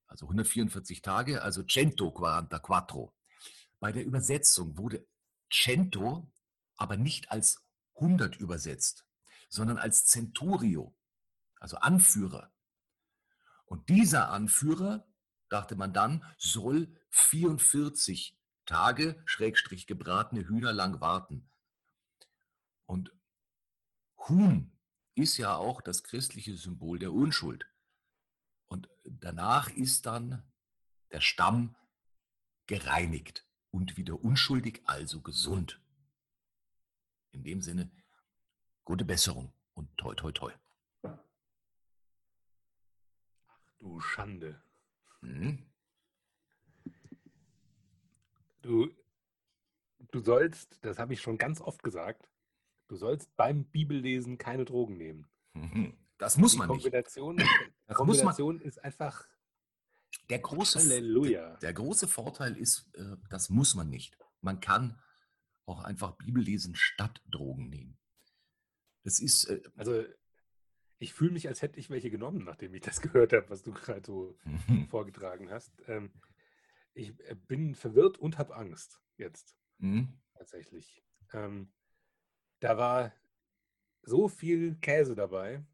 Also 0.06 0.24
144 0.24 1.02
Tage, 1.02 1.42
also 1.42 1.62
cento 1.62 2.10
quaranta 2.10 2.58
quattro. 2.58 3.14
Bei 3.78 3.92
der 3.92 4.06
Übersetzung 4.06 4.78
wurde 4.78 5.06
cento 5.52 6.32
aber 6.76 6.96
nicht 6.96 7.30
als 7.30 7.62
100 7.96 8.36
übersetzt, 8.36 9.06
sondern 9.50 9.76
als 9.76 10.06
Centurio, 10.06 10.96
also 11.56 11.76
Anführer. 11.76 12.54
Und 13.66 13.90
dieser 13.90 14.30
Anführer, 14.30 15.06
dachte 15.50 15.76
man 15.76 15.92
dann, 15.92 16.24
soll 16.38 16.96
44 17.10 18.38
Tage, 18.64 19.20
Schrägstrich 19.26 19.86
gebratene 19.86 20.48
Hühner 20.48 20.72
lang 20.72 21.00
warten. 21.00 21.50
Und 22.86 23.12
Huhn 24.28 24.77
ist 25.18 25.36
ja 25.36 25.56
auch 25.56 25.80
das 25.80 26.04
christliche 26.04 26.56
Symbol 26.56 26.98
der 26.98 27.12
Unschuld. 27.12 27.66
Und 28.68 28.88
danach 29.04 29.70
ist 29.70 30.06
dann 30.06 30.42
der 31.10 31.20
Stamm 31.20 31.74
gereinigt 32.66 33.46
und 33.70 33.96
wieder 33.96 34.22
unschuldig, 34.22 34.82
also 34.84 35.20
gesund. 35.20 35.80
In 37.32 37.42
dem 37.42 37.62
Sinne, 37.62 37.90
gute 38.84 39.04
Besserung 39.04 39.52
und 39.74 39.96
toi, 39.96 40.14
toi, 40.14 40.32
toi. 40.32 40.52
Ach 41.02 41.18
du 43.78 44.00
Schande. 44.00 44.62
Hm? 45.20 45.66
Du, 48.62 48.90
du 50.10 50.20
sollst, 50.20 50.84
das 50.84 50.98
habe 50.98 51.14
ich 51.14 51.20
schon 51.20 51.38
ganz 51.38 51.60
oft 51.60 51.82
gesagt, 51.82 52.28
Du 52.88 52.96
sollst 52.96 53.34
beim 53.36 53.64
Bibellesen 53.64 54.38
keine 54.38 54.64
Drogen 54.64 54.96
nehmen. 54.96 55.26
Das 56.18 56.36
muss 56.36 56.56
man 56.56 56.68
nicht. 56.68 56.82
Kombination, 56.82 57.36
Das 57.36 57.46
muss 57.46 57.86
man, 57.86 57.94
Kombination 57.96 58.60
ist 58.60 58.82
einfach 58.82 59.24
der, 60.28 60.40
große, 60.40 60.80
Halleluja. 60.80 61.50
der, 61.50 61.56
der 61.58 61.72
große 61.74 62.08
Vorteil 62.08 62.56
ist, 62.56 62.92
äh, 62.94 63.16
das 63.30 63.50
muss 63.50 63.76
man 63.76 63.88
nicht. 63.88 64.18
Man 64.40 64.58
kann 64.58 65.00
auch 65.64 65.84
einfach 65.84 66.16
Bibel 66.16 66.42
lesen 66.42 66.74
statt 66.74 67.22
Drogen 67.30 67.68
nehmen. 67.68 67.98
Das 69.04 69.20
ist, 69.20 69.44
äh, 69.44 69.62
Also 69.76 70.04
ich 70.98 71.14
fühle 71.14 71.30
mich, 71.30 71.46
als 71.46 71.62
hätte 71.62 71.78
ich 71.78 71.88
welche 71.90 72.10
genommen, 72.10 72.44
nachdem 72.44 72.74
ich 72.74 72.82
das 72.82 73.00
gehört 73.00 73.32
habe, 73.32 73.48
was 73.50 73.62
du 73.62 73.72
gerade 73.72 74.04
so 74.04 74.36
vorgetragen 74.90 75.50
hast. 75.50 75.72
Ähm, 75.86 76.10
ich 76.94 77.10
äh, 77.28 77.36
bin 77.46 77.74
verwirrt 77.74 78.18
und 78.18 78.38
habe 78.38 78.56
Angst 78.56 79.00
jetzt 79.16 79.56
mhm. 79.78 80.18
tatsächlich. 80.34 81.02
Ähm, 81.32 81.72
da 82.60 82.76
war 82.78 83.12
so 84.02 84.28
viel 84.28 84.76
Käse 84.76 85.14
dabei, 85.14 85.64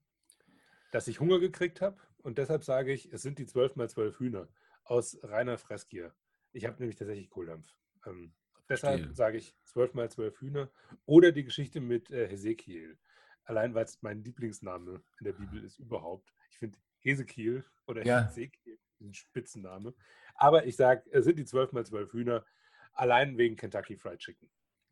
dass 0.93 1.09
ich 1.09 1.21
Hunger 1.21 1.41
gekriegt 1.41 1.81
habe 1.81 2.01
und 2.19 2.39
deshalb 2.39 2.65
sage 2.65 2.93
ich, 2.93 3.13
es 3.13 3.23
sind 3.23 3.39
die 3.39 3.47
12 3.47 3.77
mal 3.77 3.89
12 3.89 4.19
Hühner 4.19 4.49
aus 4.85 5.19
reiner 5.23 5.59
Fressgier. 5.59 6.15
Ich 6.53 6.67
habe 6.67 6.79
nämlich 6.79 6.97
tatsächlich 6.97 7.31
Kohldampf. 7.31 7.67
Ähm, 8.07 8.33
deshalb 8.69 9.15
sage 9.15 9.39
ich 9.39 9.57
12 9.65 9.95
mal 9.95 10.11
12 10.11 10.41
Hühner 10.41 10.71
oder 11.07 11.33
die 11.33 11.45
Geschichte 11.45 11.81
mit 11.81 12.11
äh, 12.11 12.29
Hesekiel. 12.29 12.99
Allein 13.45 13.75
weil 13.75 13.85
es 13.85 14.01
mein 14.03 14.23
Lieblingsname 14.23 15.03
in 15.19 15.25
der 15.25 15.33
Bibel 15.33 15.63
ist 15.65 15.79
überhaupt. 15.79 16.33
Ich 16.51 16.59
finde 16.59 16.79
Hesekiel 16.99 17.65
oder 17.87 18.05
Ja. 18.07 18.27
Hesekiel 18.29 18.79
ein 19.01 19.15
Spitzenname. 19.15 19.95
Aber 20.37 20.67
ich 20.67 20.77
sage, 20.77 21.03
es 21.11 21.25
sind 21.25 21.39
die 21.39 21.45
12 21.45 21.73
mal 21.73 21.87
12 21.87 22.13
Hühner, 22.13 22.45
allein 22.93 23.37
wegen 23.39 23.57
Kentucky 23.57 23.97
Fried 23.97 24.19
Chicken. 24.19 24.51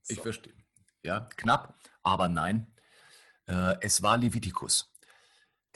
Ich 0.09 0.17
So. 0.17 0.23
verstehe. 0.23 0.55
Ja, 1.03 1.29
knapp, 1.37 1.77
aber 2.03 2.29
nein. 2.29 2.67
Äh, 3.47 3.77
es 3.81 4.03
war 4.03 4.17
Levitikus. 4.17 4.93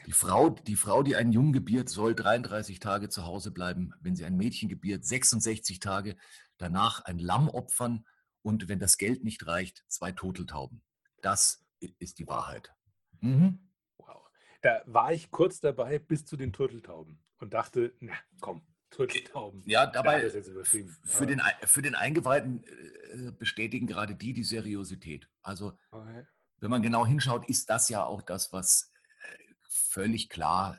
Die 0.07 0.13
Frau, 0.13 0.51
die 0.51 0.77
Frau, 0.77 1.03
die 1.03 1.17
einen 1.17 1.33
Jungen 1.33 1.53
gebiert, 1.53 1.89
soll 1.89 2.15
33 2.15 2.79
Tage 2.79 3.09
zu 3.09 3.25
Hause 3.25 3.51
bleiben. 3.51 3.93
Wenn 4.01 4.15
sie 4.15 4.25
ein 4.25 4.37
Mädchen 4.37 4.69
gebiert, 4.69 5.05
66 5.05 5.81
Tage. 5.81 6.17
Danach 6.59 7.05
ein 7.05 7.19
Lamm 7.19 7.49
opfern 7.49 8.07
und 8.43 8.69
wenn 8.69 8.79
das 8.79 8.99
Geld 8.99 9.25
nicht 9.25 9.47
reicht, 9.47 9.85
zwei 9.89 10.13
Turteltauben. 10.13 10.83
Das 11.23 11.67
ist 11.99 12.21
die 12.21 12.29
Wahrheit. 12.29 12.73
Mhm. 13.21 13.73
Wow. 13.99 14.29
Da 14.63 14.83
war 14.87 15.13
ich 15.13 15.31
kurz 15.33 15.59
dabei 15.59 15.99
bis 15.99 16.25
zu 16.25 16.37
den 16.37 16.53
Turteltauben 16.53 17.19
und 17.39 17.53
dachte, 17.53 17.95
na 17.99 18.15
komm, 18.41 18.65
Turteltauben. 18.91 19.63
Ja, 19.67 19.87
Da 19.87 19.93
dabei 20.03 20.29
für 20.31 21.27
den, 21.27 21.43
für 21.65 21.83
den 21.83 21.95
Eingeweihten 21.95 22.65
äh, 22.65 23.33
bestätigen 23.33 23.87
gerade 23.87 24.15
die 24.15 24.33
die 24.33 24.45
Seriosität. 24.45 25.29
Also 25.43 25.79
Okay. 25.91 26.27
wenn 26.59 26.71
man 26.71 26.83
genau 26.83 27.07
hinschaut, 27.07 27.49
ist 27.49 27.69
das 27.71 27.89
ja 27.89 28.05
auch 28.05 28.23
das, 28.23 28.53
was 28.53 28.93
äh, 29.23 29.55
völlig 29.69 30.29
klar 30.29 30.79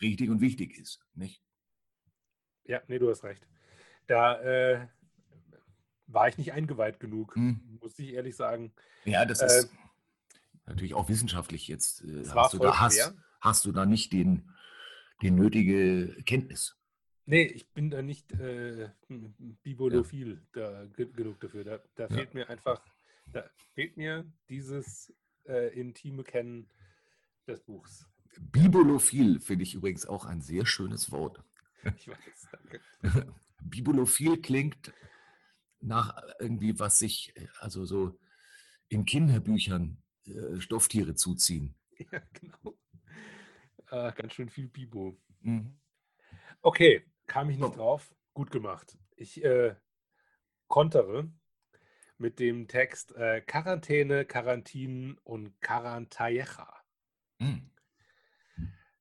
richtig 0.00 0.30
und 0.30 0.40
wichtig 0.40 0.76
ist. 0.76 1.00
Nicht? 1.14 1.42
Ja, 2.64 2.82
nee, 2.88 2.98
du 2.98 3.08
hast 3.08 3.22
recht. 3.24 3.46
Da 4.06 4.40
äh, 4.40 4.88
war 6.06 6.28
ich 6.28 6.38
nicht 6.38 6.52
eingeweiht 6.52 7.00
genug, 7.00 7.34
Hm. 7.36 7.78
muss 7.80 7.98
ich 7.98 8.12
ehrlich 8.14 8.36
sagen. 8.36 8.72
Ja, 9.04 9.24
das 9.24 9.40
Äh, 9.40 9.46
ist 9.46 9.70
natürlich 10.66 10.94
auch 10.94 11.08
wissenschaftlich 11.08 11.68
jetzt. 11.68 12.02
Äh, 12.02 12.28
hast, 12.30 12.54
du 12.54 12.58
da, 12.58 12.80
hast, 12.80 13.14
hast 13.40 13.64
du 13.64 13.72
da 13.72 13.86
nicht 13.86 14.12
den, 14.12 14.50
die 15.22 15.30
nötige 15.30 16.22
Kenntnis? 16.24 16.76
Nee, 17.26 17.42
ich 17.42 17.68
bin 17.72 17.90
da 17.90 18.02
nicht 18.02 18.32
äh, 18.34 18.88
bibolophil 19.62 20.40
da, 20.52 20.84
ge- 20.86 21.10
genug 21.12 21.40
dafür. 21.40 21.64
Da, 21.64 21.80
da 21.96 22.04
Ja. 22.04 22.08
fehlt 22.08 22.34
mir 22.34 22.48
einfach, 22.48 22.80
da 23.32 23.48
fehlt 23.74 23.96
mir 23.96 24.24
dieses 24.48 25.12
äh, 25.48 25.78
intime 25.78 26.22
Kennen 26.22 26.68
des 27.48 27.60
Buchs. 27.62 28.06
Bibolophil 28.38 29.40
finde 29.40 29.64
ich 29.64 29.74
übrigens 29.74 30.06
auch 30.06 30.24
ein 30.24 30.40
sehr 30.40 30.66
schönes 30.66 31.10
Wort. 31.10 31.42
Ich 31.96 32.06
weiß, 32.08 32.48
danke. 32.52 32.80
Bibolophil 33.62 34.40
klingt 34.40 34.92
nach 35.80 36.16
irgendwie, 36.38 36.78
was 36.78 36.98
sich 37.00 37.34
also 37.58 37.84
so 37.84 38.18
in 38.88 39.04
Kinderbüchern 39.04 39.98
äh, 40.26 40.60
Stofftiere 40.60 41.14
zuziehen. 41.14 41.74
Ja, 42.12 42.20
genau. 42.34 42.76
Äh, 43.90 44.12
ganz 44.12 44.34
schön 44.34 44.50
viel 44.50 44.68
Bibo. 44.68 45.18
Mhm. 45.40 45.78
Okay, 46.60 47.02
kam 47.26 47.50
ich 47.50 47.56
nicht 47.58 47.72
Oh. 47.72 47.76
drauf. 47.76 48.14
Gut 48.34 48.50
gemacht. 48.50 48.98
Ich 49.16 49.42
äh, 49.44 49.74
kontere 50.68 51.30
mit 52.18 52.38
dem 52.38 52.68
Text 52.68 53.14
äh, 53.14 53.40
Quarantäne, 53.40 54.24
Quarantinen 54.24 55.18
und 55.24 55.60
Quarantaecha. 55.60 56.72
Mhm. 57.38 57.70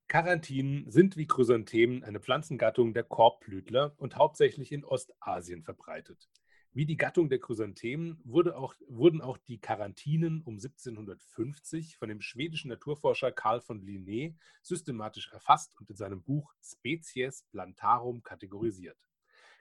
Quarantinen 0.08 0.90
sind 0.92 1.18
wie 1.18 1.28
Chrysanthemen 1.28 2.04
eine 2.04 2.20
Pflanzengattung 2.20 2.94
der 2.94 3.04
Korbblütler 3.04 3.94
und 3.98 4.16
hauptsächlich 4.16 4.72
in 4.72 4.86
Ostasien 4.86 5.64
verbreitet. 5.64 6.30
Wie 6.76 6.86
die 6.86 6.98
Gattung 6.98 7.30
der 7.30 7.40
Chrysanthemen 7.40 8.20
wurde 8.26 8.58
auch, 8.58 8.76
wurden 8.90 9.22
auch 9.22 9.38
die 9.38 9.62
Quarantinen 9.62 10.42
um 10.42 10.56
1750 10.56 11.96
von 11.96 12.10
dem 12.10 12.20
schwedischen 12.20 12.68
Naturforscher 12.68 13.32
Carl 13.32 13.62
von 13.62 13.82
Linné 13.82 14.36
systematisch 14.62 15.32
erfasst 15.32 15.74
und 15.80 15.90
in 15.90 15.96
seinem 15.96 16.22
Buch 16.22 16.54
Species 16.62 17.44
Plantarum 17.44 18.24
kategorisiert. 18.24 18.98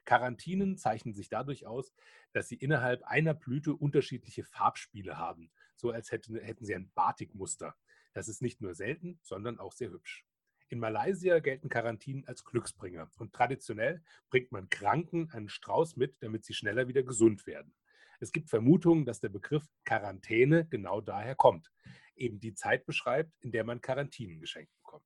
Quarantinen 0.03 0.75
zeichnen 0.77 1.13
sich 1.13 1.29
dadurch 1.29 1.65
aus, 1.65 1.93
dass 2.33 2.49
sie 2.49 2.55
innerhalb 2.55 3.01
einer 3.03 3.33
Blüte 3.33 3.73
unterschiedliche 3.73 4.43
Farbspiele 4.43 5.17
haben, 5.17 5.51
so 5.77 5.91
als 5.91 6.11
hätten, 6.11 6.35
hätten 6.35 6.65
sie 6.65 6.75
ein 6.75 6.91
Batikmuster. 6.95 7.77
Das 8.11 8.27
ist 8.27 8.41
nicht 8.41 8.59
nur 8.59 8.75
selten, 8.75 9.19
sondern 9.21 9.57
auch 9.57 9.71
sehr 9.71 9.91
hübsch. 9.91 10.25
In 10.67 10.79
Malaysia 10.79 11.39
gelten 11.39 11.69
Quarantinen 11.69 12.25
als 12.25 12.43
Glücksbringer 12.43 13.09
und 13.19 13.33
traditionell 13.33 14.01
bringt 14.29 14.51
man 14.51 14.69
Kranken 14.69 15.29
einen 15.31 15.49
Strauß 15.49 15.95
mit, 15.95 16.15
damit 16.21 16.43
sie 16.43 16.55
schneller 16.55 16.87
wieder 16.87 17.03
gesund 17.03 17.45
werden. 17.45 17.75
Es 18.19 18.31
gibt 18.31 18.49
Vermutungen, 18.49 19.05
dass 19.05 19.19
der 19.19 19.29
Begriff 19.29 19.67
Quarantäne 19.83 20.65
genau 20.67 21.01
daher 21.01 21.35
kommt, 21.35 21.71
eben 22.15 22.39
die 22.39 22.55
Zeit 22.55 22.85
beschreibt, 22.85 23.31
in 23.41 23.51
der 23.51 23.63
man 23.63 23.81
Quarantinen 23.81 24.39
geschenkt 24.39 24.73
bekommt. 24.77 25.05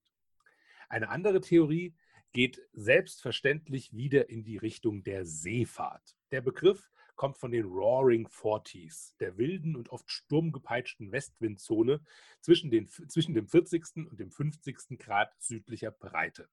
Eine 0.88 1.10
andere 1.10 1.42
Theorie 1.42 1.94
geht 2.32 2.62
selbstverständlich 2.74 3.94
wieder 3.94 4.30
in 4.30 4.44
die 4.44 4.58
Richtung 4.58 5.04
der 5.04 5.26
Seefahrt. 5.26 6.16
Der 6.32 6.42
Begriff 6.42 6.90
kommt 7.20 7.38
von 7.38 7.52
den 7.52 7.66
Roaring 7.66 8.30
Forties, 8.30 9.14
der 9.20 9.38
wilden 9.38 9.76
und 9.76 9.90
oft 9.90 10.10
sturmgepeitschten 10.10 11.12
Westwindzone 11.12 12.00
zwischen, 12.40 12.72
den, 12.72 12.88
zwischen 12.88 13.34
dem 13.34 13.46
40. 13.46 14.08
und 14.10 14.22
dem 14.22 14.32
50. 14.32 14.98
Grad 14.98 15.36
südlicher 15.38 15.92
Breite. 15.92 16.48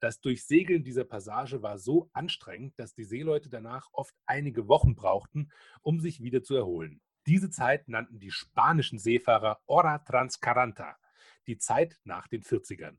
Das 0.00 0.20
Durchsegeln 0.20 0.84
dieser 0.84 1.04
Passage 1.04 1.62
war 1.62 1.78
so 1.78 2.10
anstrengend, 2.12 2.78
dass 2.78 2.92
die 2.92 3.04
Seeleute 3.04 3.48
danach 3.48 3.88
oft 3.92 4.14
einige 4.26 4.68
Wochen 4.68 4.94
brauchten, 4.94 5.50
um 5.80 5.98
sich 5.98 6.20
wieder 6.20 6.42
zu 6.42 6.56
erholen. 6.56 7.00
Diese 7.26 7.48
Zeit 7.48 7.88
nannten 7.88 8.20
die 8.20 8.32
spanischen 8.32 8.98
Seefahrer 8.98 9.62
Hora 9.66 10.00
Transcaranta, 10.00 10.98
die 11.46 11.56
Zeit 11.56 11.98
nach 12.04 12.28
den 12.28 12.42
40ern. 12.42 12.98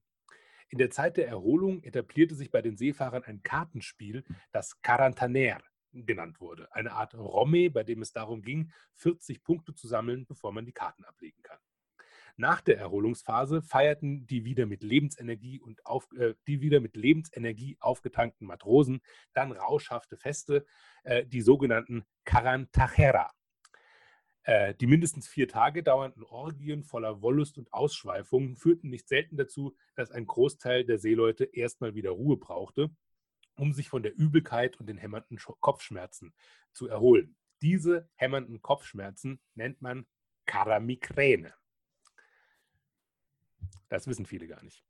In 0.69 0.79
der 0.79 0.89
Zeit 0.89 1.17
der 1.17 1.27
Erholung 1.27 1.83
etablierte 1.83 2.33
sich 2.33 2.49
bei 2.49 2.63
den 2.63 2.75
Seefahrern 2.75 3.23
ein 3.23 3.43
Kartenspiel, 3.43 4.23
das 4.51 4.81
Carantaner 4.81 5.61
genannt 5.93 6.41
wurde. 6.41 6.73
Eine 6.73 6.93
Art 6.93 7.13
Romme, 7.15 7.69
bei 7.69 7.83
dem 7.83 8.01
es 8.01 8.11
darum 8.11 8.41
ging, 8.41 8.71
40 8.95 9.43
Punkte 9.43 9.73
zu 9.73 9.87
sammeln, 9.87 10.25
bevor 10.25 10.51
man 10.51 10.65
die 10.65 10.73
Karten 10.73 11.05
ablegen 11.05 11.41
kann. 11.43 11.59
Nach 12.35 12.61
der 12.61 12.79
Erholungsphase 12.79 13.61
feierten 13.61 14.25
die 14.25 14.43
wieder 14.43 14.65
mit 14.65 14.81
Lebensenergie 14.81 15.59
und 15.59 15.85
auf, 15.85 16.07
äh, 16.13 16.33
die 16.47 16.61
wieder 16.61 16.79
mit 16.79 16.95
Lebensenergie 16.95 17.77
aufgetankten 17.79 18.47
Matrosen 18.47 19.01
dann 19.33 19.51
rauschhafte 19.51 20.17
Feste, 20.17 20.65
äh, 21.03 21.25
die 21.27 21.41
sogenannten 21.41 22.05
Carantachera. 22.25 23.31
Äh, 24.45 24.73
die 24.75 24.87
mindestens 24.87 25.27
vier 25.27 25.47
Tage 25.47 25.83
dauernden 25.83 26.23
Orgien 26.23 26.83
voller 26.83 27.21
Wollust 27.21 27.57
und 27.59 27.71
Ausschweifungen 27.71 28.57
führten 28.57 28.89
nicht 28.89 29.07
selten 29.07 29.37
dazu, 29.37 29.75
dass 29.95 30.11
ein 30.11 30.25
Großteil 30.25 30.85
der 30.85 30.97
Seeleute 30.97 31.45
erstmal 31.45 31.93
wieder 31.93 32.11
Ruhe 32.11 32.37
brauchte, 32.37 32.89
um 33.55 33.73
sich 33.73 33.89
von 33.89 34.03
der 34.03 34.15
Übelkeit 34.15 34.79
und 34.79 34.87
den 34.87 34.97
hämmernden 34.97 35.37
Kopfschmerzen 35.37 36.33
zu 36.71 36.87
erholen. 36.87 37.35
Diese 37.61 38.09
hämmernden 38.15 38.61
Kopfschmerzen 38.61 39.39
nennt 39.55 39.81
man 39.81 40.05
Karamikräne. 40.45 41.53
Das 43.89 44.07
wissen 44.07 44.25
viele 44.25 44.47
gar 44.47 44.63
nicht. 44.63 44.83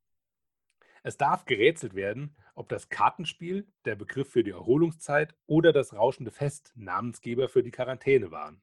Es 1.04 1.18
darf 1.18 1.44
gerätselt 1.44 1.96
werden, 1.96 2.36
ob 2.56 2.70
das 2.70 2.88
Kartenspiel, 2.88 3.68
der 3.84 3.96
Begriff 3.96 4.32
für 4.32 4.44
die 4.44 4.52
Erholungszeit 4.52 5.36
oder 5.46 5.74
das 5.74 5.94
rauschende 5.94 6.32
Fest 6.32 6.72
Namensgeber 6.76 7.50
für 7.50 7.62
die 7.62 7.72
Quarantäne 7.72 8.32
waren. 8.32 8.62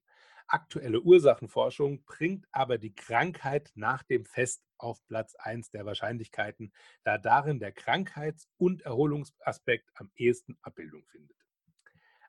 Aktuelle 0.53 1.01
Ursachenforschung 1.01 2.03
bringt 2.05 2.49
aber 2.51 2.77
die 2.77 2.93
Krankheit 2.93 3.71
nach 3.77 4.03
dem 4.03 4.25
Fest 4.25 4.65
auf 4.79 4.99
Platz 5.07 5.37
1 5.37 5.71
der 5.71 5.87
Wahrscheinlichkeiten, 5.87 6.73
da 7.05 7.19
darin 7.19 7.61
der 7.61 7.71
Krankheits- 7.71 8.49
und 8.57 8.83
Erholungsaspekt 8.83 9.89
am 9.95 10.11
ehesten 10.17 10.59
Abbildung 10.63 11.07
findet. 11.07 11.37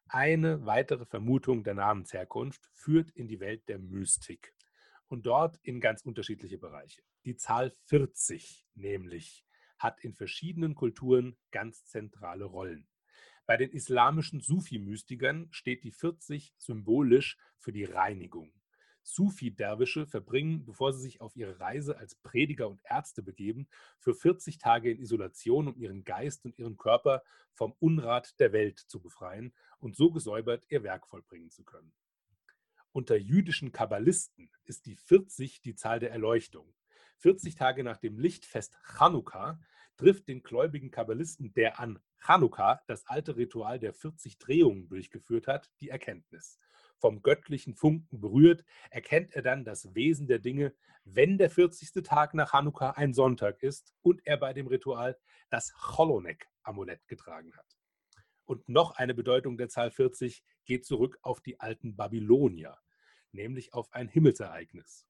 Eine 0.07 0.67
weitere 0.67 1.07
Vermutung 1.07 1.63
der 1.63 1.73
Namensherkunft 1.73 2.69
führt 2.75 3.09
in 3.09 3.27
die 3.27 3.39
Welt 3.39 3.67
der 3.67 3.79
Mystik 3.79 4.53
und 5.07 5.25
dort 5.25 5.57
in 5.63 5.81
ganz 5.81 6.03
unterschiedliche 6.03 6.59
Bereiche. 6.59 7.01
Die 7.25 7.37
Zahl 7.37 7.71
40 7.85 8.67
nämlich 8.75 9.43
hat 9.79 9.99
in 10.03 10.13
verschiedenen 10.13 10.75
Kulturen 10.75 11.39
ganz 11.49 11.85
zentrale 11.85 12.45
Rollen. 12.45 12.87
Bei 13.51 13.57
den 13.57 13.71
islamischen 13.71 14.39
Sufi-Mystikern 14.39 15.49
steht 15.51 15.83
die 15.83 15.91
40 15.91 16.53
symbolisch 16.57 17.37
für 17.57 17.73
die 17.73 17.83
Reinigung. 17.83 18.53
Sufi-Derwische 19.03 20.07
verbringen, 20.07 20.63
bevor 20.63 20.93
sie 20.93 21.01
sich 21.01 21.19
auf 21.19 21.35
ihre 21.35 21.59
Reise 21.59 21.97
als 21.97 22.15
Prediger 22.15 22.69
und 22.69 22.79
Ärzte 22.85 23.21
begeben, 23.21 23.67
für 23.99 24.15
40 24.15 24.57
Tage 24.57 24.89
in 24.89 24.99
Isolation, 24.99 25.67
um 25.67 25.75
ihren 25.75 26.05
Geist 26.05 26.45
und 26.45 26.57
ihren 26.57 26.77
Körper 26.77 27.23
vom 27.51 27.75
Unrat 27.79 28.39
der 28.39 28.53
Welt 28.53 28.79
zu 28.79 29.01
befreien 29.01 29.53
und 29.79 29.97
so 29.97 30.11
gesäubert 30.11 30.63
ihr 30.69 30.83
Werk 30.83 31.05
vollbringen 31.05 31.49
zu 31.49 31.65
können. 31.65 31.91
Unter 32.93 33.17
jüdischen 33.17 33.73
Kabbalisten 33.73 34.49
ist 34.63 34.85
die 34.85 34.95
40 34.95 35.59
die 35.59 35.75
Zahl 35.75 35.99
der 35.99 36.11
Erleuchtung. 36.11 36.73
40 37.17 37.55
Tage 37.55 37.83
nach 37.83 37.97
dem 37.97 38.17
Lichtfest 38.17 38.77
Chanukka 38.97 39.59
trifft 40.01 40.27
den 40.27 40.41
gläubigen 40.41 40.89
Kabbalisten, 40.89 41.53
der 41.53 41.79
an 41.79 41.99
Chanukka 42.25 42.81
das 42.87 43.05
alte 43.05 43.37
Ritual 43.37 43.77
der 43.77 43.93
40 43.93 44.39
Drehungen 44.39 44.89
durchgeführt 44.89 45.45
hat, 45.45 45.69
die 45.79 45.89
Erkenntnis 45.89 46.57
vom 46.97 47.21
göttlichen 47.21 47.75
Funken 47.75 48.19
berührt, 48.19 48.63
erkennt 48.89 49.35
er 49.35 49.43
dann 49.43 49.63
das 49.63 49.93
Wesen 49.93 50.27
der 50.27 50.39
Dinge, 50.39 50.73
wenn 51.03 51.37
der 51.37 51.51
40. 51.51 52.03
Tag 52.03 52.33
nach 52.33 52.51
Hanukkah 52.51 52.91
ein 52.91 53.13
Sonntag 53.13 53.61
ist 53.61 53.93
und 54.01 54.21
er 54.25 54.37
bei 54.37 54.53
dem 54.53 54.65
Ritual 54.65 55.17
das 55.51 55.71
Cholonek-Amulett 55.73 57.07
getragen 57.07 57.55
hat. 57.55 57.77
Und 58.45 58.67
noch 58.69 58.95
eine 58.95 59.13
Bedeutung 59.13 59.55
der 59.57 59.69
Zahl 59.69 59.91
40 59.91 60.43
geht 60.65 60.85
zurück 60.85 61.19
auf 61.21 61.41
die 61.41 61.59
alten 61.59 61.95
Babylonier, 61.95 62.75
nämlich 63.31 63.73
auf 63.75 63.93
ein 63.93 64.07
Himmelsereignis. 64.07 65.07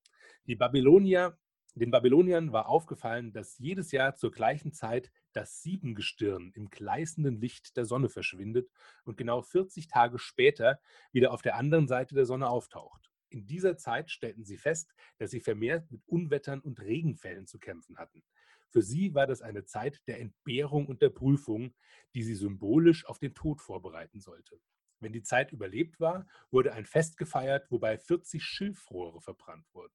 Die 0.48 0.56
Babylonier 0.56 1.38
den 1.74 1.92
Babyloniern 1.92 2.52
war 2.52 2.68
aufgefallen, 2.68 3.32
dass 3.32 3.58
jedes 3.58 3.92
Jahr 3.92 4.16
zur 4.16 4.32
gleichen 4.32 4.74
Zeit 4.74 5.10
das 5.32 5.62
Siebengestirn 5.62 6.52
im 6.54 6.70
gleißenden 6.70 7.40
Licht 7.40 7.78
der 7.78 7.86
Sonne 7.86 8.10
verschwindet 8.10 8.70
und 9.06 9.16
genau 9.16 9.42
40 9.42 9.88
Tage 9.88 10.20
später 10.20 10.80
wieder 11.14 11.32
auf 11.32 11.42
der 11.42 11.56
anderen 11.56 11.88
Seite 11.88 12.14
der 12.14 12.26
Sonne 12.26 12.50
auftaucht. 12.50 13.10
In 13.30 13.46
dieser 13.46 13.78
Zeit 13.78 14.12
stellten 14.12 14.44
sie 14.44 14.58
fest, 14.58 14.94
dass 15.18 15.32
sie 15.32 15.40
vermehrt 15.40 15.90
mit 15.90 16.06
Unwettern 16.06 16.60
und 16.60 16.82
Regenfällen 16.82 17.48
zu 17.48 17.60
kämpfen 17.60 17.98
hatten. 17.98 18.24
Für 18.70 18.82
sie 18.82 19.14
war 19.14 19.26
das 19.26 19.42
eine 19.42 19.64
Zeit 19.64 20.02
der 20.08 20.20
Entbehrung 20.20 20.88
und 20.88 21.02
der 21.02 21.10
Prüfung, 21.10 21.74
die 22.14 22.24
sie 22.24 22.36
symbolisch 22.36 23.06
auf 23.06 23.20
den 23.20 23.34
Tod 23.34 23.62
vorbereiten 23.62 24.20
sollte. 24.20 24.60
Wenn 25.00 25.14
die 25.14 25.24
Zeit 25.24 25.54
überlebt 25.54 26.02
war, 26.02 26.28
wurde 26.52 26.74
ein 26.74 26.86
Fest 26.86 27.18
gefeiert, 27.18 27.72
wobei 27.72 27.98
40 27.98 28.44
Schilfrohre 28.44 29.22
verbrannt 29.22 29.66
wurden. 29.74 29.94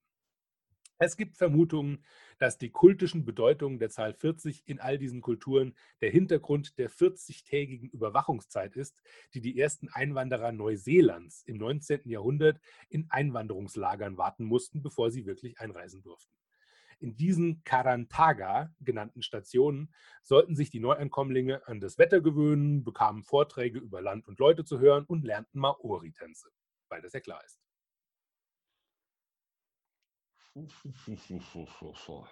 Es 0.99 1.19
gibt 1.19 1.37
Vermutungen, 1.37 2.03
dass 2.39 2.57
die 2.57 2.71
kultischen 2.71 3.27
Bedeutungen 3.27 3.79
der 3.79 3.91
Zahl 3.91 4.15
40 4.15 4.63
in 4.67 4.81
all 4.81 4.97
diesen 4.97 5.21
Kulturen 5.21 5.75
der 6.01 6.11
Hintergrund 6.11 6.79
der 6.79 6.91
40-tägigen 6.91 7.91
Überwachungszeit 7.91 8.77
ist, 8.77 9.03
die 9.35 9.43
die 9.43 9.61
ersten 9.61 9.91
Einwanderer 9.91 10.53
Neuseelands 10.53 11.43
im 11.43 11.59
19. 11.59 12.09
Jahrhundert 12.09 12.61
in 12.89 13.11
Einwanderungslagern 13.11 14.17
warten 14.17 14.45
mussten, 14.45 14.81
bevor 14.83 15.11
sie 15.11 15.27
wirklich 15.27 15.61
einreisen 15.61 16.03
durften. 16.03 16.35
In 16.99 17.15
diesen 17.15 17.63
Karantaga 17.65 18.75
genannten 18.81 19.21
Stationen 19.21 19.93
sollten 20.23 20.57
sich 20.57 20.71
die 20.71 20.81
Neuankommlinge 20.81 21.67
an 21.69 21.79
das 21.79 21.99
Wetter 21.99 22.23
gewöhnen, 22.23 22.85
bekamen 22.85 23.23
Vorträge 23.23 23.79
über 23.79 24.01
Land 24.01 24.27
und 24.27 24.39
Leute 24.39 24.65
zu 24.65 24.81
hören 24.81 25.05
und 25.05 25.27
lernten 25.27 25.59
Maori-Tänze, 25.59 26.49
weil 26.89 27.03
das 27.03 27.13
ja 27.13 27.21
klar 27.21 27.45
ist. 27.45 27.66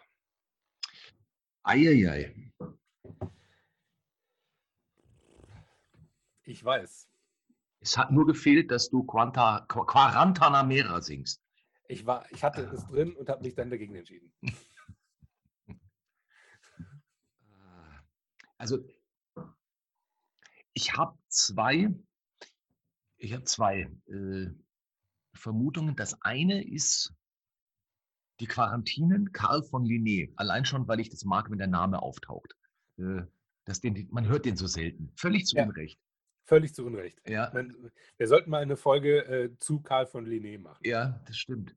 Eieiei. 1.63 2.53
Ich 6.45 6.65
weiß. 6.65 7.09
Es 7.81 7.99
hat 7.99 8.11
nur 8.13 8.27
gefehlt, 8.27 8.71
dass 8.71 8.89
du 8.89 9.03
Quanta, 9.05 9.67
Quarantanamera 9.69 11.03
singst. 11.03 11.43
Ich, 11.89 12.07
war, 12.07 12.25
ich 12.33 12.43
hatte 12.43 12.63
es 12.63 12.87
drin 12.87 13.15
und 13.15 13.29
habe 13.29 13.43
mich 13.43 13.55
dann 13.55 13.71
dagegen 13.71 13.95
entschieden. 13.95 14.33
Also, 18.57 18.79
ich 20.73 20.97
habe 20.97 21.19
zwei, 21.29 21.93
ich 23.19 23.35
habe 23.35 23.45
zwei 23.45 23.91
äh, 24.07 24.47
Vermutungen. 25.35 25.97
Das 25.97 26.23
eine 26.23 26.65
ist, 26.65 27.13
die 28.41 28.47
Quarantinen 28.47 29.33
Karl 29.33 29.63
von 29.63 29.85
Linné, 29.85 30.33
allein 30.37 30.65
schon, 30.65 30.89
weil 30.89 31.01
ich 31.01 31.11
das 31.11 31.25
mag, 31.25 31.51
wenn 31.51 31.59
der 31.59 31.67
Name 31.67 32.03
auftaucht. 32.03 32.57
Äh, 32.99 33.23
das 33.65 33.81
den, 33.81 34.09
man 34.11 34.29
hört 34.29 34.45
den 34.45 34.57
so 34.57 34.67
selten. 34.67 35.11
Völlig 35.17 35.47
zu 35.47 35.57
ja, 35.57 35.65
Unrecht. 35.65 35.99
Völlig 36.45 36.75
zu 36.75 36.85
Unrecht. 36.85 37.19
Ja. 37.27 37.51
Man, 37.55 37.75
wir 38.19 38.29
sollten 38.29 38.51
mal 38.51 38.63
eine 38.63 38.77
Folge 38.77 39.25
äh, 39.27 39.59
zu 39.59 39.81
Karl 39.81 40.07
von 40.07 40.27
Linné 40.27 40.59
machen. 40.59 40.81
Ja, 40.85 41.21
das 41.27 41.37
stimmt. 41.37 41.75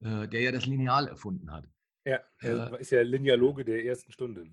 Äh, 0.00 0.28
der 0.28 0.42
ja 0.42 0.52
das 0.52 0.66
Lineal 0.66 1.08
erfunden 1.08 1.50
hat. 1.50 1.66
Ja, 2.04 2.20
er 2.40 2.72
äh, 2.72 2.80
ist 2.80 2.90
ja 2.90 3.02
Linealoge 3.02 3.64
der 3.64 3.84
ersten 3.84 4.12
Stunde. 4.12 4.46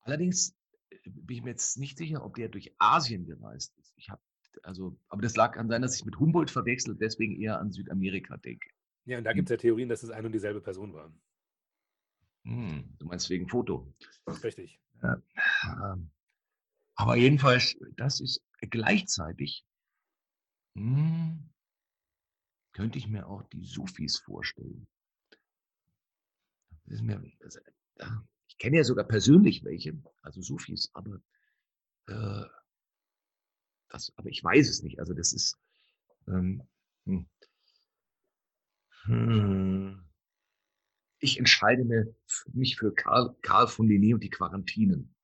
Allerdings 0.00 0.56
äh, 0.90 0.96
bin 1.04 1.36
ich 1.36 1.42
mir 1.44 1.50
jetzt 1.50 1.78
nicht 1.78 1.96
sicher, 1.96 2.24
ob 2.24 2.34
der 2.34 2.48
durch 2.48 2.74
Asien 2.78 3.24
gereist 3.24 3.76
ist. 3.78 3.94
Ich 3.96 4.10
habe 4.10 4.20
also, 4.62 4.98
aber 5.08 5.22
das 5.22 5.36
lag 5.36 5.56
an 5.58 5.68
sein, 5.68 5.82
dass 5.82 5.96
ich 5.96 6.04
mit 6.04 6.18
Humboldt 6.18 6.50
verwechselt, 6.50 6.98
deswegen 7.00 7.40
eher 7.40 7.60
an 7.60 7.72
Südamerika 7.72 8.38
denke. 8.38 8.68
Ja, 9.06 9.18
und 9.18 9.24
da 9.24 9.32
gibt 9.32 9.48
es 9.48 9.50
ja 9.52 9.56
Theorien, 9.56 9.88
dass 9.88 10.02
es 10.02 10.10
eine 10.10 10.26
und 10.26 10.32
dieselbe 10.32 10.60
Person 10.60 10.92
war. 10.92 11.12
Hm, 12.44 12.96
du 12.98 13.06
meinst 13.06 13.30
wegen 13.30 13.48
Foto. 13.48 13.92
Richtig. 14.42 14.80
Ja. 15.02 15.22
Ähm, 15.64 16.10
aber 16.96 17.16
jedenfalls, 17.16 17.76
das 17.96 18.20
ist 18.20 18.42
gleichzeitig, 18.60 19.64
hm, 20.74 21.48
könnte 22.72 22.98
ich 22.98 23.08
mir 23.08 23.26
auch 23.28 23.42
die 23.44 23.64
Sufis 23.64 24.18
vorstellen. 24.18 24.86
Mir, 26.86 27.22
also, 27.42 27.60
ich 28.48 28.58
kenne 28.58 28.78
ja 28.78 28.84
sogar 28.84 29.04
persönlich 29.04 29.64
welche, 29.64 30.00
also 30.22 30.40
Sufis, 30.40 30.90
aber, 30.94 31.20
äh, 32.08 32.44
das, 33.88 34.12
aber 34.16 34.28
ich 34.30 34.42
weiß 34.42 34.68
es 34.68 34.82
nicht. 34.82 34.98
Also 34.98 35.14
das 35.14 35.32
ist, 35.32 35.58
ähm, 36.28 36.62
hm. 37.06 37.26
Hm. 39.06 40.02
Ich 41.18 41.38
entscheide 41.38 42.14
mich 42.52 42.76
für 42.76 42.94
Karl, 42.94 43.34
Karl 43.42 43.68
von 43.68 43.86
Linné 43.86 44.14
und 44.14 44.22
die 44.22 44.30
Quarantinen. 44.30 45.14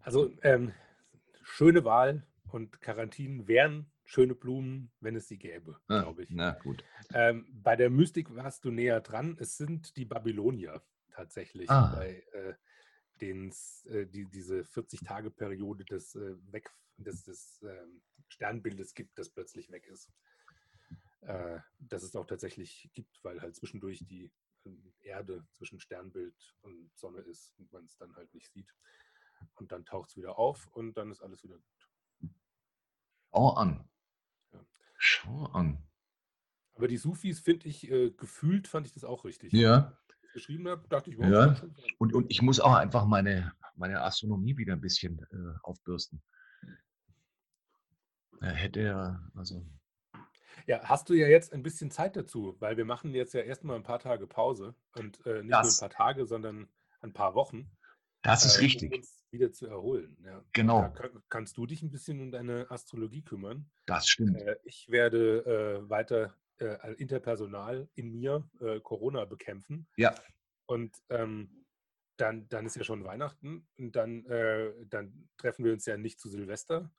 Also 0.00 0.30
ähm, 0.42 0.72
schöne 1.42 1.84
Wahl 1.84 2.26
und 2.50 2.80
Quarantinen 2.80 3.48
wären 3.48 3.90
schöne 4.04 4.34
Blumen, 4.34 4.90
wenn 5.00 5.16
es 5.16 5.28
sie 5.28 5.38
gäbe, 5.38 5.78
ah, 5.88 6.02
glaube 6.02 6.22
ich. 6.22 6.30
Na 6.30 6.52
gut. 6.52 6.84
Ähm, 7.12 7.46
bei 7.52 7.76
der 7.76 7.90
Mystik 7.90 8.34
warst 8.34 8.64
du 8.64 8.70
näher 8.70 9.00
dran. 9.00 9.36
Es 9.38 9.56
sind 9.56 9.96
die 9.96 10.04
Babylonier 10.04 10.82
tatsächlich, 11.10 11.68
ah. 11.70 11.94
bei 11.94 12.22
äh, 12.32 12.54
denen 13.20 13.52
äh, 13.86 14.06
die, 14.06 14.26
diese 14.26 14.60
40-Tage-Periode 14.60 15.84
des, 15.84 16.14
äh, 16.14 16.36
weg, 16.52 16.70
des, 16.96 17.24
des 17.24 17.60
ähm, 17.62 18.00
Sternbildes 18.28 18.94
gibt, 18.94 19.18
das 19.18 19.28
plötzlich 19.30 19.70
weg 19.70 19.86
ist 19.86 20.10
äh, 21.20 21.58
dass 21.78 22.02
es 22.02 22.14
auch 22.16 22.26
tatsächlich 22.26 22.90
gibt, 22.94 23.22
weil 23.24 23.40
halt 23.40 23.56
zwischendurch 23.56 24.04
die 24.06 24.30
ähm, 24.64 24.92
Erde 25.00 25.46
zwischen 25.52 25.80
Sternbild 25.80 26.54
und 26.62 26.90
Sonne 26.94 27.20
ist 27.20 27.52
und 27.58 27.72
man 27.72 27.84
es 27.84 27.96
dann 27.96 28.14
halt 28.16 28.32
nicht 28.34 28.52
sieht. 28.52 28.72
Und 29.54 29.72
dann 29.72 29.84
taucht 29.84 30.10
es 30.10 30.16
wieder 30.16 30.38
auf 30.38 30.66
und 30.68 30.94
dann 30.96 31.10
ist 31.10 31.20
alles 31.20 31.42
wieder 31.44 31.56
gut. 31.56 32.32
Schau 33.32 33.50
an. 33.50 33.88
Ja. 34.52 34.66
Schau 34.96 35.46
an. 35.46 35.82
Aber 36.74 36.88
die 36.88 36.96
Sufis 36.96 37.40
finde 37.40 37.68
ich, 37.68 37.90
äh, 37.90 38.10
gefühlt 38.10 38.68
fand 38.68 38.86
ich 38.86 38.92
das 38.92 39.04
auch 39.04 39.24
richtig. 39.24 39.52
Ja. 39.52 39.98
Ich 40.22 40.32
geschrieben 40.32 40.68
habe, 40.68 40.86
dachte 40.88 41.10
ich, 41.10 41.18
wow, 41.18 41.26
ja. 41.26 41.60
Und, 41.98 42.14
und 42.14 42.30
ich 42.30 42.42
muss 42.42 42.60
auch 42.60 42.74
einfach 42.74 43.06
meine, 43.06 43.52
meine 43.74 44.02
Astronomie 44.02 44.56
wieder 44.56 44.74
ein 44.74 44.80
bisschen 44.80 45.20
äh, 45.32 45.58
aufbürsten. 45.62 46.22
Er 48.40 48.52
hätte 48.52 48.80
ja, 48.82 49.30
also 49.34 49.66
ja, 50.68 50.82
hast 50.84 51.08
du 51.08 51.14
ja 51.14 51.26
jetzt 51.26 51.52
ein 51.54 51.62
bisschen 51.62 51.90
Zeit 51.90 52.14
dazu, 52.14 52.54
weil 52.60 52.76
wir 52.76 52.84
machen 52.84 53.14
jetzt 53.14 53.32
ja 53.32 53.40
erstmal 53.40 53.76
ein 53.76 53.82
paar 53.82 53.98
Tage 53.98 54.26
Pause 54.26 54.74
und 54.94 55.24
äh, 55.26 55.42
nicht 55.42 55.52
das, 55.52 55.80
nur 55.80 55.88
ein 55.88 55.90
paar 55.90 56.06
Tage, 56.06 56.26
sondern 56.26 56.68
ein 57.00 57.14
paar 57.14 57.34
Wochen. 57.34 57.70
Das 58.20 58.44
ist 58.44 58.58
äh, 58.58 58.60
richtig. 58.60 58.92
Um 58.92 58.98
uns 58.98 59.24
wieder 59.30 59.50
zu 59.50 59.66
erholen. 59.66 60.18
Ja. 60.24 60.44
Genau. 60.52 60.82
Da 60.82 60.88
kann, 60.88 61.22
kannst 61.30 61.56
du 61.56 61.64
dich 61.64 61.82
ein 61.82 61.90
bisschen 61.90 62.20
um 62.20 62.30
deine 62.30 62.70
Astrologie 62.70 63.22
kümmern. 63.22 63.70
Das 63.86 64.06
stimmt. 64.08 64.42
Äh, 64.42 64.56
ich 64.64 64.90
werde 64.90 65.80
äh, 65.86 65.88
weiter 65.88 66.36
äh, 66.58 66.92
interpersonal 66.94 67.88
in 67.94 68.12
mir 68.12 68.46
äh, 68.60 68.78
Corona 68.80 69.24
bekämpfen. 69.24 69.86
Ja. 69.96 70.14
Und 70.66 70.94
ähm, 71.08 71.64
dann, 72.18 72.46
dann 72.50 72.66
ist 72.66 72.76
ja 72.76 72.84
schon 72.84 73.04
Weihnachten 73.04 73.66
und 73.78 73.94
dann, 73.94 74.24
dann 74.90 75.28
treffen 75.36 75.64
wir 75.64 75.72
uns 75.72 75.86
ja 75.86 75.96
nicht 75.96 76.18
zu 76.18 76.28
Silvester, 76.28 76.90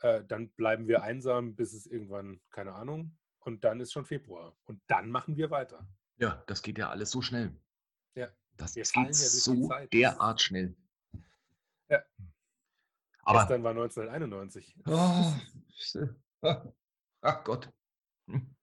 äh, 0.00 0.24
dann 0.24 0.50
bleiben 0.50 0.86
wir 0.88 1.02
einsam, 1.02 1.54
bis 1.54 1.72
es 1.72 1.86
irgendwann, 1.86 2.40
keine 2.50 2.74
Ahnung, 2.74 3.16
und 3.40 3.64
dann 3.64 3.80
ist 3.80 3.92
schon 3.92 4.04
Februar. 4.04 4.56
Und 4.64 4.80
dann 4.86 5.10
machen 5.10 5.36
wir 5.36 5.50
weiter. 5.50 5.86
Ja, 6.18 6.42
das 6.46 6.62
geht 6.62 6.78
ja 6.78 6.90
alles 6.90 7.10
so 7.10 7.22
schnell. 7.22 7.56
Ja. 8.14 8.28
Das 8.56 8.74
Wir 8.74 8.82
geht 8.82 9.06
ja 9.06 9.12
so 9.12 9.70
derart 9.92 10.40
schnell. 10.40 10.76
Ja. 11.88 12.02
Aber 13.22 13.40
Gestern 13.40 13.62
war 13.62 13.70
1991. 13.70 14.76
Oh, 14.86 15.32
ach 17.20 17.44
Gott. 17.44 17.72
Hm. 18.28 18.54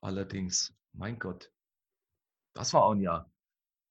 Allerdings, 0.00 0.74
mein 0.92 1.18
Gott. 1.18 1.52
Das 2.54 2.72
war 2.74 2.84
auch 2.84 2.92
ein 2.92 3.00
Jahr. 3.00 3.30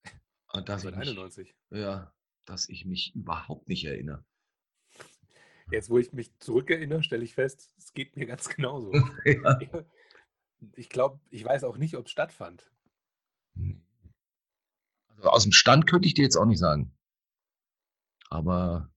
An 0.48 0.64
das 0.64 0.84
ich 0.84 0.90
mich, 0.90 1.08
1991. 1.08 1.56
ja, 1.70 2.14
dass 2.44 2.68
ich 2.68 2.84
mich 2.84 3.14
überhaupt 3.14 3.68
nicht 3.68 3.84
erinnere. 3.84 4.24
Jetzt, 5.70 5.90
wo 5.90 5.98
ich 5.98 6.12
mich 6.12 6.36
zurückerinnere, 6.38 7.02
stelle 7.02 7.24
ich 7.24 7.34
fest, 7.34 7.72
es 7.76 7.92
geht 7.92 8.16
mir 8.16 8.26
ganz 8.26 8.48
genauso. 8.48 8.92
Ja. 9.24 9.58
Ich 10.74 10.88
glaube, 10.88 11.20
ich 11.30 11.44
weiß 11.44 11.62
auch 11.62 11.76
nicht, 11.76 11.96
ob 11.96 12.06
es 12.06 12.10
stattfand. 12.10 12.68
Also 15.06 15.28
aus 15.30 15.44
dem 15.44 15.52
Stand 15.52 15.86
könnte 15.86 16.08
ich 16.08 16.14
dir 16.14 16.22
jetzt 16.22 16.36
auch 16.36 16.46
nicht 16.46 16.58
sagen. 16.58 16.92
Aber 18.28 18.90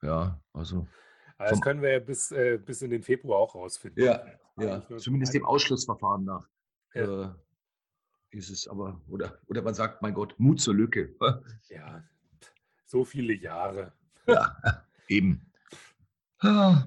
ja, 0.00 0.40
also 0.52 0.86
Aber 1.38 1.50
das 1.50 1.60
können 1.60 1.82
wir 1.82 1.90
ja 1.90 1.98
bis, 1.98 2.30
äh, 2.30 2.58
bis 2.58 2.82
in 2.82 2.90
den 2.90 3.02
Februar 3.02 3.40
auch 3.40 3.56
rausfinden. 3.56 4.04
Ja, 4.04 4.24
ja, 4.58 4.86
zumindest 4.98 5.34
dem 5.34 5.44
Ausschlussverfahren 5.44 6.24
nach. 6.24 6.48
Ja. 6.94 7.30
Äh, 7.30 7.34
ist 8.30 8.50
es 8.50 8.68
aber, 8.68 9.00
oder, 9.08 9.40
oder 9.46 9.62
man 9.62 9.74
sagt, 9.74 10.02
mein 10.02 10.14
Gott, 10.14 10.34
Mut 10.38 10.60
zur 10.60 10.74
Lücke. 10.74 11.14
Ja, 11.68 12.04
so 12.84 13.04
viele 13.04 13.34
Jahre. 13.34 13.92
ja, 14.26 14.86
eben. 15.08 15.50
Ah. 16.40 16.86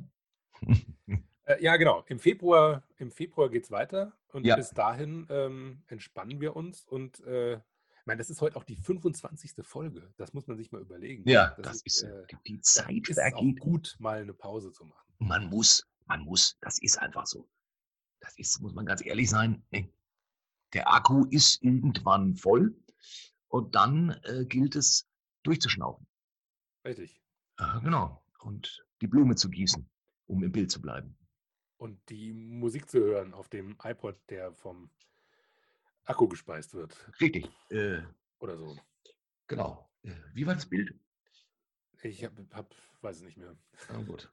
Äh, 1.45 1.61
ja, 1.63 1.76
genau. 1.78 2.03
Im 2.07 2.19
Februar, 2.19 2.84
im 2.97 3.11
Februar 3.11 3.49
geht 3.49 3.63
es 3.65 3.72
weiter 3.72 4.13
und 4.30 4.45
Ja. 4.45 4.55
bis 4.55 4.69
dahin 4.72 5.28
ähm, 5.30 5.84
entspannen 5.88 6.39
wir 6.39 6.55
uns. 6.55 6.86
Und 6.86 7.19
äh, 7.22 7.55
ich 7.55 8.05
meine, 8.05 8.19
das 8.19 8.30
ist 8.30 8.41
heute 8.41 8.55
auch 8.55 8.63
die 8.63 8.76
25. 8.76 9.53
Folge. 9.65 10.13
Das 10.17 10.34
muss 10.34 10.47
man 10.47 10.57
sich 10.57 10.72
mal 10.72 10.82
überlegen. 10.82 11.28
Ja, 11.28 11.55
das 11.61 11.82
ist, 11.84 12.03
äh, 12.03 12.26
die 12.47 12.59
Zeit 12.61 13.09
ist 13.09 13.17
es 13.17 13.34
auch 13.34 13.38
vergeht. 13.39 13.59
gut, 13.59 13.95
mal 13.99 14.22
eine 14.22 14.34
Pause 14.34 14.72
zu 14.72 14.86
machen. 14.86 15.13
Man 15.19 15.47
muss, 15.49 15.86
man 16.05 16.22
muss, 16.22 16.57
das 16.61 16.80
ist 16.82 16.97
einfach 16.99 17.26
so. 17.26 17.49
Das 18.19 18.38
ist, 18.38 18.59
muss 18.61 18.74
man 18.74 18.86
ganz 18.86 19.03
ehrlich 19.05 19.30
sein. 19.30 19.63
ey, 19.72 19.91
Der 20.74 20.91
Akku 20.93 21.26
ist 21.30 21.61
irgendwann 21.63 22.36
voll 22.36 22.76
und 23.47 23.76
dann 23.76 24.11
äh, 24.24 24.45
gilt 24.45 24.76
es 24.76 25.07
durchzuschnaufen. 25.43 26.07
Richtig. 26.86 27.20
Äh, 27.62 27.80
genau. 27.82 28.24
Und 28.39 28.86
die 29.01 29.07
Blume 29.07 29.36
zu 29.36 29.49
gießen, 29.49 29.88
um 30.28 30.43
im 30.43 30.51
Bild 30.51 30.72
zu 30.72 30.82
bleiben. 30.82 31.16
Und 31.78 31.99
die 32.09 32.34
Musik 32.34 32.89
zu 32.89 32.99
hören 32.99 33.34
auf 33.34 33.49
dem 33.49 33.78
iPod, 33.84 34.20
der 34.30 34.51
vom 34.53 34.89
Akku 36.05 36.28
gespeist 36.28 36.74
wird. 36.74 36.95
Richtig. 37.20 37.49
Äh, 37.70 38.01
Oder 38.39 38.57
so. 38.57 38.78
genau. 39.47 39.89
Äh, 40.03 40.14
wie 40.34 40.45
war 40.45 40.55
das 40.55 40.66
Bild? 40.68 40.93
Ich 42.03 42.24
hab, 42.24 42.34
hab 42.51 42.74
weiß 43.01 43.18
es 43.18 43.24
nicht 43.24 43.38
mehr. 43.38 43.55
Na 43.89 44.01
gut. 44.03 44.32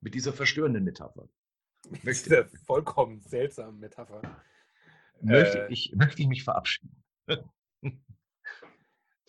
Mit 0.00 0.14
dieser 0.14 0.32
verstörenden 0.32 0.84
Metapher. 0.84 1.28
Mit 1.90 2.04
Möchte- 2.04 2.28
dieser 2.44 2.48
vollkommen 2.64 3.20
seltsamen 3.20 3.78
Metapher. 3.80 4.20
Möchte, 5.20 5.66
Äh, 5.68 5.72
ich, 5.72 5.92
möchte 5.94 6.20
ich 6.22 6.28
mich 6.28 6.44
verabschieden. 6.44 7.02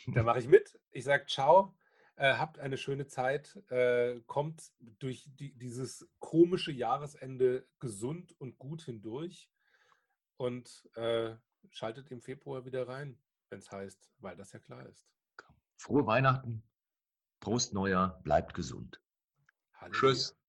Da 0.07 0.21
mache 0.23 0.39
ich 0.39 0.47
mit. 0.49 0.77
Ich 0.91 1.05
sage 1.05 1.25
ciao. 1.27 1.73
Äh, 2.15 2.35
habt 2.35 2.59
eine 2.59 2.77
schöne 2.77 3.07
Zeit. 3.07 3.55
Äh, 3.71 4.21
kommt 4.27 4.71
durch 4.99 5.27
die, 5.35 5.53
dieses 5.57 6.07
komische 6.19 6.71
Jahresende 6.71 7.67
gesund 7.79 8.35
und 8.39 8.57
gut 8.59 8.83
hindurch. 8.83 9.49
Und 10.37 10.89
äh, 10.95 11.35
schaltet 11.69 12.11
im 12.11 12.21
Februar 12.21 12.65
wieder 12.65 12.87
rein, 12.87 13.17
wenn 13.49 13.59
es 13.59 13.71
heißt, 13.71 14.11
weil 14.17 14.35
das 14.35 14.51
ja 14.51 14.59
klar 14.59 14.85
ist. 14.85 15.07
Frohe 15.77 16.05
Weihnachten. 16.05 16.63
Prost 17.39 17.73
Neujahr. 17.73 18.21
Bleibt 18.23 18.53
gesund. 18.53 19.01
Halleluja. 19.73 19.99
Tschüss. 19.99 20.42